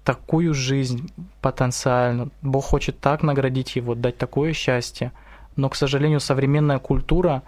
такую 0.03 0.53
жизнь 0.53 1.11
потенциально. 1.41 2.29
Бог 2.41 2.65
хочет 2.65 2.99
так 2.99 3.23
наградить 3.23 3.75
его, 3.75 3.95
дать 3.95 4.17
такое 4.17 4.53
счастье. 4.53 5.11
Но, 5.55 5.69
к 5.69 5.75
сожалению, 5.75 6.19
современная 6.19 6.79
культура, 6.79 7.41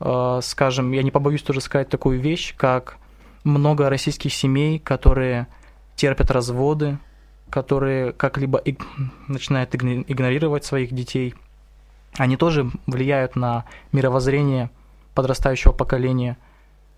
э, 0.00 0.40
скажем, 0.42 0.92
я 0.92 1.02
не 1.02 1.10
побоюсь 1.10 1.42
тоже 1.42 1.60
сказать 1.60 1.88
такую 1.88 2.20
вещь, 2.20 2.54
как 2.56 2.96
много 3.44 3.90
российских 3.90 4.32
семей, 4.32 4.78
которые 4.78 5.46
терпят 6.02 6.32
разводы, 6.32 6.98
которые 7.48 8.12
как-либо 8.12 8.58
иг... 8.58 8.84
начинают 9.28 9.72
игнорировать 9.72 10.64
своих 10.64 10.92
детей, 10.92 11.36
они 12.18 12.36
тоже 12.36 12.68
влияют 12.88 13.36
на 13.36 13.66
мировоззрение 13.92 14.68
подрастающего 15.14 15.70
поколения. 15.70 16.36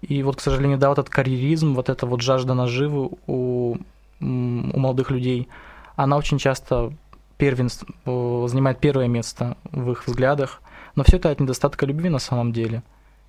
И 0.01 0.23
вот, 0.23 0.37
к 0.37 0.40
сожалению, 0.40 0.79
да, 0.79 0.88
вот 0.88 0.99
этот 0.99 1.12
карьеризм, 1.12 1.75
вот 1.75 1.90
эта 1.90 2.07
вот 2.07 2.23
жажда 2.23 2.55
наживы 2.55 3.11
у, 3.27 3.77
у 3.77 3.77
молодых 4.21 5.11
людей, 5.11 5.49
она 5.97 6.17
очень 6.17 6.38
часто 6.38 6.95
первенств, 7.37 7.85
занимает 8.07 8.79
первое 8.79 9.07
место 9.07 9.59
в 9.71 9.90
их 9.90 10.07
взглядах. 10.07 10.62
Но 10.97 11.05
все 11.05 11.19
это 11.19 11.29
от 11.29 11.40
недостатка 11.40 11.85
любви 11.85 12.09
на 12.09 12.19
самом 12.19 12.53
деле. 12.53 12.83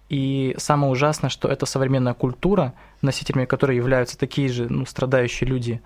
И 0.09 0.55
самое 0.57 0.91
ужасное, 0.91 1.29
что 1.29 1.47
эта 1.47 1.65
современная 1.65 2.13
культура, 2.13 2.73
носителями 3.01 3.45
которой 3.45 3.75
являются 3.75 4.17
такие 4.17 4.49
же 4.49 4.67
ну, 4.69 4.85
страдающие 4.85 5.49
люди, 5.49 5.81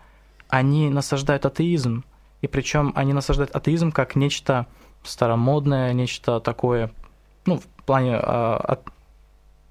они 0.49 0.89
насаждают 0.89 1.45
атеизм. 1.45 2.03
И 2.41 2.47
причем 2.47 2.91
они 2.95 3.13
насаждают 3.13 3.55
атеизм 3.55 3.91
как 3.91 4.15
нечто 4.15 4.67
старомодное, 5.03 5.93
нечто 5.93 6.39
такое, 6.39 6.91
ну, 7.45 7.57
в 7.57 7.65
плане 7.85 8.15
а, 8.15 8.57
от, 8.57 8.81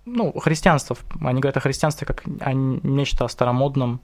ну, 0.07 0.33
христианства. 0.39 0.97
Они 1.21 1.41
говорят 1.41 1.57
о 1.59 1.61
христианстве 1.61 2.07
как 2.07 2.23
о 2.41 2.53
нечто 2.53 3.29
старомодном, 3.29 4.01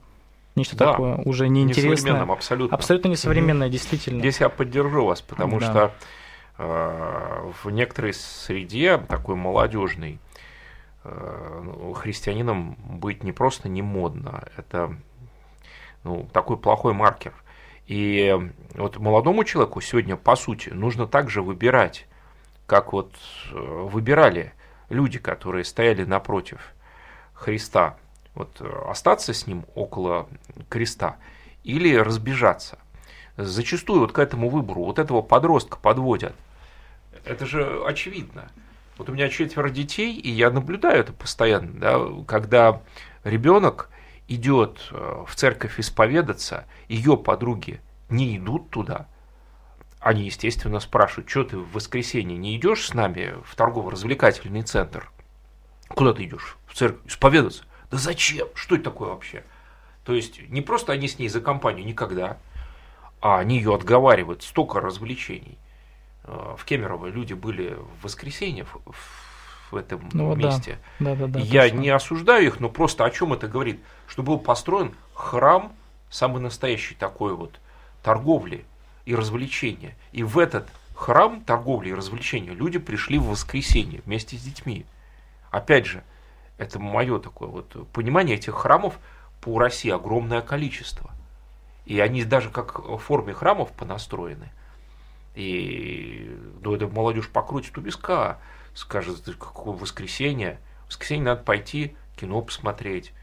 нечто 0.55 0.75
да, 0.77 0.91
такое 0.91 1.15
уже 1.17 1.47
неинтересное. 1.47 2.21
абсолютно. 2.21 2.75
Абсолютно 2.75 3.07
несовременное, 3.09 3.67
mm-hmm. 3.67 3.71
действительно. 3.71 4.19
Здесь 4.19 4.39
я 4.39 4.49
поддержу 4.49 5.05
вас, 5.05 5.21
потому 5.21 5.59
да. 5.59 5.65
что 5.65 5.91
э, 6.59 7.51
в 7.63 7.69
некоторой 7.71 8.13
среде, 8.13 8.97
такой 8.97 9.35
молодежной, 9.35 10.13
ну, 10.13 10.19
христианином 11.95 12.75
быть 12.99 13.23
не 13.23 13.31
просто 13.31 13.69
не 13.69 13.81
модно, 13.81 14.43
это 14.57 14.95
ну, 16.03 16.27
такой 16.31 16.57
плохой 16.57 16.93
маркер. 16.93 17.33
И 17.87 18.35
вот 18.73 18.97
молодому 18.97 19.43
человеку 19.43 19.81
сегодня, 19.81 20.15
по 20.15 20.35
сути, 20.35 20.69
нужно 20.69 21.07
также 21.07 21.41
выбирать, 21.41 22.07
как 22.65 22.93
вот 22.93 23.13
э, 23.51 23.55
выбирали 23.55 24.53
люди, 24.89 25.19
которые 25.19 25.63
стояли 25.65 26.03
напротив 26.03 26.73
Христа, 27.33 27.97
вот 28.33 28.59
э, 28.59 28.83
остаться 28.87 29.33
с 29.33 29.45
ним 29.45 29.65
около 29.75 30.27
креста 30.69 31.17
или 31.63 31.95
разбежаться. 31.95 32.79
Зачастую 33.37 33.99
вот 33.99 34.13
к 34.13 34.19
этому 34.19 34.49
выбору 34.49 34.83
вот 34.85 34.97
этого 34.97 35.21
подростка 35.21 35.77
подводят. 35.77 36.33
Это 37.23 37.45
же 37.45 37.83
очевидно. 37.85 38.49
Вот 38.97 39.09
у 39.09 39.13
меня 39.13 39.29
четверо 39.29 39.69
детей, 39.69 40.15
и 40.15 40.29
я 40.29 40.49
наблюдаю 40.49 41.01
это 41.01 41.13
постоянно, 41.13 41.79
да, 41.79 41.99
когда 42.27 42.81
ребенок 43.23 43.89
идет 44.27 44.87
э, 44.91 45.23
в 45.27 45.35
церковь 45.35 45.79
исповедаться, 45.79 46.65
ее 46.87 47.17
подруги 47.17 47.81
не 48.09 48.37
идут 48.37 48.69
туда, 48.69 49.07
они, 49.99 50.25
естественно, 50.25 50.79
спрашивают, 50.79 51.29
что 51.29 51.43
ты 51.43 51.57
в 51.57 51.71
воскресенье 51.73 52.37
не 52.37 52.55
идешь 52.55 52.87
с 52.87 52.93
нами 52.93 53.33
в 53.43 53.55
торгово-развлекательный 53.55 54.61
центр? 54.61 55.11
Куда 55.89 56.13
ты 56.13 56.23
идешь? 56.25 56.57
В 56.67 56.75
церковь 56.75 57.07
исповедаться? 57.07 57.63
Да 57.89 57.97
зачем? 57.97 58.47
Что 58.53 58.75
это 58.75 58.85
такое 58.85 59.09
вообще? 59.09 59.43
То 60.03 60.13
есть 60.13 60.47
не 60.49 60.61
просто 60.61 60.93
они 60.93 61.07
с 61.07 61.17
ней 61.17 61.27
за 61.27 61.41
компанию 61.41 61.85
никогда, 61.85 62.37
а 63.19 63.39
они 63.39 63.57
ее 63.57 63.73
отговаривают. 63.73 64.43
Столько 64.43 64.79
развлечений. 64.79 65.57
Э, 66.27 66.55
в 66.57 66.65
Кемерово 66.65 67.07
люди 67.07 67.33
были 67.33 67.77
в 67.99 68.03
воскресенье 68.03 68.65
в 69.71 69.75
этом 69.75 70.09
ну, 70.13 70.35
месте. 70.35 70.77
Да. 70.99 71.15
Да, 71.15 71.27
да, 71.27 71.27
да, 71.27 71.39
Я 71.39 71.63
точно. 71.63 71.77
не 71.77 71.89
осуждаю 71.89 72.45
их, 72.45 72.59
но 72.59 72.69
просто 72.69 73.05
о 73.05 73.11
чем 73.11 73.33
это 73.33 73.47
говорит? 73.47 73.79
Что 74.07 74.23
был 74.23 74.39
построен 74.39 74.93
храм, 75.13 75.73
самый 76.09 76.41
настоящий 76.41 76.95
такой 76.95 77.35
вот, 77.35 77.59
торговли 78.03 78.65
и 79.05 79.15
развлечения. 79.15 79.95
И 80.11 80.23
в 80.23 80.39
этот 80.39 80.67
храм 80.95 81.41
торговли 81.41 81.89
и 81.89 81.93
развлечения 81.93 82.51
люди 82.51 82.79
пришли 82.79 83.17
в 83.17 83.25
воскресенье 83.25 84.01
вместе 84.05 84.37
с 84.37 84.41
детьми. 84.41 84.85
Опять 85.51 85.85
же, 85.85 86.03
это 86.57 86.79
мое 86.79 87.19
такое 87.19 87.49
вот 87.49 87.89
понимание 87.91 88.37
этих 88.37 88.53
храмов 88.55 88.97
по 89.41 89.59
России 89.59 89.91
огромное 89.91 90.41
количество. 90.41 91.11
И 91.85 91.99
они 91.99 92.23
даже 92.23 92.49
как 92.49 92.79
в 92.79 92.97
форме 92.97 93.33
храмов 93.33 93.71
понастроены. 93.71 94.49
И 95.35 96.37
ну, 96.61 96.75
это 96.75 96.87
молодежь 96.87 97.29
покрутит 97.29 97.77
у 97.77 97.81
виска, 97.81 98.39
скажет, 98.73 99.21
какое 99.37 99.75
воскресенье. 99.75 100.59
В 100.85 100.87
воскресенье 100.87 101.25
надо 101.25 101.43
пойти 101.43 101.95
кино 102.15 102.41
посмотреть, 102.41 103.13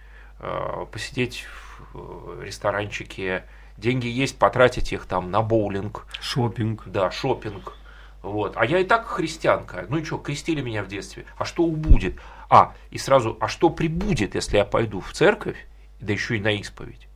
э, 0.41 0.87
посидеть 0.91 1.47
в 1.93 2.41
э, 2.41 2.45
ресторанчике, 2.45 3.45
деньги 3.77 4.07
есть, 4.07 4.39
потратить 4.39 4.93
их 4.93 5.07
там 5.07 5.31
на 5.31 5.43
боулинг. 5.43 6.07
Шопинг. 6.21 6.85
Да, 6.87 7.11
шопинг. 7.11 7.75
Вот. 8.23 8.57
А 8.57 8.65
я 8.65 8.79
и 8.79 8.85
так 8.85 9.07
христианка. 9.07 9.87
Ну 9.89 9.99
и 9.99 10.05
что, 10.05 10.19
крестили 10.19 10.61
меня 10.61 10.83
в 10.85 10.89
детстве. 10.89 11.25
А 11.37 11.45
что 11.45 11.67
будет? 11.67 12.21
А, 12.49 12.75
и 12.91 12.99
сразу, 12.99 13.37
а 13.41 13.49
что 13.49 13.71
прибудет, 13.71 14.35
если 14.35 14.59
я 14.59 14.65
пойду 14.65 15.01
в 15.01 15.13
церковь, 15.13 15.67
да 16.01 16.13
еще 16.13 16.37
и 16.37 16.41
на 16.41 16.53
исповедь? 16.53 17.09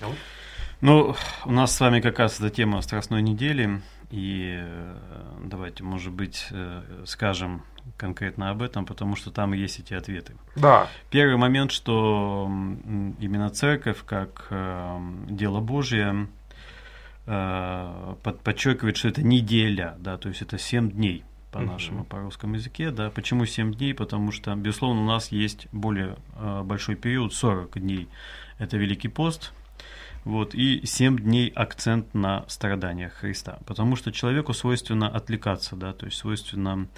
Ну, 0.00 0.14
ну 0.84 1.16
у 1.44 1.50
нас 1.50 1.74
с 1.74 1.80
вами 1.80 2.00
как 2.00 2.18
раз 2.18 2.38
эта 2.38 2.50
тема 2.50 2.80
Страстной 2.82 3.22
недели. 3.22 3.80
И 4.10 4.60
э, 4.60 4.96
давайте, 5.42 5.82
может 5.82 6.12
быть, 6.12 6.46
э, 6.50 7.02
скажем 7.04 7.62
конкретно 7.96 8.50
об 8.50 8.62
этом, 8.62 8.86
потому 8.86 9.16
что 9.16 9.32
там 9.32 9.52
есть 9.54 9.80
эти 9.80 9.92
ответы. 9.92 10.36
Да. 10.54 10.88
Первый 11.10 11.36
момент, 11.36 11.72
что 11.72 12.46
именно 13.18 13.50
церковь 13.50 14.04
как 14.06 14.46
э, 14.50 14.98
дело 15.28 15.60
Божье 15.60 16.28
подчеркивает, 17.24 18.98
что 18.98 19.08
это 19.08 19.22
неделя, 19.22 19.96
да, 19.98 20.18
то 20.18 20.28
есть 20.28 20.42
это 20.42 20.58
7 20.58 20.90
дней 20.90 21.24
по 21.52 21.58
нашему, 21.58 22.00
угу. 22.00 22.08
по 22.08 22.18
русскому 22.20 22.56
языке, 22.56 22.90
да. 22.90 23.08
Почему 23.08 23.46
7 23.46 23.72
дней? 23.72 23.94
Потому 23.94 24.30
что, 24.30 24.54
безусловно, 24.54 25.00
у 25.00 25.06
нас 25.06 25.32
есть 25.32 25.66
более 25.72 26.16
большой 26.64 26.96
период, 26.96 27.32
40 27.32 27.80
дней. 27.80 28.08
Это 28.58 28.76
Великий 28.76 29.08
пост, 29.08 29.54
вот, 30.24 30.54
и 30.54 30.84
7 30.84 31.18
дней 31.18 31.48
акцент 31.48 32.14
на 32.14 32.44
страданиях 32.48 33.12
Христа. 33.14 33.58
Потому 33.66 33.96
что 33.96 34.12
человеку 34.12 34.52
свойственно 34.52 35.08
отвлекаться, 35.08 35.76
да, 35.76 35.92
то 35.92 36.06
есть 36.06 36.18
свойственно 36.18 36.88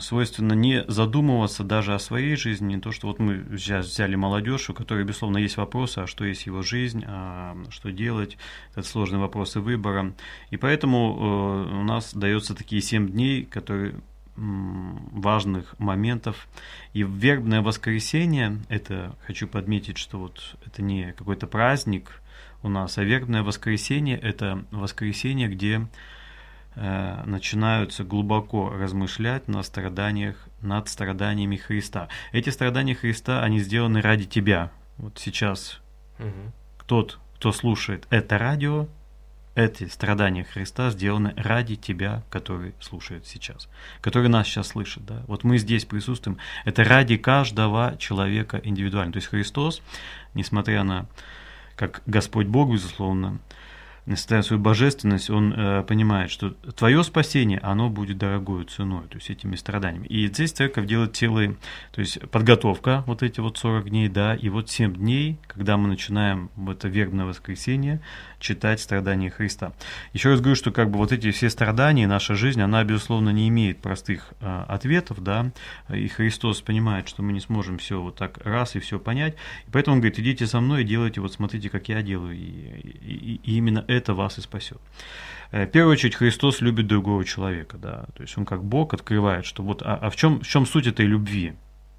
свойственно 0.00 0.54
не 0.54 0.82
задумываться 0.88 1.62
даже 1.62 1.94
о 1.94 1.98
своей 1.98 2.36
жизни, 2.36 2.76
не 2.76 2.80
то, 2.80 2.90
что 2.90 3.08
вот 3.08 3.18
мы 3.18 3.44
сейчас 3.58 3.84
взяли 3.86 4.14
молодежь, 4.14 4.70
у 4.70 4.74
которой, 4.74 5.04
безусловно, 5.04 5.36
есть 5.36 5.58
вопросы, 5.58 5.98
а 5.98 6.06
что 6.06 6.24
есть 6.24 6.46
его 6.46 6.62
жизнь, 6.62 7.04
а 7.06 7.54
что 7.68 7.92
делать, 7.92 8.38
это 8.74 8.88
сложные 8.88 9.20
вопросы 9.20 9.60
выбора. 9.60 10.14
И 10.50 10.56
поэтому 10.56 11.68
э, 11.68 11.80
у 11.80 11.82
нас 11.82 12.14
дается 12.14 12.54
такие 12.54 12.80
семь 12.80 13.10
дней, 13.10 13.44
которые 13.44 13.96
важных 14.38 15.78
моментов. 15.78 16.48
И 16.92 17.02
вербное 17.02 17.60
воскресенье, 17.60 18.58
это 18.68 19.16
хочу 19.26 19.48
подметить, 19.48 19.98
что 19.98 20.18
вот 20.18 20.56
это 20.64 20.82
не 20.82 21.12
какой-то 21.12 21.46
праздник 21.46 22.20
у 22.62 22.68
нас, 22.68 22.98
а 22.98 23.04
вербное 23.04 23.42
воскресенье– 23.42 24.18
это 24.22 24.64
воскресенье, 24.70 25.48
где 25.48 25.86
э, 26.74 27.22
начинаются 27.24 28.04
глубоко 28.04 28.70
размышлять 28.70 29.48
на 29.48 29.62
страданиях, 29.62 30.36
над 30.60 30.88
страданиями 30.88 31.56
Христа. 31.56 32.08
Эти 32.32 32.50
страдания 32.50 32.94
Христа, 32.94 33.42
они 33.42 33.60
сделаны 33.60 34.00
ради 34.00 34.24
тебя. 34.24 34.70
Вот 34.96 35.18
сейчас 35.18 35.80
угу. 36.18 36.52
тот, 36.86 37.18
кто 37.36 37.52
слушает 37.52 38.06
это 38.10 38.38
радио, 38.38 38.88
эти 39.58 39.88
страдания 39.88 40.44
Христа 40.44 40.90
сделаны 40.90 41.34
ради 41.36 41.74
тебя, 41.74 42.22
который 42.30 42.74
слушает 42.80 43.26
сейчас, 43.26 43.68
который 44.00 44.28
нас 44.28 44.46
сейчас 44.46 44.68
слышит. 44.68 45.04
Да? 45.04 45.22
Вот 45.26 45.42
мы 45.42 45.58
здесь 45.58 45.84
присутствуем. 45.84 46.38
Это 46.64 46.84
ради 46.84 47.16
каждого 47.16 47.96
человека 47.98 48.60
индивидуально. 48.62 49.12
То 49.12 49.16
есть 49.18 49.28
Христос, 49.28 49.82
несмотря 50.34 50.84
на, 50.84 51.06
как 51.74 52.02
Господь 52.06 52.46
Бог, 52.46 52.72
безусловно, 52.72 53.40
на 54.08 54.42
свою 54.42 54.60
божественность, 54.60 55.28
он 55.28 55.52
э, 55.52 55.82
понимает, 55.82 56.30
что 56.30 56.50
твое 56.50 57.04
спасение, 57.04 57.58
оно 57.58 57.90
будет 57.90 58.16
дорогой 58.16 58.64
ценой, 58.64 59.06
то 59.08 59.16
есть 59.16 59.28
этими 59.28 59.54
страданиями. 59.54 60.06
И 60.06 60.26
здесь 60.28 60.52
церковь 60.52 60.86
делает 60.86 61.14
целые, 61.14 61.56
то 61.92 62.00
есть 62.00 62.18
подготовка, 62.30 63.04
вот 63.06 63.22
эти 63.22 63.40
вот 63.40 63.58
40 63.58 63.90
дней, 63.90 64.08
да, 64.08 64.34
и 64.34 64.48
вот 64.48 64.70
7 64.70 64.94
дней, 64.94 65.38
когда 65.46 65.76
мы 65.76 65.88
начинаем 65.88 66.50
в 66.56 66.70
это 66.70 66.88
вербное 66.88 67.26
воскресенье 67.26 68.00
читать 68.40 68.80
страдания 68.80 69.30
Христа. 69.30 69.72
Еще 70.14 70.30
раз 70.30 70.40
говорю, 70.40 70.56
что 70.56 70.70
как 70.70 70.90
бы 70.90 70.96
вот 70.98 71.12
эти 71.12 71.30
все 71.30 71.50
страдания, 71.50 72.06
наша 72.06 72.34
жизнь, 72.34 72.62
она, 72.62 72.84
безусловно, 72.84 73.30
не 73.30 73.48
имеет 73.48 73.80
простых 73.80 74.32
э, 74.40 74.64
ответов, 74.68 75.22
да, 75.22 75.52
и 75.92 76.08
Христос 76.08 76.62
понимает, 76.62 77.08
что 77.08 77.22
мы 77.22 77.32
не 77.32 77.40
сможем 77.40 77.76
все 77.76 78.00
вот 78.00 78.16
так 78.16 78.38
раз 78.44 78.74
и 78.74 78.80
все 78.80 78.98
понять, 78.98 79.34
и 79.66 79.70
поэтому 79.70 79.96
он 79.96 80.00
говорит, 80.00 80.18
идите 80.18 80.46
со 80.46 80.60
мной 80.60 80.82
и 80.82 80.84
делайте, 80.84 81.20
вот 81.20 81.32
смотрите, 81.32 81.68
как 81.68 81.88
я 81.88 82.00
делаю, 82.00 82.34
и, 82.34 82.38
и, 82.38 83.40
и 83.42 83.56
именно 83.56 83.84
это 83.86 83.97
это 83.98 84.14
вас 84.14 84.38
и 84.38 84.40
спасет. 84.40 84.78
Э, 85.50 85.66
в 85.66 85.70
первую 85.70 85.92
очередь 85.92 86.14
Христос 86.14 86.60
любит 86.60 86.86
другого 86.86 87.24
человека, 87.24 87.76
да, 87.78 88.04
то 88.14 88.22
есть 88.22 88.36
он 88.38 88.44
как 88.44 88.64
Бог 88.64 88.94
открывает, 88.94 89.44
что 89.44 89.62
вот, 89.62 89.82
а, 89.82 89.96
а 89.96 90.10
в 90.10 90.16
чем 90.16 90.40
в 90.40 90.46
чем 90.46 90.66
суть 90.66 90.86
этой 90.86 91.06
любви? 91.06 91.54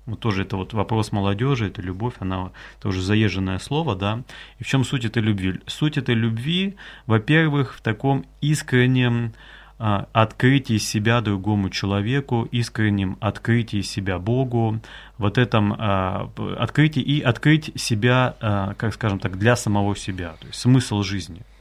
Вот 0.06 0.20
тоже 0.20 0.42
это 0.42 0.58
вот 0.58 0.74
вопрос 0.74 1.12
молодежи, 1.12 1.68
это 1.68 1.82
любовь, 1.84 2.16
она 2.20 2.52
тоже 2.82 3.02
заезженное 3.02 3.60
слово, 3.60 3.96
да. 3.96 4.24
И 4.58 4.64
в 4.64 4.68
чем 4.68 4.84
суть 4.84 5.06
этой 5.06 5.22
любви? 5.22 5.60
Суть 5.68 5.98
этой 5.98 6.16
любви, 6.16 6.78
во-первых, 7.06 7.76
в 7.76 7.82
таком 7.82 8.26
искреннем 8.42 9.34
а, 9.78 10.08
открытии 10.12 10.78
себя 10.80 11.22
другому 11.22 11.70
человеку, 11.70 12.48
искреннем 12.52 13.18
открытии 13.22 13.82
себя 13.82 14.18
Богу, 14.18 14.80
вот 15.20 15.38
этом 15.38 15.76
а, 15.78 16.32
открытии 16.58 17.04
и 17.04 17.22
открыть 17.22 17.72
себя, 17.80 18.36
а, 18.42 18.74
как 18.76 18.96
скажем 18.96 19.20
так, 19.20 19.38
для 19.38 19.56
самого 19.56 19.96
себя, 19.96 20.36
то 20.40 20.48
есть 20.48 20.60
смысл 20.60 21.04
жизни– 21.04 21.44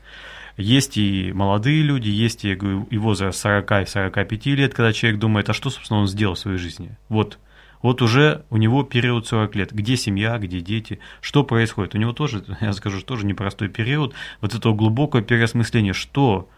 Есть 0.58 0.96
и 0.96 1.32
молодые 1.32 1.82
люди, 1.82 2.08
есть 2.08 2.44
и, 2.44 2.50
и 2.50 2.98
возраст 2.98 3.40
40 3.40 3.82
и 3.82 3.86
45 3.86 4.46
лет, 4.46 4.74
когда 4.74 4.92
человек 4.92 5.20
думает, 5.20 5.48
а 5.48 5.54
что, 5.54 5.70
собственно, 5.70 6.00
он 6.00 6.08
сделал 6.08 6.34
в 6.34 6.38
своей 6.38 6.58
жизни? 6.58 6.98
Вот 7.08 7.38
вот 7.80 8.02
уже 8.02 8.44
у 8.50 8.56
него 8.56 8.82
период 8.82 9.28
40 9.28 9.54
лет. 9.54 9.72
Где 9.72 9.96
семья, 9.96 10.36
где 10.38 10.60
дети, 10.60 10.98
что 11.20 11.44
происходит? 11.44 11.94
У 11.94 11.98
него 11.98 12.12
тоже, 12.12 12.44
я 12.60 12.72
скажу, 12.72 13.00
тоже 13.02 13.24
непростой 13.24 13.68
период 13.68 14.14
вот 14.40 14.52
этого 14.52 14.74
глубокого 14.74 15.22
переосмысления, 15.22 15.92
что 15.92 16.48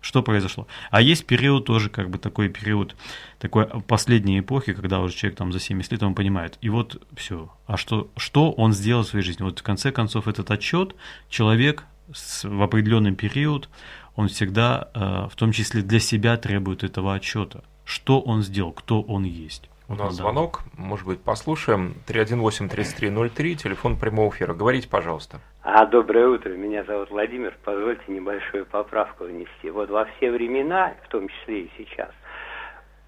что 0.00 0.22
произошло. 0.22 0.66
А 0.90 1.02
есть 1.02 1.26
период 1.26 1.66
тоже, 1.66 1.90
как 1.90 2.08
бы 2.08 2.16
такой 2.16 2.48
период, 2.48 2.96
такой 3.38 3.66
последней 3.66 4.40
эпохи, 4.40 4.72
когда 4.72 5.00
уже 5.00 5.14
человек 5.14 5.36
там 5.36 5.52
за 5.52 5.60
70 5.60 5.92
лет, 5.92 6.02
он 6.02 6.14
понимает, 6.14 6.56
и 6.62 6.70
вот 6.70 7.06
все. 7.14 7.52
А 7.66 7.76
что, 7.76 8.10
что 8.16 8.50
он 8.52 8.72
сделал 8.72 9.02
в 9.02 9.08
своей 9.08 9.24
жизни? 9.24 9.42
Вот 9.42 9.58
в 9.58 9.62
конце 9.62 9.92
концов 9.92 10.26
этот 10.26 10.50
отчет 10.50 10.96
человек 11.28 11.84
в 12.12 12.62
определенный 12.62 13.14
период, 13.14 13.68
он 14.16 14.28
всегда, 14.28 14.88
э, 14.94 15.28
в 15.30 15.36
том 15.36 15.52
числе 15.52 15.82
для 15.82 16.00
себя, 16.00 16.36
требует 16.36 16.84
этого 16.84 17.14
отчета. 17.14 17.62
Что 17.84 18.20
он 18.20 18.42
сделал, 18.42 18.72
кто 18.72 19.02
он 19.02 19.24
есть. 19.24 19.68
У 19.88 19.94
нас 19.94 20.16
да. 20.16 20.22
звонок, 20.22 20.60
может 20.76 21.04
быть, 21.04 21.20
послушаем. 21.20 21.94
318-3303, 22.06 23.54
телефон 23.56 23.96
прямого 23.96 24.30
эфира. 24.30 24.54
Говорите, 24.54 24.88
пожалуйста. 24.88 25.40
А, 25.62 25.84
доброе 25.84 26.28
утро, 26.28 26.50
меня 26.50 26.84
зовут 26.84 27.10
Владимир. 27.10 27.56
Позвольте 27.64 28.04
небольшую 28.06 28.66
поправку 28.66 29.24
внести. 29.24 29.68
Вот 29.70 29.90
во 29.90 30.04
все 30.04 30.30
времена, 30.30 30.94
в 31.04 31.08
том 31.08 31.28
числе 31.28 31.62
и 31.62 31.70
сейчас, 31.76 32.10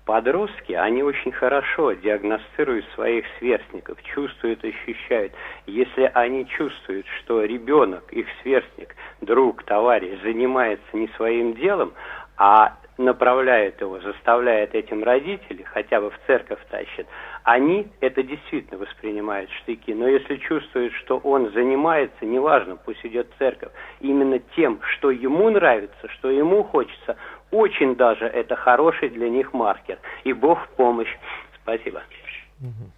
подростки, 0.05 0.73
они 0.73 1.03
очень 1.03 1.33
хорошо 1.33 1.93
диагностируют 1.93 2.87
своих 2.95 3.25
сверстников, 3.38 4.03
чувствуют, 4.03 4.65
ощущают. 4.65 5.33
Если 5.67 6.11
они 6.15 6.47
чувствуют, 6.47 7.07
что 7.19 7.45
ребенок, 7.45 8.12
их 8.12 8.27
сверстник, 8.43 8.95
друг, 9.21 9.62
товарищ 9.65 10.21
занимается 10.23 10.85
не 10.93 11.09
своим 11.17 11.55
делом, 11.55 11.93
а 12.37 12.77
направляет 12.99 13.81
его, 13.81 14.01
заставляет 14.01 14.75
этим 14.75 15.03
родители, 15.03 15.62
хотя 15.62 16.01
бы 16.01 16.11
в 16.11 16.19
церковь 16.27 16.61
тащит, 16.71 17.07
они 17.43 17.88
это 18.01 18.23
действительно 18.23 18.79
воспринимают 18.79 19.51
штыки. 19.51 19.93
Но 19.93 20.07
если 20.09 20.37
чувствуют, 20.37 20.93
что 20.95 21.19
он 21.19 21.51
занимается, 21.53 22.25
неважно, 22.25 22.77
пусть 22.77 23.05
идет 23.05 23.29
в 23.35 23.38
церковь, 23.38 23.73
именно 24.01 24.38
тем, 24.57 24.81
что 24.83 25.11
ему 25.11 25.51
нравится, 25.51 26.09
что 26.09 26.31
ему 26.31 26.62
хочется, 26.65 27.17
очень 27.53 27.95
даже 27.95 28.25
это 28.25 28.57
хороший 28.57 29.11
для 29.11 29.29
них 29.29 29.53
маркер. 29.53 29.99
И 30.25 30.33
Бог 30.33 30.59
в 30.65 30.69
помощь. 30.71 31.15
Спасибо. 31.62 32.03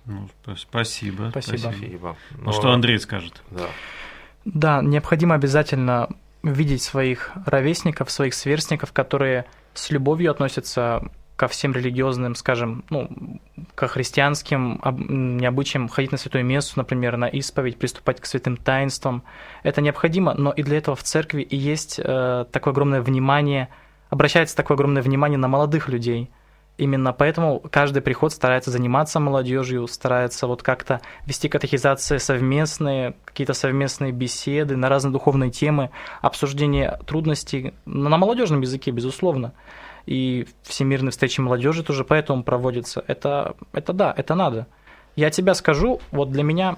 Ну, 0.06 0.28
спасибо. 0.56 1.28
Спасибо. 1.30 1.58
спасибо. 1.58 2.16
Ну, 2.38 2.52
что 2.52 2.70
Андрей 2.70 2.98
скажет? 2.98 3.42
Да. 3.50 3.66
Да, 4.44 4.82
необходимо 4.82 5.34
обязательно 5.34 6.08
видеть 6.42 6.82
своих 6.82 7.32
ровесников, 7.46 8.10
своих 8.10 8.34
сверстников, 8.34 8.92
которые 8.92 9.46
с 9.72 9.90
любовью 9.90 10.30
относятся 10.30 11.02
ко 11.36 11.48
всем 11.48 11.72
религиозным, 11.72 12.34
скажем, 12.36 12.84
ну, 12.90 13.08
ко 13.74 13.88
христианским 13.88 14.80
необычаям 15.38 15.88
ходить 15.88 16.12
на 16.12 16.18
святое 16.18 16.42
место, 16.42 16.78
например, 16.78 17.16
на 17.16 17.26
исповедь, 17.26 17.76
приступать 17.76 18.20
к 18.20 18.26
святым 18.26 18.56
таинствам. 18.56 19.24
Это 19.64 19.80
необходимо, 19.80 20.34
но 20.34 20.52
и 20.52 20.62
для 20.62 20.78
этого 20.78 20.94
в 20.94 21.02
церкви 21.02 21.42
и 21.42 21.56
есть 21.56 21.98
э, 21.98 22.44
такое 22.52 22.72
огромное 22.72 23.00
внимание, 23.00 23.68
обращается 24.10 24.56
такое 24.56 24.76
огромное 24.76 25.02
внимание 25.02 25.38
на 25.38 25.48
молодых 25.48 25.88
людей– 25.88 26.30
Именно 26.76 27.12
поэтому 27.12 27.60
каждый 27.70 28.02
приход 28.02 28.32
старается 28.32 28.72
заниматься 28.72 29.20
молодежью, 29.20 29.86
старается 29.86 30.48
вот 30.48 30.64
как-то 30.64 31.00
вести 31.24 31.48
катехизации 31.48 32.18
совместные, 32.18 33.14
какие-то 33.24 33.54
совместные 33.54 34.10
беседы 34.10 34.76
на 34.76 34.88
разные 34.88 35.12
духовные 35.12 35.52
темы, 35.52 35.90
обсуждение 36.20 36.98
трудностей 37.06 37.74
на 37.84 38.16
молодежном 38.16 38.62
языке, 38.62 38.90
безусловно. 38.90 39.52
И 40.06 40.48
всемирные 40.64 41.12
встречи 41.12 41.40
молодежи 41.40 41.84
тоже 41.84 42.02
поэтому 42.02 42.42
проводятся. 42.42 43.04
Это, 43.06 43.54
это 43.72 43.92
да, 43.92 44.12
это 44.16 44.34
надо. 44.34 44.66
Я 45.14 45.30
тебя 45.30 45.54
скажу, 45.54 46.00
вот 46.10 46.32
для 46.32 46.42
меня 46.42 46.76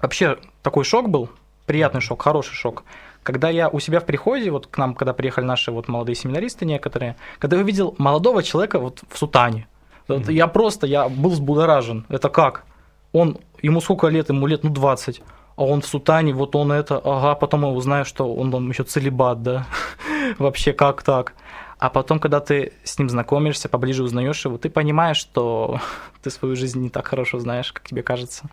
вообще 0.00 0.38
такой 0.62 0.84
шок 0.84 1.10
был, 1.10 1.28
приятный 1.66 2.00
шок, 2.00 2.22
хороший 2.22 2.54
шок. 2.54 2.84
Когда 3.24 3.48
я 3.50 3.68
у 3.68 3.80
себя 3.80 3.98
в 3.98 4.04
приходе, 4.06 4.52
вот 4.52 4.68
к 4.68 4.78
нам, 4.78 4.94
когда 4.94 5.12
приехали 5.12 5.44
наши 5.44 5.72
вот 5.72 5.88
молодые 5.88 6.14
семинаристы 6.14 6.64
некоторые, 6.64 7.16
когда 7.40 7.56
я 7.56 7.62
увидел 7.64 7.96
молодого 7.98 8.44
человека 8.44 8.78
вот 8.78 9.02
в 9.10 9.18
сутане, 9.18 9.66
mm-hmm. 10.06 10.32
я 10.32 10.46
просто, 10.46 10.86
я 10.86 11.08
был 11.08 11.30
взбудоражен. 11.30 12.06
Это 12.08 12.28
как? 12.28 12.64
Он, 13.12 13.38
ему 13.62 13.80
сколько 13.80 14.06
лет? 14.06 14.28
Ему 14.28 14.46
лет, 14.46 14.62
ну, 14.62 14.70
20 14.70 15.22
а 15.56 15.64
он 15.64 15.82
в 15.82 15.86
сутане, 15.86 16.32
вот 16.32 16.56
он 16.56 16.72
это, 16.72 16.98
ага, 16.98 17.34
потом 17.36 17.62
я 17.62 17.68
узнаю, 17.68 18.04
что 18.04 18.32
он, 18.32 18.52
он 18.52 18.68
еще 18.68 18.82
целебат, 18.82 19.42
да, 19.42 19.66
вообще 20.38 20.72
как 20.72 21.02
так. 21.02 21.34
А 21.78 21.90
потом, 21.90 22.18
когда 22.18 22.40
ты 22.40 22.72
с 22.82 22.98
ним 22.98 23.08
знакомишься, 23.08 23.68
поближе 23.68 24.02
узнаешь 24.02 24.44
его, 24.44 24.58
ты 24.58 24.70
понимаешь, 24.70 25.16
что 25.16 25.80
ты 26.22 26.30
свою 26.30 26.56
жизнь 26.56 26.80
не 26.80 26.88
так 26.88 27.06
хорошо 27.06 27.38
знаешь, 27.38 27.72
как 27.72 27.86
тебе 27.86 28.02
кажется. 28.02 28.44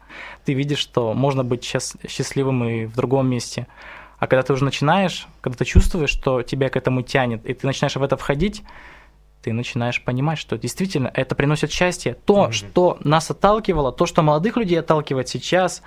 Ты 0.46 0.54
видишь, 0.54 0.80
что 0.80 1.14
можно 1.14 1.44
быть 1.44 1.64
счастливым 1.64 2.64
и 2.66 2.86
в 2.86 2.96
другом 2.96 3.28
месте. 3.30 3.68
А 4.22 4.28
когда 4.28 4.44
ты 4.44 4.54
уже 4.54 4.64
начинаешь, 4.64 5.28
когда 5.42 5.58
ты 5.58 5.66
чувствуешь, 5.66 6.12
что 6.12 6.44
тебя 6.44 6.70
к 6.70 6.76
этому 6.76 7.02
тянет, 7.02 7.44
и 7.44 7.56
ты 7.56 7.66
начинаешь 7.66 7.96
в 7.96 8.04
это 8.04 8.18
входить, 8.18 8.62
ты 9.42 9.52
начинаешь 9.52 10.00
понимать, 10.00 10.38
что 10.38 10.60
действительно 10.60 11.10
это 11.12 11.34
приносит 11.34 11.72
счастье. 11.72 12.16
То, 12.26 12.46
mm-hmm. 12.46 12.52
что 12.52 12.98
нас 13.04 13.32
отталкивало, 13.32 13.92
то, 13.92 14.06
что 14.06 14.22
молодых 14.22 14.58
людей 14.58 14.80
отталкивает 14.80 15.28
сейчас, 15.28 15.82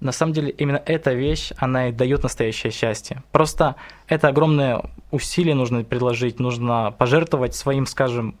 на 0.00 0.10
самом 0.10 0.32
деле 0.32 0.50
именно 0.50 0.82
эта 0.84 1.12
вещь, 1.12 1.52
она 1.58 1.90
и 1.90 1.92
дает 1.92 2.24
настоящее 2.24 2.72
счастье. 2.72 3.22
Просто 3.30 3.76
это 4.08 4.26
огромное 4.26 4.82
усилие 5.12 5.54
нужно 5.54 5.84
предложить, 5.84 6.40
нужно 6.40 6.92
пожертвовать 6.98 7.54
своим, 7.54 7.86
скажем, 7.86 8.36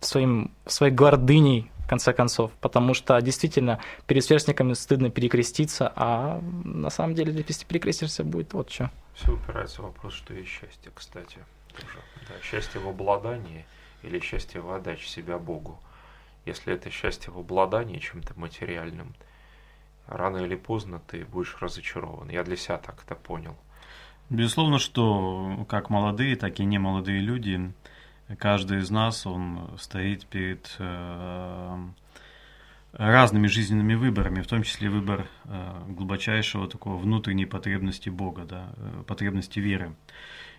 своим, 0.00 0.50
своей 0.66 0.92
гордыней, 0.92 1.71
конце 1.92 2.14
концов, 2.14 2.50
потому 2.62 2.94
что 2.94 3.20
действительно 3.20 3.78
перед 4.06 4.24
сверстниками 4.24 4.72
стыдно 4.72 5.10
перекреститься, 5.10 5.92
а 5.94 6.40
на 6.64 6.88
самом 6.88 7.14
деле, 7.14 7.44
если 7.46 7.66
перекрестишься, 7.66 8.24
будет 8.24 8.54
вот 8.54 8.70
что. 8.70 8.90
Все 9.14 9.34
упирается 9.34 9.82
в 9.82 9.84
вопрос, 9.84 10.14
что 10.14 10.32
есть 10.32 10.48
счастье, 10.48 10.90
кстати. 10.94 11.36
Тоже. 11.70 11.98
Да, 12.28 12.34
счастье 12.42 12.80
в 12.80 12.88
обладании 12.88 13.66
или 14.02 14.20
счастье 14.20 14.62
в 14.62 14.72
отдаче 14.72 15.06
себя 15.06 15.36
Богу. 15.36 15.78
Если 16.46 16.72
это 16.72 16.88
счастье 16.88 17.30
в 17.30 17.38
обладании 17.38 17.98
чем-то 17.98 18.32
материальным, 18.40 19.14
рано 20.06 20.38
или 20.38 20.56
поздно 20.56 20.98
ты 21.06 21.26
будешь 21.26 21.58
разочарован. 21.60 22.30
Я 22.30 22.42
для 22.42 22.56
себя 22.56 22.78
так 22.78 23.02
это 23.04 23.14
понял. 23.14 23.54
Безусловно, 24.30 24.78
что 24.78 25.66
как 25.68 25.90
молодые, 25.90 26.36
так 26.36 26.58
и 26.58 26.64
немолодые 26.64 27.20
люди 27.20 27.70
каждый 28.38 28.78
из 28.78 28.90
нас, 28.90 29.26
он 29.26 29.70
стоит 29.78 30.26
перед 30.26 30.74
э, 30.78 31.88
разными 32.92 33.46
жизненными 33.46 33.94
выборами, 33.94 34.42
в 34.42 34.46
том 34.46 34.62
числе 34.62 34.90
выбор 34.90 35.26
э, 35.44 35.82
глубочайшего 35.88 36.68
такого 36.68 36.96
внутренней 36.96 37.46
потребности 37.46 38.10
Бога, 38.10 38.44
да, 38.44 38.72
э, 38.76 39.02
потребности 39.06 39.58
веры. 39.58 39.94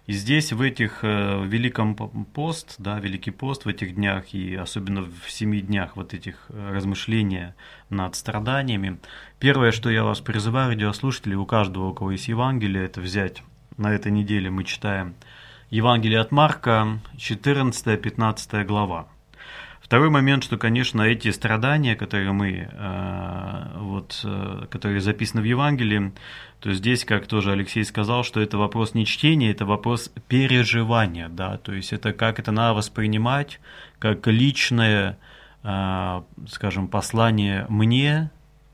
И 0.06 0.12
здесь, 0.12 0.52
в 0.52 0.62
этих 0.62 1.00
э, 1.04 1.46
Великом 1.46 1.96
пост, 1.96 2.76
да, 2.78 3.00
Великий 3.00 3.32
пост 3.32 3.66
в 3.66 3.70
этих 3.70 3.96
днях, 3.96 4.34
и 4.34 4.56
особенно 4.56 5.04
в 5.04 5.32
семи 5.32 5.62
днях 5.62 5.96
вот 5.96 6.14
этих 6.14 6.50
размышления 6.50 7.56
над 7.90 8.16
страданиями, 8.16 9.00
первое, 9.40 9.72
что 9.72 9.90
я 9.90 10.04
вас 10.04 10.20
призываю, 10.20 10.72
радиослушатели, 10.72 11.36
у 11.36 11.46
каждого, 11.46 11.90
у 11.90 11.94
кого 11.94 12.12
есть 12.12 12.28
Евангелие, 12.28 12.86
это 12.86 13.00
взять 13.00 13.44
на 13.78 13.94
этой 13.94 14.12
неделе 14.12 14.50
мы 14.50 14.64
читаем 14.64 15.16
Евангелие 15.74 16.20
от 16.20 16.32
Марка, 16.32 17.00
14-15 17.18 18.64
глава. 18.64 19.08
Второй 19.82 20.12
момент, 20.12 20.44
что, 20.44 20.58
конечно, 20.58 21.02
эти 21.02 21.32
страдания, 21.32 21.96
которые 21.96 22.32
мы, 22.32 22.70
э, 22.72 23.78
вот, 23.80 24.22
э, 24.24 24.68
которые 24.70 25.02
записаны 25.02 25.42
в 25.42 25.46
Евангелии, 25.46 26.14
то 26.60 26.72
здесь, 26.74 27.06
как 27.06 27.26
тоже 27.26 27.54
Алексей 27.54 27.84
сказал, 27.84 28.24
что 28.24 28.40
это 28.40 28.60
вопрос 28.60 28.94
не 28.94 29.08
чтения, 29.08 29.50
это 29.50 29.66
вопрос 29.66 30.12
переживания, 30.28 31.28
да, 31.28 31.58
то 31.58 31.74
есть 31.74 31.92
это 31.92 32.14
как 32.14 32.38
это 32.38 32.52
надо 32.52 32.76
воспринимать, 32.76 33.60
как 33.98 34.28
личное, 34.28 35.18
э, 35.64 36.22
скажем, 36.50 36.88
послание 36.88 37.66
мне, 37.68 38.30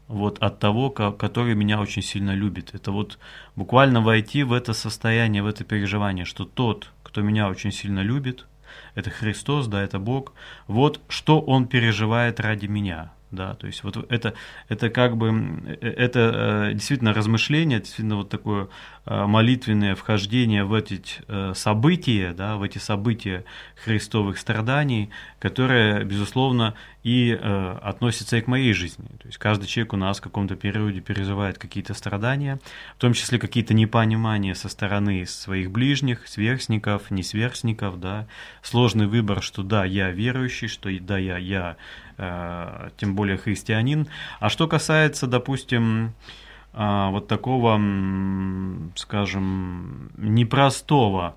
вот 0.10 0.40
от 0.40 0.60
того, 0.60 0.90
который 0.90 1.56
меня 1.56 1.80
очень 1.80 2.02
сильно 2.02 2.32
любит. 2.32 2.74
Это 2.74 2.92
вот 2.92 3.20
буквально 3.56 4.02
войти 4.02 4.44
в 4.44 4.52
это 4.52 4.74
состояние, 4.74 5.44
в 5.44 5.48
это 5.48 5.64
переживание, 5.64 6.26
что 6.26 6.46
тот, 6.46 6.92
кто 7.04 7.22
меня 7.22 7.48
очень 7.48 7.72
сильно 7.72 8.00
любит, 8.00 8.48
это 8.96 9.12
Христос, 9.12 9.68
да, 9.68 9.82
это 9.82 10.00
Бог, 10.00 10.34
вот 10.68 11.00
что 11.08 11.40
Он 11.40 11.68
переживает 11.68 12.40
ради 12.40 12.66
меня. 12.66 13.14
Да, 13.32 13.54
то 13.56 13.68
есть 13.68 13.84
вот 13.84 13.98
это, 14.12 14.34
это 14.68 14.90
как 14.90 15.18
бы, 15.18 15.30
э, 15.82 15.88
это 15.88 16.72
действительно 16.74 17.14
размышление, 17.14 17.80
действительно 17.80 18.18
вот 18.18 18.30
такое 18.30 18.70
молитвенное 19.06 19.96
вхождение 19.96 20.66
в 20.66 20.74
эти 20.74 21.02
события, 21.56 22.34
да, 22.34 22.58
в 22.58 22.62
эти 22.62 22.78
события 22.78 23.44
христовых 23.84 24.38
страданий, 24.38 25.10
которое, 25.40 26.04
безусловно, 26.04 26.76
и 27.04 27.32
относится 27.82 28.38
и 28.38 28.42
к 28.42 28.48
моей 28.48 28.74
жизни. 28.74 29.08
То 29.20 29.28
есть 29.28 29.40
каждый 29.40 29.66
человек 29.66 29.94
у 29.94 29.98
нас 29.98 30.20
в 30.20 30.22
каком-то 30.22 30.56
периоде 30.56 31.00
переживает 31.00 31.58
какие-то 31.58 31.96
страдания, 31.96 32.60
в 32.98 33.00
том 33.00 33.14
числе 33.14 33.40
какие-то 33.40 33.74
непонимания 33.74 34.54
со 34.54 34.70
стороны 34.70 35.26
своих 35.26 35.72
ближних, 35.72 36.28
сверстников, 36.28 37.10
несверстников, 37.10 38.00
да, 38.00 38.28
сложный 38.62 39.08
выбор, 39.08 39.42
что 39.42 39.64
да, 39.64 39.86
я 39.86 40.12
верующий, 40.12 40.68
что 40.68 40.90
да, 41.00 41.18
я, 41.18 41.38
я 41.38 41.78
Э, 42.09 42.09
тем 42.98 43.16
более 43.16 43.38
христианин. 43.38 44.08
А 44.40 44.50
что 44.50 44.68
касается, 44.68 45.28
допустим, 45.28 46.14
э, 46.74 47.10
вот 47.10 47.28
такого, 47.28 47.80
скажем, 48.96 50.12
непростого 50.18 51.36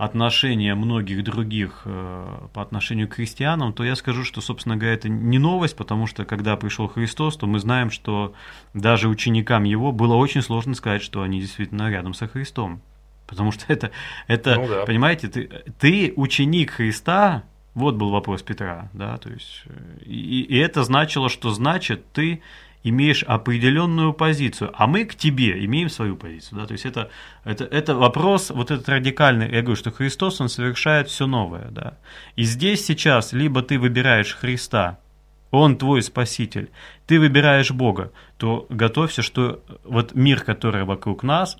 отношения 0.00 0.74
многих 0.74 1.22
других 1.24 1.82
э, 1.84 2.48
по 2.54 2.62
отношению 2.62 3.06
к 3.06 3.14
христианам, 3.14 3.74
то 3.74 3.84
я 3.84 3.94
скажу, 3.96 4.24
что, 4.24 4.40
собственно 4.40 4.78
говоря, 4.78 4.94
это 4.94 5.10
не 5.10 5.38
новость, 5.38 5.76
потому 5.76 6.06
что 6.06 6.24
когда 6.24 6.56
пришел 6.56 6.88
Христос, 6.88 7.36
то 7.36 7.46
мы 7.46 7.58
знаем, 7.58 7.90
что 7.90 8.32
даже 8.72 9.08
ученикам 9.08 9.64
его 9.64 9.92
было 9.92 10.14
очень 10.14 10.40
сложно 10.40 10.74
сказать, 10.74 11.02
что 11.02 11.20
они 11.20 11.40
действительно 11.40 11.90
рядом 11.90 12.14
со 12.14 12.28
Христом. 12.28 12.80
Потому 13.26 13.52
что 13.52 13.66
это, 13.68 13.90
это 14.26 14.56
ну, 14.56 14.68
да. 14.68 14.86
понимаете, 14.86 15.28
ты, 15.28 15.50
ты 15.78 16.14
ученик 16.16 16.70
Христа, 16.70 17.44
вот 17.74 17.94
был 17.96 18.10
вопрос 18.10 18.42
Петра, 18.42 18.90
да, 18.92 19.16
то 19.16 19.30
есть, 19.30 19.62
э, 19.66 20.04
и, 20.04 20.42
и 20.42 20.56
это 20.58 20.82
значило, 20.84 21.28
что 21.28 21.50
значит 21.50 22.12
ты 22.12 22.42
имеешь 22.82 23.22
определенную 23.22 24.12
позицию, 24.12 24.72
а 24.74 24.86
мы 24.86 25.04
к 25.04 25.14
тебе 25.14 25.64
имеем 25.64 25.88
свою 25.88 26.16
позицию, 26.16 26.60
да, 26.60 26.66
то 26.66 26.72
есть 26.72 26.86
это, 26.86 27.10
это, 27.44 27.64
это 27.64 27.94
вопрос, 27.94 28.50
вот 28.50 28.70
этот 28.70 28.88
радикальный, 28.88 29.50
я 29.50 29.60
говорю, 29.62 29.76
что 29.76 29.90
Христос, 29.90 30.40
он 30.40 30.48
совершает 30.48 31.08
все 31.08 31.26
новое, 31.26 31.68
да, 31.70 31.98
и 32.36 32.44
здесь 32.44 32.84
сейчас 32.84 33.32
либо 33.32 33.62
ты 33.62 33.78
выбираешь 33.78 34.34
Христа, 34.34 34.98
он 35.50 35.76
твой 35.76 36.02
спаситель, 36.02 36.70
ты 37.06 37.18
выбираешь 37.18 37.70
Бога, 37.70 38.12
то 38.36 38.66
готовься, 38.68 39.22
что 39.22 39.62
вот 39.84 40.14
мир, 40.14 40.42
который 40.42 40.84
вокруг 40.84 41.22
нас, 41.22 41.58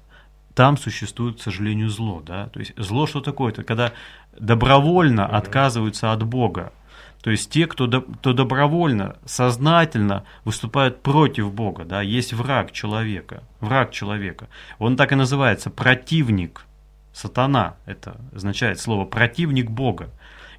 там 0.61 0.77
существует, 0.77 1.39
к 1.39 1.43
сожалению, 1.43 1.89
зло, 1.89 2.21
да, 2.21 2.49
то 2.49 2.61
есть 2.61 2.75
зло 2.77 3.07
что 3.07 3.23
такое? 3.23 3.51
Это 3.51 3.65
когда 3.65 3.95
добровольно 4.39 5.23
mm-hmm. 5.23 5.37
отказываются 5.39 6.13
от 6.13 6.23
Бога. 6.23 6.75
То 7.23 7.31
есть 7.31 7.51
те, 7.51 7.67
кто, 7.67 7.87
до, 7.87 8.03
кто 8.03 8.35
добровольно, 8.35 9.17
сознательно 9.25 10.25
выступают 10.45 11.01
против 11.01 11.51
Бога, 11.55 11.87
да, 11.87 12.03
есть 12.03 12.35
враг 12.35 12.73
человека, 12.73 13.43
враг 13.61 13.91
человека. 13.91 14.49
Он 14.79 14.99
так 14.99 15.13
и 15.13 15.15
называется, 15.15 15.71
противник, 15.71 16.67
сатана, 17.15 17.77
это 17.87 18.21
означает 18.35 18.79
слово 18.81 19.07
противник 19.07 19.71
Бога. 19.71 20.11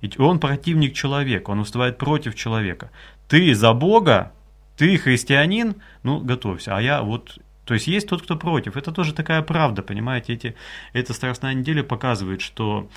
Ведь 0.02 0.20
он 0.20 0.40
противник 0.40 0.96
человека, 0.96 1.52
он 1.52 1.60
выступает 1.60 2.00
против 2.00 2.34
человека. 2.34 2.90
Ты 3.28 3.54
за 3.54 3.72
Бога, 3.74 4.32
ты 4.78 4.98
христианин, 4.98 5.76
ну, 6.02 6.22
готовься. 6.22 6.76
А 6.76 6.82
я 6.82 7.04
вот 7.04 7.38
то 7.66 7.74
есть 7.74 7.88
есть 7.88 8.08
тот, 8.08 8.22
кто 8.24 8.36
против. 8.36 8.76
Это 8.76 8.92
тоже 8.92 9.14
такая 9.14 9.42
правда, 9.42 9.82
понимаете? 9.82 10.34
Эти, 10.34 10.56
эта 10.94 11.14
Страстная 11.14 11.54
неделя 11.54 11.84
показывает, 11.84 12.42
что 12.42 12.90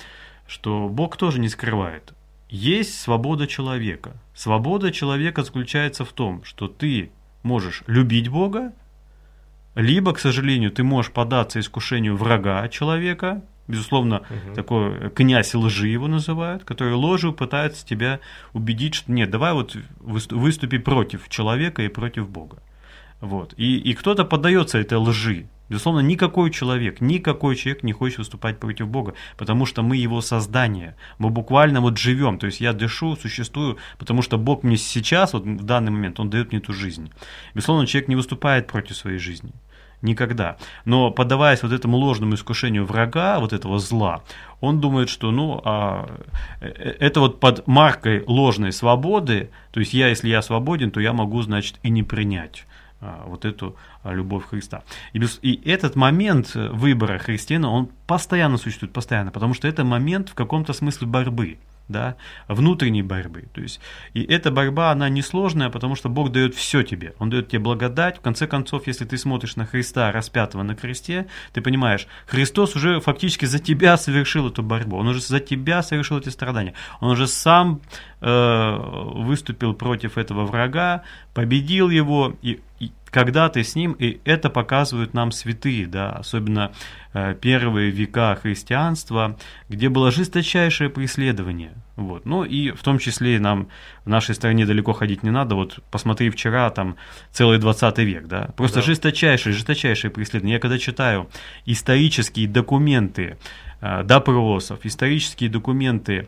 что 0.47 0.89
Бог 0.89 1.17
тоже 1.17 1.39
не 1.39 1.49
скрывает. 1.49 2.13
Есть 2.49 2.99
свобода 2.99 3.47
человека. 3.47 4.13
Свобода 4.33 4.91
человека 4.91 5.43
заключается 5.43 6.05
в 6.05 6.13
том, 6.13 6.43
что 6.43 6.67
ты 6.67 7.11
можешь 7.43 7.83
любить 7.87 8.27
Бога, 8.27 8.73
либо, 9.73 10.13
к 10.13 10.19
сожалению, 10.19 10.71
ты 10.71 10.83
можешь 10.83 11.11
податься 11.11 11.59
искушению 11.59 12.15
врага 12.15 12.67
человека, 12.69 13.43
безусловно, 13.67 14.17
угу. 14.17 14.55
такой 14.55 15.09
князь 15.09 15.53
лжи 15.53 15.87
его 15.87 16.07
называют, 16.07 16.63
который 16.63 16.93
ложью 16.93 17.33
пытается 17.33 17.85
тебя 17.85 18.19
убедить, 18.53 18.95
что 18.95 19.11
нет, 19.11 19.31
давай 19.31 19.53
вот 19.53 19.75
выступи 19.99 20.77
против 20.77 21.27
человека 21.29 21.81
и 21.81 21.87
против 21.87 22.29
Бога. 22.29 22.59
Вот. 23.21 23.53
И, 23.57 23.77
и 23.77 23.93
кто-то 23.93 24.25
поддается 24.25 24.77
этой 24.77 24.97
лжи. 24.97 25.47
Безусловно, 25.67 26.01
никакой 26.01 26.51
человек, 26.51 27.01
никакой 27.01 27.55
человек 27.55 27.81
не 27.81 27.91
хочет 27.91 28.19
выступать 28.19 28.59
против 28.59 28.87
Бога, 28.87 29.15
потому 29.35 29.65
что 29.65 29.81
мы 29.81 29.97
его 29.97 30.21
создание. 30.21 30.95
Мы 31.17 31.31
буквально 31.31 31.81
вот 31.81 31.97
живем. 31.97 32.37
То 32.37 32.45
есть 32.45 32.61
я 32.61 32.71
дышу, 32.71 33.15
существую, 33.15 33.77
потому 33.97 34.21
что 34.21 34.37
Бог 34.37 34.61
мне 34.63 34.77
сейчас, 34.77 35.33
вот 35.33 35.43
в 35.43 35.63
данный 35.63 35.91
момент, 35.91 36.19
Он 36.19 36.29
дает 36.29 36.51
мне 36.51 36.59
эту 36.59 36.71
жизнь. 36.71 37.11
Безусловно, 37.55 37.87
человек 37.87 38.09
не 38.09 38.15
выступает 38.15 38.67
против 38.67 38.95
своей 38.95 39.17
жизни. 39.17 39.53
Никогда. 40.03 40.57
Но 40.83 41.09
поддаваясь 41.09 41.63
вот 41.63 41.71
этому 41.71 41.97
ложному 41.97 42.35
искушению 42.35 42.85
врага, 42.85 43.39
вот 43.39 43.53
этого 43.53 43.79
зла, 43.79 44.21
он 44.61 44.79
думает, 44.79 45.09
что 45.09 45.31
ну, 45.31 45.61
а, 45.63 46.07
э, 46.61 46.67
это 46.99 47.21
вот 47.21 47.39
под 47.39 47.65
маркой 47.65 48.23
ложной 48.27 48.71
свободы, 48.71 49.49
то 49.71 49.79
есть 49.79 49.95
я, 49.95 50.09
если 50.09 50.29
я 50.29 50.43
свободен, 50.43 50.91
то 50.91 50.99
я 50.99 51.11
могу, 51.11 51.41
значит, 51.41 51.79
и 51.81 51.89
не 51.89 52.03
принять 52.03 52.67
вот 53.25 53.45
эту 53.45 53.75
а, 54.03 54.13
любовь 54.13 54.45
Христа. 54.45 54.83
И, 55.13 55.19
без, 55.19 55.39
и 55.41 55.61
этот 55.65 55.95
момент 55.95 56.55
э, 56.55 56.69
выбора 56.69 57.17
христиана, 57.17 57.69
он 57.69 57.89
постоянно 58.07 58.57
существует, 58.57 58.93
постоянно, 58.93 59.31
потому 59.31 59.53
что 59.53 59.67
это 59.67 59.83
момент 59.83 60.29
в 60.29 60.33
каком-то 60.33 60.73
смысле 60.73 61.07
борьбы 61.07 61.57
да, 61.87 62.15
внутренней 62.47 63.03
борьбы. 63.03 63.45
То 63.53 63.61
есть, 63.61 63.79
и 64.13 64.23
эта 64.23 64.51
борьба, 64.51 64.91
она 64.91 65.09
несложная, 65.09 65.69
потому 65.69 65.95
что 65.95 66.09
Бог 66.09 66.31
дает 66.31 66.55
все 66.55 66.83
тебе. 66.83 67.13
Он 67.19 67.29
дает 67.29 67.49
тебе 67.49 67.59
благодать. 67.59 68.17
В 68.17 68.21
конце 68.21 68.47
концов, 68.47 68.87
если 68.87 69.05
ты 69.05 69.17
смотришь 69.17 69.55
на 69.55 69.65
Христа, 69.65 70.11
распятого 70.11 70.63
на 70.63 70.75
кресте, 70.75 71.27
ты 71.53 71.61
понимаешь, 71.61 72.07
Христос 72.27 72.75
уже 72.75 72.99
фактически 72.99 73.45
за 73.45 73.59
тебя 73.59 73.97
совершил 73.97 74.47
эту 74.47 74.63
борьбу. 74.63 74.97
Он 74.97 75.07
уже 75.07 75.21
за 75.21 75.39
тебя 75.39 75.83
совершил 75.83 76.17
эти 76.17 76.29
страдания. 76.29 76.73
Он 77.01 77.11
уже 77.11 77.27
сам 77.27 77.81
э, 78.21 78.77
выступил 79.15 79.73
против 79.73 80.17
этого 80.17 80.45
врага, 80.45 81.03
победил 81.33 81.89
его, 81.89 82.35
и, 82.41 82.61
и 82.79 82.91
когда 83.15 83.47
ты 83.47 83.63
с 83.63 83.75
ним, 83.75 83.93
и 83.93 84.19
это 84.25 84.49
показывают 84.49 85.13
нам 85.13 85.31
святые, 85.31 85.87
да, 85.87 86.11
особенно 86.11 86.73
первые 87.41 87.91
века 87.91 88.37
христианства, 88.41 89.37
где 89.69 89.89
было 89.89 90.11
жесточайшее 90.11 90.89
преследование. 90.89 91.73
Вот. 91.95 92.25
Ну 92.25 92.43
и 92.43 92.71
в 92.71 92.83
том 92.83 92.99
числе 92.99 93.39
нам 93.39 93.69
в 94.03 94.09
нашей 94.09 94.35
стране 94.35 94.65
далеко 94.65 94.93
ходить 94.93 95.23
не 95.23 95.31
надо. 95.31 95.55
Вот 95.55 95.79
посмотри 95.91 96.29
вчера, 96.29 96.69
там 96.69 96.97
целый 97.31 97.57
20 97.57 97.97
век, 97.99 98.27
да. 98.27 98.49
Просто 98.57 98.77
да. 98.77 98.81
жесточайшее, 98.81 99.53
жесточайшее 99.53 100.11
преследование. 100.11 100.55
Я 100.55 100.59
когда 100.59 100.77
читаю 100.77 101.29
исторические 101.65 102.47
документы 102.47 103.37
э, 103.79 104.03
допросов, 104.03 104.79
исторические 104.83 105.49
документы 105.49 106.27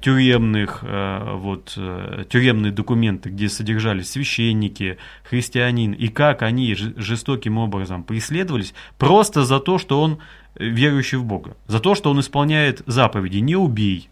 тюремных, 0.00 0.80
э, 0.82 1.34
вот, 1.34 1.74
э, 1.76 2.24
тюремные 2.28 2.72
документы, 2.72 3.30
где 3.30 3.48
содержались 3.48 4.10
священники, 4.10 4.98
христианин, 5.24 5.92
и 5.92 6.08
как 6.08 6.42
они 6.42 6.74
жестоким 6.74 7.58
образом 7.58 8.04
преследовались 8.04 8.74
просто 8.96 9.44
за 9.44 9.60
то, 9.60 9.78
что 9.78 10.00
он 10.00 10.18
верующий 10.54 11.18
в 11.18 11.24
Бога, 11.24 11.56
за 11.66 11.80
то, 11.80 11.94
что 11.94 12.10
он 12.10 12.20
исполняет 12.20 12.82
заповеди 12.86 13.38
«не 13.38 13.56
убей», 13.56 14.08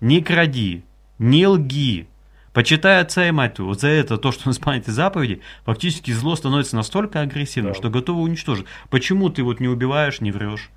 «не 0.00 0.20
кради», 0.20 0.84
«не 1.18 1.46
лги», 1.46 2.06
Почитай 2.54 3.00
отца 3.00 3.28
и 3.28 3.30
мать 3.30 3.54
твою. 3.54 3.68
Вот 3.68 3.80
за 3.80 3.88
это, 3.88 4.16
то, 4.16 4.32
что 4.32 4.48
он 4.48 4.52
исполняет 4.52 4.86
заповеди, 4.86 5.42
фактически 5.64 6.10
зло 6.10 6.34
становится 6.34 6.74
настолько 6.74 7.20
агрессивным, 7.20 7.72
да. 7.72 7.78
что 7.78 7.88
готово 7.88 8.20
уничтожить. 8.20 8.66
Почему 8.90 9.28
ты 9.28 9.44
вот 9.44 9.60
не 9.60 9.68
убиваешь, 9.68 10.20
не 10.20 10.32
врешь? 10.32 10.70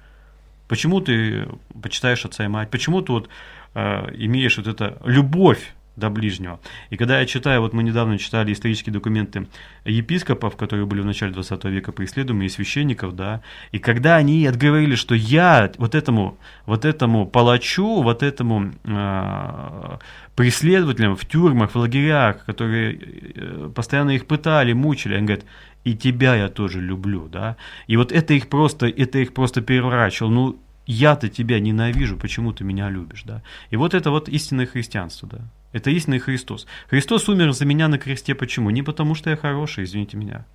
Почему 0.67 1.01
ты 1.01 1.47
почитаешь 1.81 2.23
отца 2.23 2.45
и 2.45 2.47
мать? 2.47 2.69
Почему 2.69 3.01
ты 3.01 3.11
вот 3.13 3.29
Э, 3.29 3.60
имеешь 3.73 4.57
вот 4.57 4.67
это 4.67 4.97
любовь 5.05 5.73
до 5.95 6.09
ближнего. 6.09 6.59
И 6.89 6.97
когда 6.97 7.19
я 7.19 7.25
читаю, 7.25 7.61
вот 7.61 7.73
мы 7.73 7.83
недавно 7.83 8.17
читали 8.17 8.53
исторические 8.53 8.93
документы 8.93 9.47
епископов, 9.85 10.55
которые 10.55 10.85
были 10.85 11.01
в 11.01 11.05
начале 11.05 11.33
20 11.33 11.65
века 11.65 11.91
преследуемы, 11.91 12.45
и 12.45 12.49
священников, 12.49 13.15
да, 13.15 13.41
и 13.71 13.79
когда 13.79 14.15
они 14.15 14.45
отговорили, 14.45 14.95
что 14.95 15.15
я 15.15 15.71
вот 15.77 15.95
этому, 15.95 16.37
вот 16.65 16.85
этому 16.85 17.25
палачу, 17.27 18.01
вот 18.01 18.23
этому 18.23 18.71
э, 18.83 19.97
преследователям 20.35 21.15
в 21.15 21.25
тюрьмах, 21.25 21.71
в 21.71 21.75
лагерях, 21.75 22.45
которые 22.45 22.97
э, 22.99 23.71
постоянно 23.75 24.11
их 24.11 24.25
пытали, 24.27 24.73
мучили, 24.73 25.15
они 25.15 25.27
говорят, 25.27 25.45
и 25.83 25.95
тебя 25.95 26.35
я 26.35 26.47
тоже 26.47 26.79
люблю, 26.79 27.27
да, 27.27 27.57
и 27.87 27.97
вот 27.97 28.11
это 28.11 28.33
их 28.33 28.47
просто, 28.47 28.87
это 28.87 29.19
их 29.19 29.33
просто 29.33 29.61
переворачивало, 29.61 30.31
ну, 30.31 30.59
я-то 30.85 31.29
тебя 31.29 31.59
ненавижу, 31.59 32.17
почему 32.17 32.53
ты 32.53 32.63
меня 32.63 32.89
любишь, 32.89 33.23
да? 33.23 33.43
И 33.69 33.75
вот 33.75 33.93
это 33.93 34.11
вот 34.11 34.29
истинное 34.29 34.65
христианство, 34.65 35.27
да. 35.27 35.39
Это 35.71 35.89
истинный 35.89 36.19
Христос. 36.19 36.67
Христос 36.89 37.29
умер 37.29 37.53
за 37.53 37.65
меня 37.65 37.87
на 37.87 37.97
кресте, 37.97 38.35
почему? 38.35 38.69
Не 38.71 38.83
потому, 38.83 39.15
что 39.15 39.29
я 39.29 39.37
хороший, 39.37 39.85
извините 39.85 40.17
меня. 40.17 40.45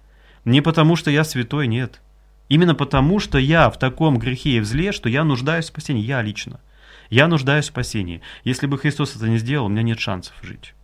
Не 0.44 0.60
потому, 0.60 0.94
что 0.94 1.10
я 1.10 1.24
святой, 1.24 1.66
нет. 1.66 2.02
Именно 2.48 2.74
потому, 2.74 3.18
что 3.18 3.38
я 3.38 3.70
в 3.70 3.78
таком 3.78 4.18
грехе 4.18 4.58
и 4.58 4.60
в 4.60 4.64
зле, 4.64 4.92
что 4.92 5.08
я 5.08 5.24
нуждаюсь 5.24 5.64
в 5.64 5.68
спасении, 5.68 6.02
я 6.02 6.22
лично. 6.22 6.60
Я 7.08 7.28
нуждаюсь 7.28 7.64
в 7.64 7.68
спасении. 7.68 8.20
Если 8.44 8.66
бы 8.66 8.78
Христос 8.78 9.16
это 9.16 9.28
не 9.28 9.38
сделал, 9.38 9.66
у 9.66 9.68
меня 9.68 9.82
нет 9.82 9.98
шансов 9.98 10.34
жить. 10.42 10.74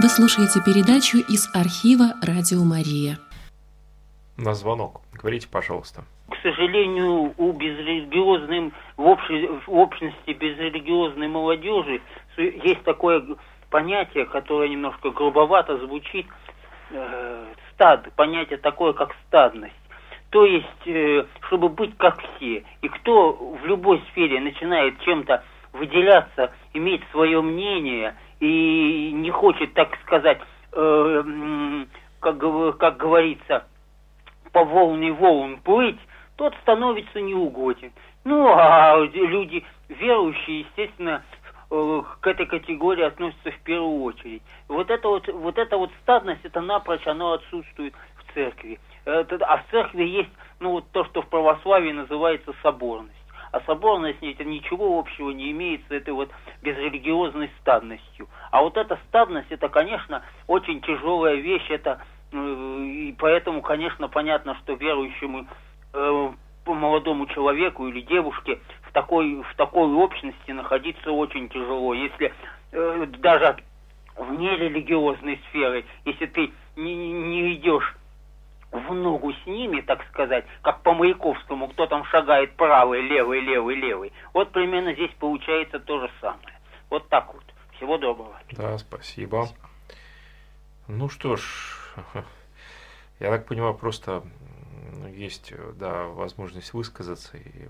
Вы 0.00 0.08
слушаете 0.08 0.60
передачу 0.64 1.18
из 1.18 1.48
архива 1.54 2.14
«Радио 2.22 2.64
Мария». 2.64 3.18
На 4.36 4.54
звонок. 4.54 5.02
Говорите, 5.12 5.46
пожалуйста. 5.48 6.04
К 6.32 6.36
сожалению, 6.42 7.34
у 7.36 7.52
безрелигиозной, 7.52 8.72
в, 8.96 9.06
общей, 9.06 9.46
в 9.66 9.68
общности 9.68 10.30
безрелигиозной 10.30 11.28
молодежи 11.28 12.00
есть 12.38 12.82
такое 12.84 13.22
понятие, 13.68 14.24
которое 14.24 14.70
немножко 14.70 15.10
грубовато 15.10 15.76
звучит, 15.76 16.26
э, 16.90 17.44
стад, 17.72 18.08
понятие 18.16 18.56
такое, 18.58 18.94
как 18.94 19.14
стадность. 19.26 19.74
То 20.30 20.46
есть, 20.46 20.86
э, 20.86 21.26
чтобы 21.48 21.68
быть 21.68 21.98
как 21.98 22.18
все. 22.36 22.64
И 22.80 22.88
кто 22.88 23.32
в 23.32 23.66
любой 23.66 24.02
сфере 24.10 24.40
начинает 24.40 24.98
чем-то 25.00 25.44
выделяться, 25.74 26.50
иметь 26.72 27.02
свое 27.10 27.42
мнение 27.42 28.14
и 28.40 29.12
не 29.12 29.30
хочет, 29.30 29.74
так 29.74 29.98
сказать, 30.06 30.40
э, 30.72 31.84
как, 32.20 32.38
как 32.78 32.96
говорится, 32.96 33.66
по 34.52 34.64
волне 34.64 35.12
волн 35.12 35.58
плыть, 35.58 35.98
тот 36.36 36.54
становится 36.62 37.20
неугоден. 37.20 37.92
Ну, 38.24 38.48
а 38.48 38.98
люди 38.98 39.64
верующие, 39.88 40.60
естественно, 40.60 41.22
э, 41.70 42.02
к 42.20 42.26
этой 42.26 42.46
категории 42.46 43.04
относятся 43.04 43.50
в 43.50 43.58
первую 43.60 44.02
очередь. 44.02 44.42
Вот 44.68 44.90
это 44.90 45.08
вот, 45.08 45.28
вот 45.28 45.58
эта 45.58 45.76
вот 45.76 45.90
стадность, 46.02 46.44
это 46.44 46.60
напрочь, 46.60 47.06
оно 47.06 47.32
отсутствует 47.32 47.94
в 48.16 48.34
церкви. 48.34 48.78
А 49.04 49.56
в 49.56 49.70
церкви 49.70 50.04
есть, 50.04 50.30
ну, 50.60 50.70
вот 50.72 50.84
то, 50.92 51.04
что 51.06 51.22
в 51.22 51.28
православии 51.28 51.92
называется 51.92 52.54
соборность 52.62 53.16
а 53.52 53.60
соборность 53.66 54.18
это 54.22 54.44
ничего 54.44 54.98
общего 54.98 55.30
не 55.30 55.52
имеет 55.52 55.82
с 55.88 55.90
этой 55.90 56.14
вот 56.14 56.30
безрелигиозной 56.62 57.50
стадностью. 57.60 58.28
А 58.50 58.62
вот 58.62 58.76
эта 58.76 58.98
стадность, 59.08 59.50
это, 59.50 59.68
конечно, 59.68 60.22
очень 60.46 60.80
тяжелая 60.80 61.36
вещь, 61.36 61.66
это 61.68 62.00
э, 62.32 62.36
и 62.36 63.14
поэтому, 63.18 63.60
конечно, 63.60 64.08
понятно, 64.08 64.56
что 64.62 64.72
верующему 64.72 65.46
молодому 66.64 67.26
человеку 67.26 67.86
или 67.88 68.00
девушке 68.02 68.60
в 68.82 68.92
такой, 68.92 69.42
в 69.42 69.54
такой 69.56 69.92
общности 69.92 70.50
находиться 70.50 71.10
очень 71.10 71.48
тяжело. 71.48 71.94
Если 71.94 72.32
э, 72.72 73.06
даже 73.18 73.56
вне 74.16 74.56
религиозной 74.56 75.40
сферы, 75.48 75.84
если 76.04 76.26
ты 76.26 76.52
не, 76.76 76.94
не 76.94 77.54
идешь 77.54 77.96
в 78.70 78.94
ногу 78.94 79.32
с 79.32 79.46
ними, 79.46 79.80
так 79.82 80.04
сказать, 80.08 80.46
как 80.62 80.82
по 80.82 80.94
Маяковскому, 80.94 81.68
кто 81.68 81.86
там 81.86 82.04
шагает 82.06 82.56
правый, 82.56 83.02
левый, 83.02 83.40
левый, 83.40 83.76
левый. 83.76 84.12
Вот 84.32 84.50
примерно 84.52 84.94
здесь 84.94 85.10
получается 85.18 85.78
то 85.78 86.00
же 86.00 86.10
самое. 86.20 86.58
Вот 86.88 87.08
так 87.08 87.32
вот. 87.34 87.42
Всего 87.76 87.98
доброго. 87.98 88.38
Да, 88.52 88.78
спасибо. 88.78 89.48
Ну 90.88 91.08
что 91.08 91.36
ж, 91.36 91.42
я 93.20 93.30
так 93.30 93.46
понимаю, 93.46 93.74
просто 93.74 94.22
есть, 95.14 95.52
да, 95.78 96.04
возможность 96.04 96.72
высказаться 96.72 97.36
и 97.36 97.68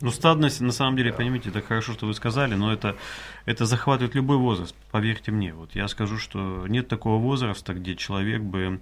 ну, 0.00 0.12
стадность, 0.12 0.60
на 0.60 0.70
самом 0.70 0.96
деле, 0.96 1.10
да. 1.10 1.16
понимаете, 1.16 1.48
это 1.48 1.60
хорошо, 1.60 1.92
что 1.92 2.06
вы 2.06 2.14
сказали, 2.14 2.54
но 2.54 2.72
это, 2.72 2.96
это 3.46 3.66
захватывает 3.66 4.14
любой 4.14 4.36
возраст, 4.36 4.74
поверьте 4.92 5.32
мне. 5.32 5.52
Вот 5.52 5.74
я 5.74 5.88
скажу, 5.88 6.18
что 6.18 6.66
нет 6.68 6.86
такого 6.86 7.20
возраста, 7.20 7.74
где 7.74 7.96
человек 7.96 8.40
бы 8.40 8.80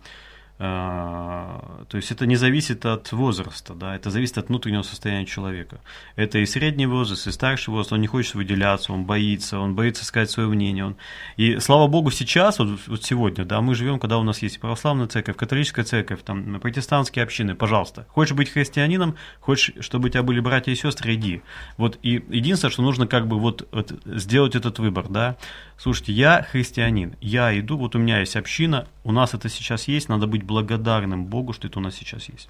то 0.59 1.61
есть 1.93 2.11
это 2.11 2.25
не 2.25 2.37
зависит 2.37 2.87
от 2.87 3.13
возраста, 3.13 3.75
да, 3.75 3.95
это 3.95 4.11
зависит 4.11 4.39
от 4.39 4.49
внутреннего 4.49 4.83
состояния 4.83 5.27
человека. 5.27 5.81
Это 6.15 6.39
и 6.39 6.47
средний 6.47 6.87
возраст, 6.87 7.27
и 7.27 7.33
старший 7.33 7.73
возраст, 7.73 7.93
он 7.93 8.01
не 8.01 8.07
хочет 8.07 8.35
выделяться, 8.35 8.93
он 8.93 9.05
боится, 9.05 9.59
он 9.59 9.75
боится 9.75 10.05
сказать 10.05 10.31
свое 10.31 10.49
мнение. 10.49 10.87
Он... 10.87 10.97
И 11.37 11.59
слава 11.59 11.89
богу, 11.89 12.11
сейчас, 12.11 12.59
вот, 12.59 12.81
вот 12.87 13.05
сегодня, 13.05 13.45
да, 13.45 13.61
мы 13.61 13.75
живем, 13.75 13.99
когда 13.99 14.17
у 14.17 14.23
нас 14.23 14.41
есть 14.41 14.59
православная 14.59 15.09
церковь, 15.09 15.37
католическая 15.37 15.85
церковь, 15.85 16.23
там, 16.25 16.59
протестантские 16.59 17.23
общины, 17.23 17.55
пожалуйста. 17.55 18.07
Хочешь 18.09 18.35
быть 18.35 18.51
христианином, 18.51 19.17
хочешь, 19.41 19.75
чтобы 19.81 20.07
у 20.07 20.09
тебя 20.09 20.23
были 20.23 20.41
братья 20.41 20.73
и 20.73 20.75
сестры, 20.75 21.15
иди. 21.15 21.43
Вот, 21.77 21.99
и 22.03 22.25
единственное, 22.31 22.73
что 22.73 22.83
нужно 22.83 23.07
как 23.07 23.29
бы 23.29 23.39
вот, 23.39 23.69
вот 23.73 23.93
сделать 24.07 24.55
этот 24.55 24.79
выбор, 24.79 25.07
да. 25.09 25.37
Слушайте, 25.77 26.13
я 26.13 26.43
христианин, 26.51 27.15
я 27.21 27.59
иду, 27.59 27.77
вот 27.77 27.95
у 27.95 27.99
меня 27.99 28.21
есть 28.21 28.37
община, 28.37 28.89
у 29.07 29.13
нас 29.13 29.35
это 29.35 29.49
сейчас 29.49 29.87
есть, 29.87 30.09
надо 30.09 30.27
быть 30.27 30.43
благодарным 30.43 31.27
Богу, 31.27 31.53
что 31.53 31.69
это 31.69 31.79
у 31.79 31.83
нас 31.83 31.95
сейчас 31.95 32.29
есть. 32.29 32.49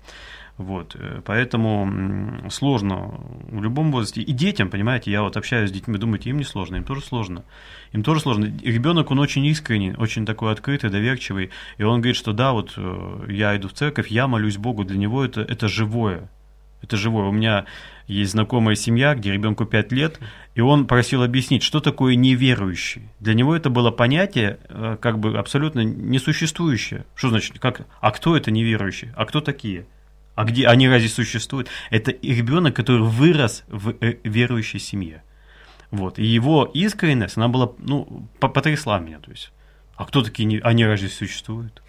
Вот, 0.56 0.96
э, 0.96 1.20
поэтому 1.22 2.48
сложно 2.50 3.20
в 3.50 3.62
любом 3.62 3.92
возрасте. 3.92 4.22
И 4.22 4.32
детям, 4.32 4.70
понимаете, 4.70 5.10
я 5.10 5.22
вот 5.22 5.36
общаюсь 5.36 5.68
с 5.68 5.72
детьми, 5.72 5.98
думаете, 5.98 6.30
им 6.30 6.38
не 6.38 6.44
сложно, 6.44 6.76
им 6.76 6.84
тоже 6.84 7.02
сложно. 7.02 7.44
Им 7.92 8.02
тоже 8.02 8.20
сложно. 8.20 8.46
Ребенок, 8.46 9.10
он 9.10 9.18
очень 9.18 9.44
искренний, 9.44 9.94
очень 9.98 10.24
такой 10.24 10.50
открытый, 10.50 10.88
доверчивый. 10.88 11.50
И 11.76 11.82
он 11.82 12.00
говорит, 12.00 12.16
что 12.16 12.32
да, 12.32 12.52
вот 12.52 12.72
э, 12.78 13.26
я 13.28 13.54
иду 13.54 13.68
в 13.68 13.74
церковь, 13.74 14.08
я 14.08 14.26
молюсь 14.26 14.56
Богу, 14.56 14.84
для 14.84 14.96
него 14.96 15.26
это, 15.26 15.42
это 15.42 15.68
живое. 15.68 16.30
Это 16.82 16.96
живое. 16.96 17.26
У 17.26 17.32
меня 17.32 17.64
есть 18.06 18.32
знакомая 18.32 18.76
семья, 18.76 19.14
где 19.14 19.32
ребенку 19.32 19.64
5 19.64 19.92
лет, 19.92 20.20
и 20.54 20.60
он 20.60 20.86
просил 20.86 21.22
объяснить, 21.22 21.62
что 21.62 21.80
такое 21.80 22.14
неверующий. 22.14 23.08
Для 23.18 23.34
него 23.34 23.56
это 23.56 23.70
было 23.70 23.90
понятие 23.90 24.58
э, 24.68 24.96
как 25.00 25.18
бы 25.18 25.38
абсолютно 25.38 25.80
несуществующее. 25.80 27.04
Что 27.14 27.30
значит, 27.30 27.58
как, 27.58 27.86
а 28.00 28.10
кто 28.12 28.36
это 28.36 28.50
неверующий? 28.50 29.10
А 29.16 29.24
кто 29.24 29.40
такие? 29.40 29.86
А 30.36 30.44
где 30.44 30.66
они 30.66 30.88
разве 30.88 31.08
существуют? 31.08 31.68
Это 31.90 32.12
ребенок, 32.22 32.76
который 32.76 33.02
вырос 33.02 33.64
в 33.68 33.94
э, 34.00 34.18
верующей 34.22 34.78
семье. 34.78 35.22
Вот. 35.90 36.18
И 36.18 36.24
его 36.24 36.70
искренность, 36.72 37.36
она 37.36 37.48
была, 37.48 37.72
ну, 37.78 38.28
потрясла 38.38 38.98
меня. 38.98 39.18
То 39.18 39.30
есть, 39.30 39.52
а 39.96 40.04
кто 40.04 40.22
такие, 40.22 40.60
они 40.62 40.84
разве 40.84 41.08
существуют? 41.08 41.82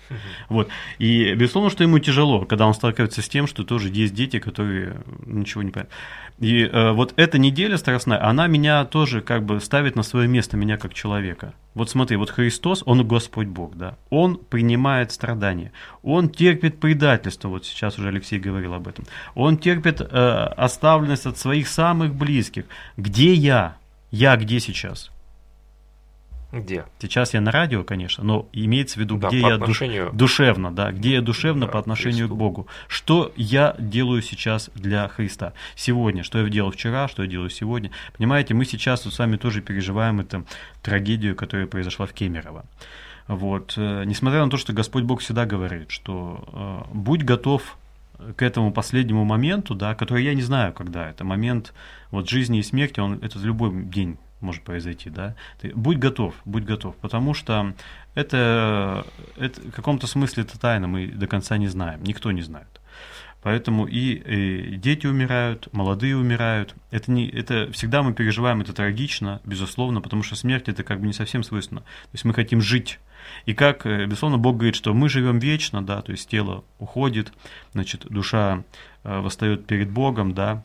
Вот. 0.48 0.70
И 1.00 1.34
безусловно, 1.34 1.70
что 1.70 1.84
ему 1.84 2.00
тяжело, 2.00 2.46
когда 2.46 2.66
он 2.66 2.74
сталкивается 2.74 3.22
с 3.22 3.28
тем, 3.28 3.48
что 3.48 3.64
тоже 3.64 3.90
есть 3.90 4.14
дети, 4.14 4.40
которые 4.40 5.02
ничего 5.26 5.64
не 5.64 5.72
понимают. 5.72 5.92
И 6.40 6.64
э, 6.64 6.92
вот 6.92 7.14
эта 7.18 7.38
неделя 7.40 7.78
страстная, 7.78 8.24
она 8.24 8.48
меня 8.48 8.86
тоже 8.86 9.22
как 9.22 9.44
бы 9.44 9.60
ставит 9.60 9.96
на 9.96 10.04
свое 10.04 10.28
место, 10.28 10.56
меня 10.56 10.78
как 10.78 10.94
человека. 10.94 11.54
Вот 11.74 11.90
смотри, 11.90 12.16
вот 12.16 12.30
Христос, 12.30 12.84
Он 12.86 13.06
Господь 13.06 13.48
Бог, 13.48 13.76
да, 13.76 13.98
Он 14.10 14.38
принимает 14.38 15.12
страдания, 15.12 15.72
Он 16.04 16.30
терпит 16.30 16.80
предательство, 16.80 17.50
вот 17.50 17.66
сейчас 17.66 18.00
уже 18.00 18.08
Алексей 18.08 18.40
говорил 18.40 18.74
об 18.74 18.88
этом, 18.88 19.06
Он 19.36 19.58
терпит 19.58 20.00
э, 20.00 20.06
оставленность 20.06 21.26
от 21.26 21.38
своих 21.38 21.68
самых 21.68 22.16
близких. 22.16 22.66
Где 22.96 23.34
я? 23.34 23.78
Я 24.12 24.38
где 24.38 24.60
сейчас? 24.60 25.12
Где? 26.52 26.86
Сейчас 27.00 27.34
я 27.34 27.42
на 27.42 27.52
радио, 27.52 27.84
конечно, 27.84 28.24
но 28.24 28.48
имеется 28.54 28.98
в 28.98 29.02
виду, 29.02 29.18
да, 29.18 29.28
где 29.28 29.40
я 29.40 29.56
отношению... 29.56 30.12
душевно, 30.14 30.72
да, 30.72 30.92
где 30.94 31.16
я 31.16 31.22
душевно 31.22 31.66
да, 31.66 31.72
по 31.74 31.80
отношению 31.80 32.28
Христу. 32.28 32.36
к 32.36 32.38
Богу. 32.38 32.68
Что 32.88 33.34
я 33.36 33.76
делаю 33.78 34.22
сейчас 34.22 34.70
для 34.74 35.10
Христа? 35.10 35.54
Сегодня, 35.76 36.24
что 36.24 36.40
я 36.40 36.50
делал 36.50 36.72
вчера, 36.72 37.10
что 37.10 37.24
я 37.24 37.30
делаю 37.30 37.50
сегодня. 37.50 37.92
Понимаете, 38.18 38.54
мы 38.54 38.64
сейчас 38.64 39.04
вот 39.04 39.14
с 39.14 39.20
вами 39.20 39.36
тоже 39.36 39.62
переживаем 39.62 40.22
эту 40.22 40.46
трагедию, 40.82 41.36
которая 41.36 41.68
произошла 41.68 42.06
в 42.06 42.14
Кемерово. 42.14 42.66
Вот. 43.28 43.74
Э, 43.76 44.04
несмотря 44.06 44.44
на 44.46 44.50
то, 44.50 44.56
что 44.56 44.72
Господь 44.72 45.04
Бог 45.04 45.20
всегда 45.20 45.46
говорит, 45.46 45.92
что 45.92 46.86
э, 46.88 46.96
будь 46.96 47.24
готов 47.24 47.78
к 48.36 48.42
этому 48.42 48.72
последнему 48.72 49.26
моменту, 49.26 49.76
да, 49.76 49.96
который 49.96 50.24
я 50.24 50.34
не 50.34 50.42
знаю, 50.42 50.74
когда 50.74 51.10
это 51.10 51.24
момент 51.24 51.74
вот 52.10 52.30
жизни 52.30 52.60
и 52.60 52.64
смерти, 52.64 53.00
он 53.00 53.20
это 53.22 53.38
любой 53.40 53.84
день 53.84 54.18
может 54.42 54.64
произойти, 54.64 55.10
да, 55.10 55.36
ты 55.60 55.72
будь 55.74 55.98
готов, 55.98 56.36
будь 56.46 56.64
готов, 56.64 56.96
потому 56.98 57.34
что 57.34 57.74
это, 58.16 59.06
это 59.36 59.62
в 59.62 59.72
каком-то 59.72 60.08
смысле 60.08 60.44
это 60.44 60.60
тайна, 60.60 60.88
мы 60.88 61.08
до 61.08 61.28
конца 61.28 61.58
не 61.58 61.68
знаем, 61.68 62.04
никто 62.04 62.32
не 62.32 62.42
знает. 62.42 62.68
Поэтому 63.44 63.86
и, 63.86 64.16
и 64.16 64.76
дети 64.76 65.06
умирают, 65.06 65.72
молодые 65.72 66.18
умирают. 66.18 66.76
Это, 66.92 67.12
не, 67.12 67.30
это 67.30 67.72
всегда 67.72 68.02
мы 68.02 68.14
переживаем, 68.14 68.62
это 68.62 68.74
трагично, 68.74 69.42
безусловно, 69.46 70.02
потому 70.02 70.24
что 70.24 70.36
смерть 70.36 70.68
это 70.68 70.84
как 70.84 71.00
бы 71.00 71.08
не 71.08 71.14
совсем 71.14 71.44
свойственно. 71.44 71.82
То 71.82 72.10
есть 72.14 72.26
мы 72.26 72.34
хотим 72.34 72.62
жить. 72.62 73.00
И 73.46 73.54
как, 73.54 73.86
э, 73.86 74.06
безусловно, 74.06 74.38
Бог 74.38 74.58
говорит, 74.58 74.76
что 74.76 74.94
мы 74.94 75.08
живем 75.08 75.40
вечно, 75.40 75.82
да, 75.82 76.02
то 76.02 76.12
есть 76.12 76.28
тело 76.30 76.64
уходит, 76.80 77.32
значит, 77.74 78.06
душа 78.10 78.64
э, 79.04 79.20
восстает 79.20 79.66
перед 79.66 79.92
Богом, 79.92 80.34
да, 80.34 80.64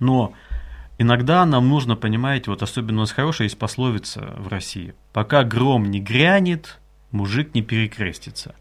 но 0.00 0.34
Иногда 0.96 1.44
нам 1.44 1.68
нужно, 1.68 1.96
понимаете, 1.96 2.50
вот 2.50 2.62
особенно 2.62 2.98
у 2.98 3.00
нас 3.00 3.12
хорошая 3.12 3.46
есть 3.46 3.58
пословица 3.58 4.34
в 4.38 4.48
России. 4.48 4.94
Пока 5.12 5.42
гром 5.42 5.90
не 5.90 6.00
грянет, 6.00 6.78
мужик 7.10 7.54
не 7.54 7.62
перекрестится. 7.62 8.54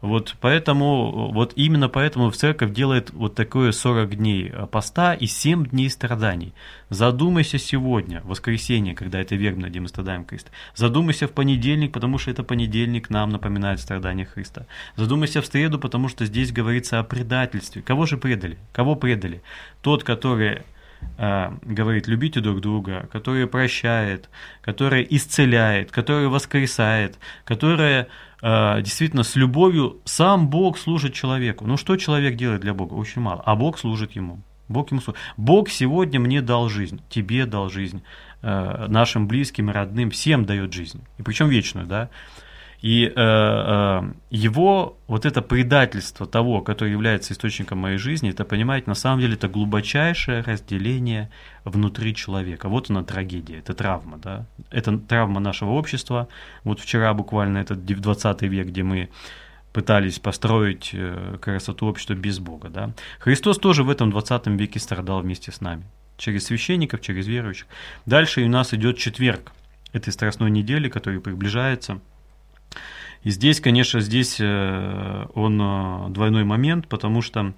Вот 0.00 0.36
поэтому, 0.40 1.32
вот 1.32 1.54
именно 1.56 1.88
поэтому 1.88 2.30
в 2.30 2.36
церковь 2.36 2.72
делает 2.72 3.10
вот 3.10 3.34
такое 3.34 3.72
40 3.72 4.16
дней 4.16 4.52
поста 4.70 5.12
и 5.14 5.26
7 5.26 5.66
дней 5.66 5.90
страданий. 5.90 6.52
Задумайся 6.88 7.58
сегодня, 7.58 8.22
воскресенье, 8.24 8.94
когда 8.94 9.20
это 9.20 9.34
верно, 9.34 9.66
где 9.66 9.80
мы 9.80 9.88
страдаем 9.88 10.24
Христа. 10.24 10.50
Задумайся 10.74 11.26
в 11.26 11.32
понедельник, 11.32 11.92
потому 11.92 12.18
что 12.18 12.30
это 12.30 12.44
понедельник 12.44 13.10
нам 13.10 13.30
напоминает 13.30 13.80
страдания 13.80 14.24
Христа. 14.24 14.66
Задумайся 14.94 15.42
в 15.42 15.46
среду, 15.46 15.80
потому 15.80 16.08
что 16.08 16.26
здесь 16.26 16.52
говорится 16.52 17.00
о 17.00 17.04
предательстве. 17.04 17.82
Кого 17.82 18.06
же 18.06 18.18
предали? 18.18 18.58
Кого 18.72 18.94
предали? 18.94 19.42
Тот, 19.82 20.04
который 20.04 20.62
говорит, 21.18 22.06
любите 22.06 22.40
друг 22.40 22.60
друга, 22.60 23.08
которая 23.10 23.46
прощает, 23.46 24.30
которая 24.60 25.02
исцеляет, 25.02 25.90
которая 25.90 26.28
воскресает, 26.28 27.18
которая 27.44 28.06
э, 28.40 28.82
действительно 28.82 29.24
с 29.24 29.34
любовью 29.34 30.00
сам 30.04 30.48
Бог 30.48 30.78
служит 30.78 31.14
человеку. 31.14 31.66
Ну 31.66 31.76
что 31.76 31.96
человек 31.96 32.36
делает 32.36 32.60
для 32.60 32.72
Бога? 32.72 32.94
Очень 32.94 33.22
мало. 33.22 33.42
А 33.44 33.56
Бог 33.56 33.78
служит 33.78 34.12
ему. 34.12 34.40
Бог 34.68 34.90
ему 34.90 35.00
служит. 35.00 35.20
Бог 35.36 35.70
сегодня 35.70 36.20
мне 36.20 36.40
дал 36.40 36.68
жизнь, 36.68 37.00
тебе 37.08 37.46
дал 37.46 37.68
жизнь, 37.68 38.02
э, 38.42 38.86
нашим 38.88 39.26
близким, 39.26 39.70
родным, 39.70 40.10
всем 40.10 40.44
дает 40.44 40.72
жизнь. 40.72 41.02
И 41.18 41.22
причем 41.22 41.48
вечную, 41.48 41.86
да. 41.86 42.10
И 42.80 43.06
э, 43.06 43.12
э, 43.16 44.02
его 44.30 44.98
вот 45.08 45.26
это 45.26 45.42
предательство 45.42 46.26
того, 46.26 46.60
который 46.60 46.92
является 46.92 47.32
источником 47.32 47.78
моей 47.78 47.98
жизни, 47.98 48.30
это, 48.30 48.44
понимаете, 48.44 48.84
на 48.86 48.94
самом 48.94 49.20
деле 49.20 49.34
это 49.34 49.48
глубочайшее 49.48 50.42
разделение 50.42 51.28
внутри 51.64 52.14
человека. 52.14 52.68
Вот 52.68 52.88
она 52.88 53.02
трагедия, 53.02 53.58
это 53.58 53.74
травма, 53.74 54.18
да. 54.18 54.46
Это 54.70 54.96
травма 54.96 55.40
нашего 55.40 55.70
общества. 55.70 56.28
Вот 56.62 56.78
вчера 56.78 57.12
буквально 57.14 57.58
этот 57.58 57.84
20 57.84 58.42
век, 58.42 58.68
где 58.68 58.84
мы 58.84 59.08
пытались 59.72 60.20
построить 60.20 60.90
э, 60.92 61.36
красоту 61.40 61.86
общества 61.86 62.14
без 62.14 62.38
Бога. 62.38 62.68
Да? 62.68 62.92
Христос 63.18 63.58
тоже 63.58 63.82
в 63.82 63.90
этом 63.90 64.10
20 64.10 64.46
веке 64.46 64.78
страдал 64.78 65.20
вместе 65.20 65.50
с 65.50 65.60
нами. 65.60 65.82
Через 66.16 66.44
священников, 66.44 67.00
через 67.00 67.26
верующих. 67.26 67.66
Дальше 68.06 68.42
у 68.42 68.48
нас 68.48 68.72
идет 68.72 68.98
четверг 68.98 69.52
этой 69.92 70.12
страстной 70.12 70.50
недели, 70.50 70.88
который 70.88 71.20
приближается– 71.20 71.98
и 73.22 73.30
здесь, 73.30 73.60
конечно, 73.60 74.00
здесь 74.00 74.36
э, 74.40 75.26
он 75.34 75.60
э, 75.60 76.08
двойной 76.10 76.44
момент, 76.44 76.88
потому 76.88 77.22
что, 77.22 77.52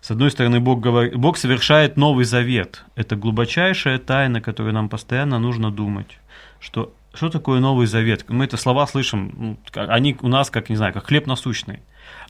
с 0.00 0.10
одной 0.10 0.30
стороны, 0.30 0.60
Бог, 0.60 0.80
говорит, 0.80 1.16
Бог 1.16 1.36
совершает 1.36 1.96
новый 1.96 2.24
завет. 2.24 2.84
Это 2.94 3.16
глубочайшая 3.16 3.98
тайна, 3.98 4.40
которую 4.40 4.74
нам 4.74 4.88
постоянно 4.88 5.38
нужно 5.38 5.70
думать, 5.70 6.18
что 6.60 6.92
что 7.14 7.30
такое 7.30 7.58
Новый 7.58 7.86
Завет? 7.86 8.26
Мы 8.28 8.44
это 8.44 8.56
слова 8.56 8.86
слышим, 8.86 9.32
ну, 9.36 9.58
они 9.74 10.16
у 10.20 10.28
нас, 10.28 10.50
как, 10.50 10.68
не 10.68 10.76
знаю, 10.76 10.92
как 10.92 11.06
хлеб 11.06 11.26
насущный. 11.26 11.80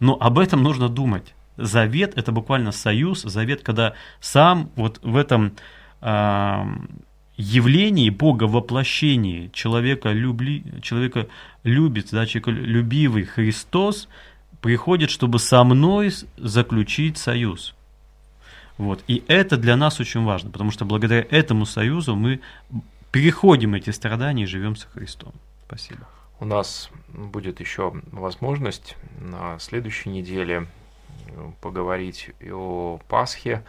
Но 0.01 0.17
об 0.19 0.39
этом 0.39 0.63
нужно 0.63 0.89
думать. 0.89 1.35
Завет– 1.59 2.13
это 2.17 2.33
буквально 2.33 2.73
союз, 2.73 3.23
завет, 3.23 3.63
когда 3.63 3.95
сам 4.21 4.71
вот 4.77 5.01
в 5.03 5.17
этом 5.17 5.57
явлении 7.39 8.11
Бога 8.11 8.45
воплощении 8.45 9.49
человека, 9.53 10.11
любли, 10.11 10.65
человека 10.83 11.29
любит, 11.63 12.09
да, 12.11 12.25
любивый 12.25 13.25
Христос 13.25 14.09
приходит, 14.61 15.11
чтобы 15.11 15.39
со 15.39 15.63
мной 15.65 16.13
заключить 16.37 17.17
союз. 17.17 17.75
Вот. 18.77 19.03
И 19.07 19.25
это 19.29 19.57
для 19.57 19.77
нас 19.77 20.01
очень 20.01 20.25
важно, 20.25 20.51
потому 20.51 20.71
что 20.73 20.85
благодаря 20.85 21.25
этому 21.31 21.65
союзу 21.65 22.17
мы 22.17 22.41
переходим 23.13 23.75
эти 23.75 23.91
страдания 23.91 24.43
и 24.43 24.47
живем 24.47 24.77
со 24.77 24.89
Христом. 24.89 25.33
Спасибо. 25.67 26.09
У 26.41 26.45
нас 26.45 26.91
будет 27.09 27.61
еще 27.61 27.93
возможность 28.13 28.97
на 29.21 29.59
следующей 29.59 30.11
неделе 30.11 30.67
поговорить 31.61 32.31
о 32.51 33.01
Пасхе 33.09 33.65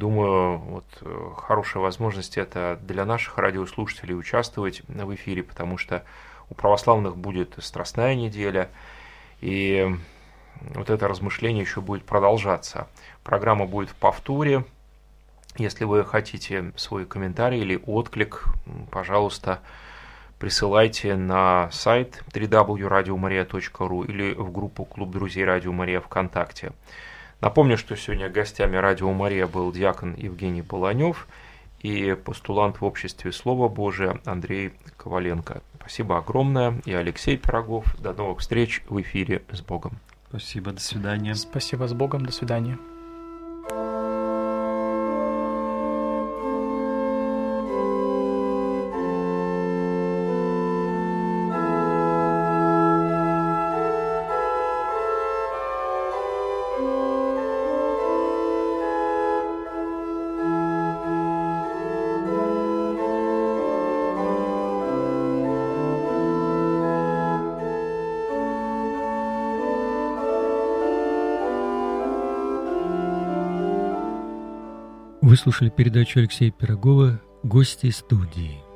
Думаю, 0.00 0.56
вот 0.56 0.86
э, 1.02 1.30
хорошая 1.36 1.82
возможность 1.82 2.38
это 2.38 2.78
для 2.80 3.04
наших 3.04 3.36
радиослушателей 3.36 4.18
участвовать 4.18 4.80
в 4.88 5.14
эфире, 5.14 5.42
потому 5.42 5.76
что 5.76 6.04
у 6.48 6.54
православных 6.54 7.18
будет 7.18 7.56
Страстная 7.58 8.14
неделя, 8.14 8.70
и 9.42 9.94
вот 10.74 10.88
это 10.88 11.06
размышление 11.06 11.60
еще 11.60 11.82
будет 11.82 12.06
продолжаться. 12.06 12.88
Программа 13.22 13.66
будет 13.66 13.90
в 13.90 13.94
повторе. 13.94 14.64
Если 15.58 15.84
вы 15.84 16.02
хотите 16.02 16.72
свой 16.76 17.04
комментарий 17.04 17.60
или 17.60 17.78
отклик, 17.84 18.46
пожалуйста, 18.90 19.60
присылайте 20.38 21.14
на 21.14 21.70
сайт 21.72 22.24
www.radiomaria.ru 22.32 24.06
или 24.06 24.32
в 24.32 24.50
группу 24.50 24.86
Клуб 24.86 25.10
друзей 25.10 25.44
Радио 25.44 25.72
Мария 25.72 26.00
ВКонтакте. 26.00 26.72
Напомню, 27.40 27.78
что 27.78 27.96
сегодня 27.96 28.28
гостями 28.28 28.76
Радио 28.76 29.10
Мария 29.12 29.46
был 29.46 29.72
диакон 29.72 30.14
Евгений 30.14 30.62
Полонев 30.62 31.26
и 31.80 32.14
постулант 32.14 32.80
в 32.80 32.84
обществе 32.84 33.32
Слова 33.32 33.68
Божия 33.68 34.20
Андрей 34.26 34.72
Коваленко. 34.98 35.62
Спасибо 35.80 36.18
огромное. 36.18 36.80
И 36.84 36.92
Алексей 36.92 37.38
Пирогов. 37.38 37.98
До 37.98 38.12
новых 38.12 38.40
встреч 38.40 38.82
в 38.88 39.00
эфире 39.00 39.42
с 39.50 39.62
Богом. 39.62 39.98
Спасибо, 40.28 40.72
до 40.72 40.80
свидания. 40.80 41.34
Спасибо 41.34 41.88
с 41.88 41.94
Богом, 41.94 42.26
до 42.26 42.32
свидания. 42.32 42.78
Слушали 75.40 75.70
передачу 75.70 76.20
Алексея 76.20 76.50
Пирогова 76.50 77.18
«Гости 77.42 77.88
студии». 77.90 78.69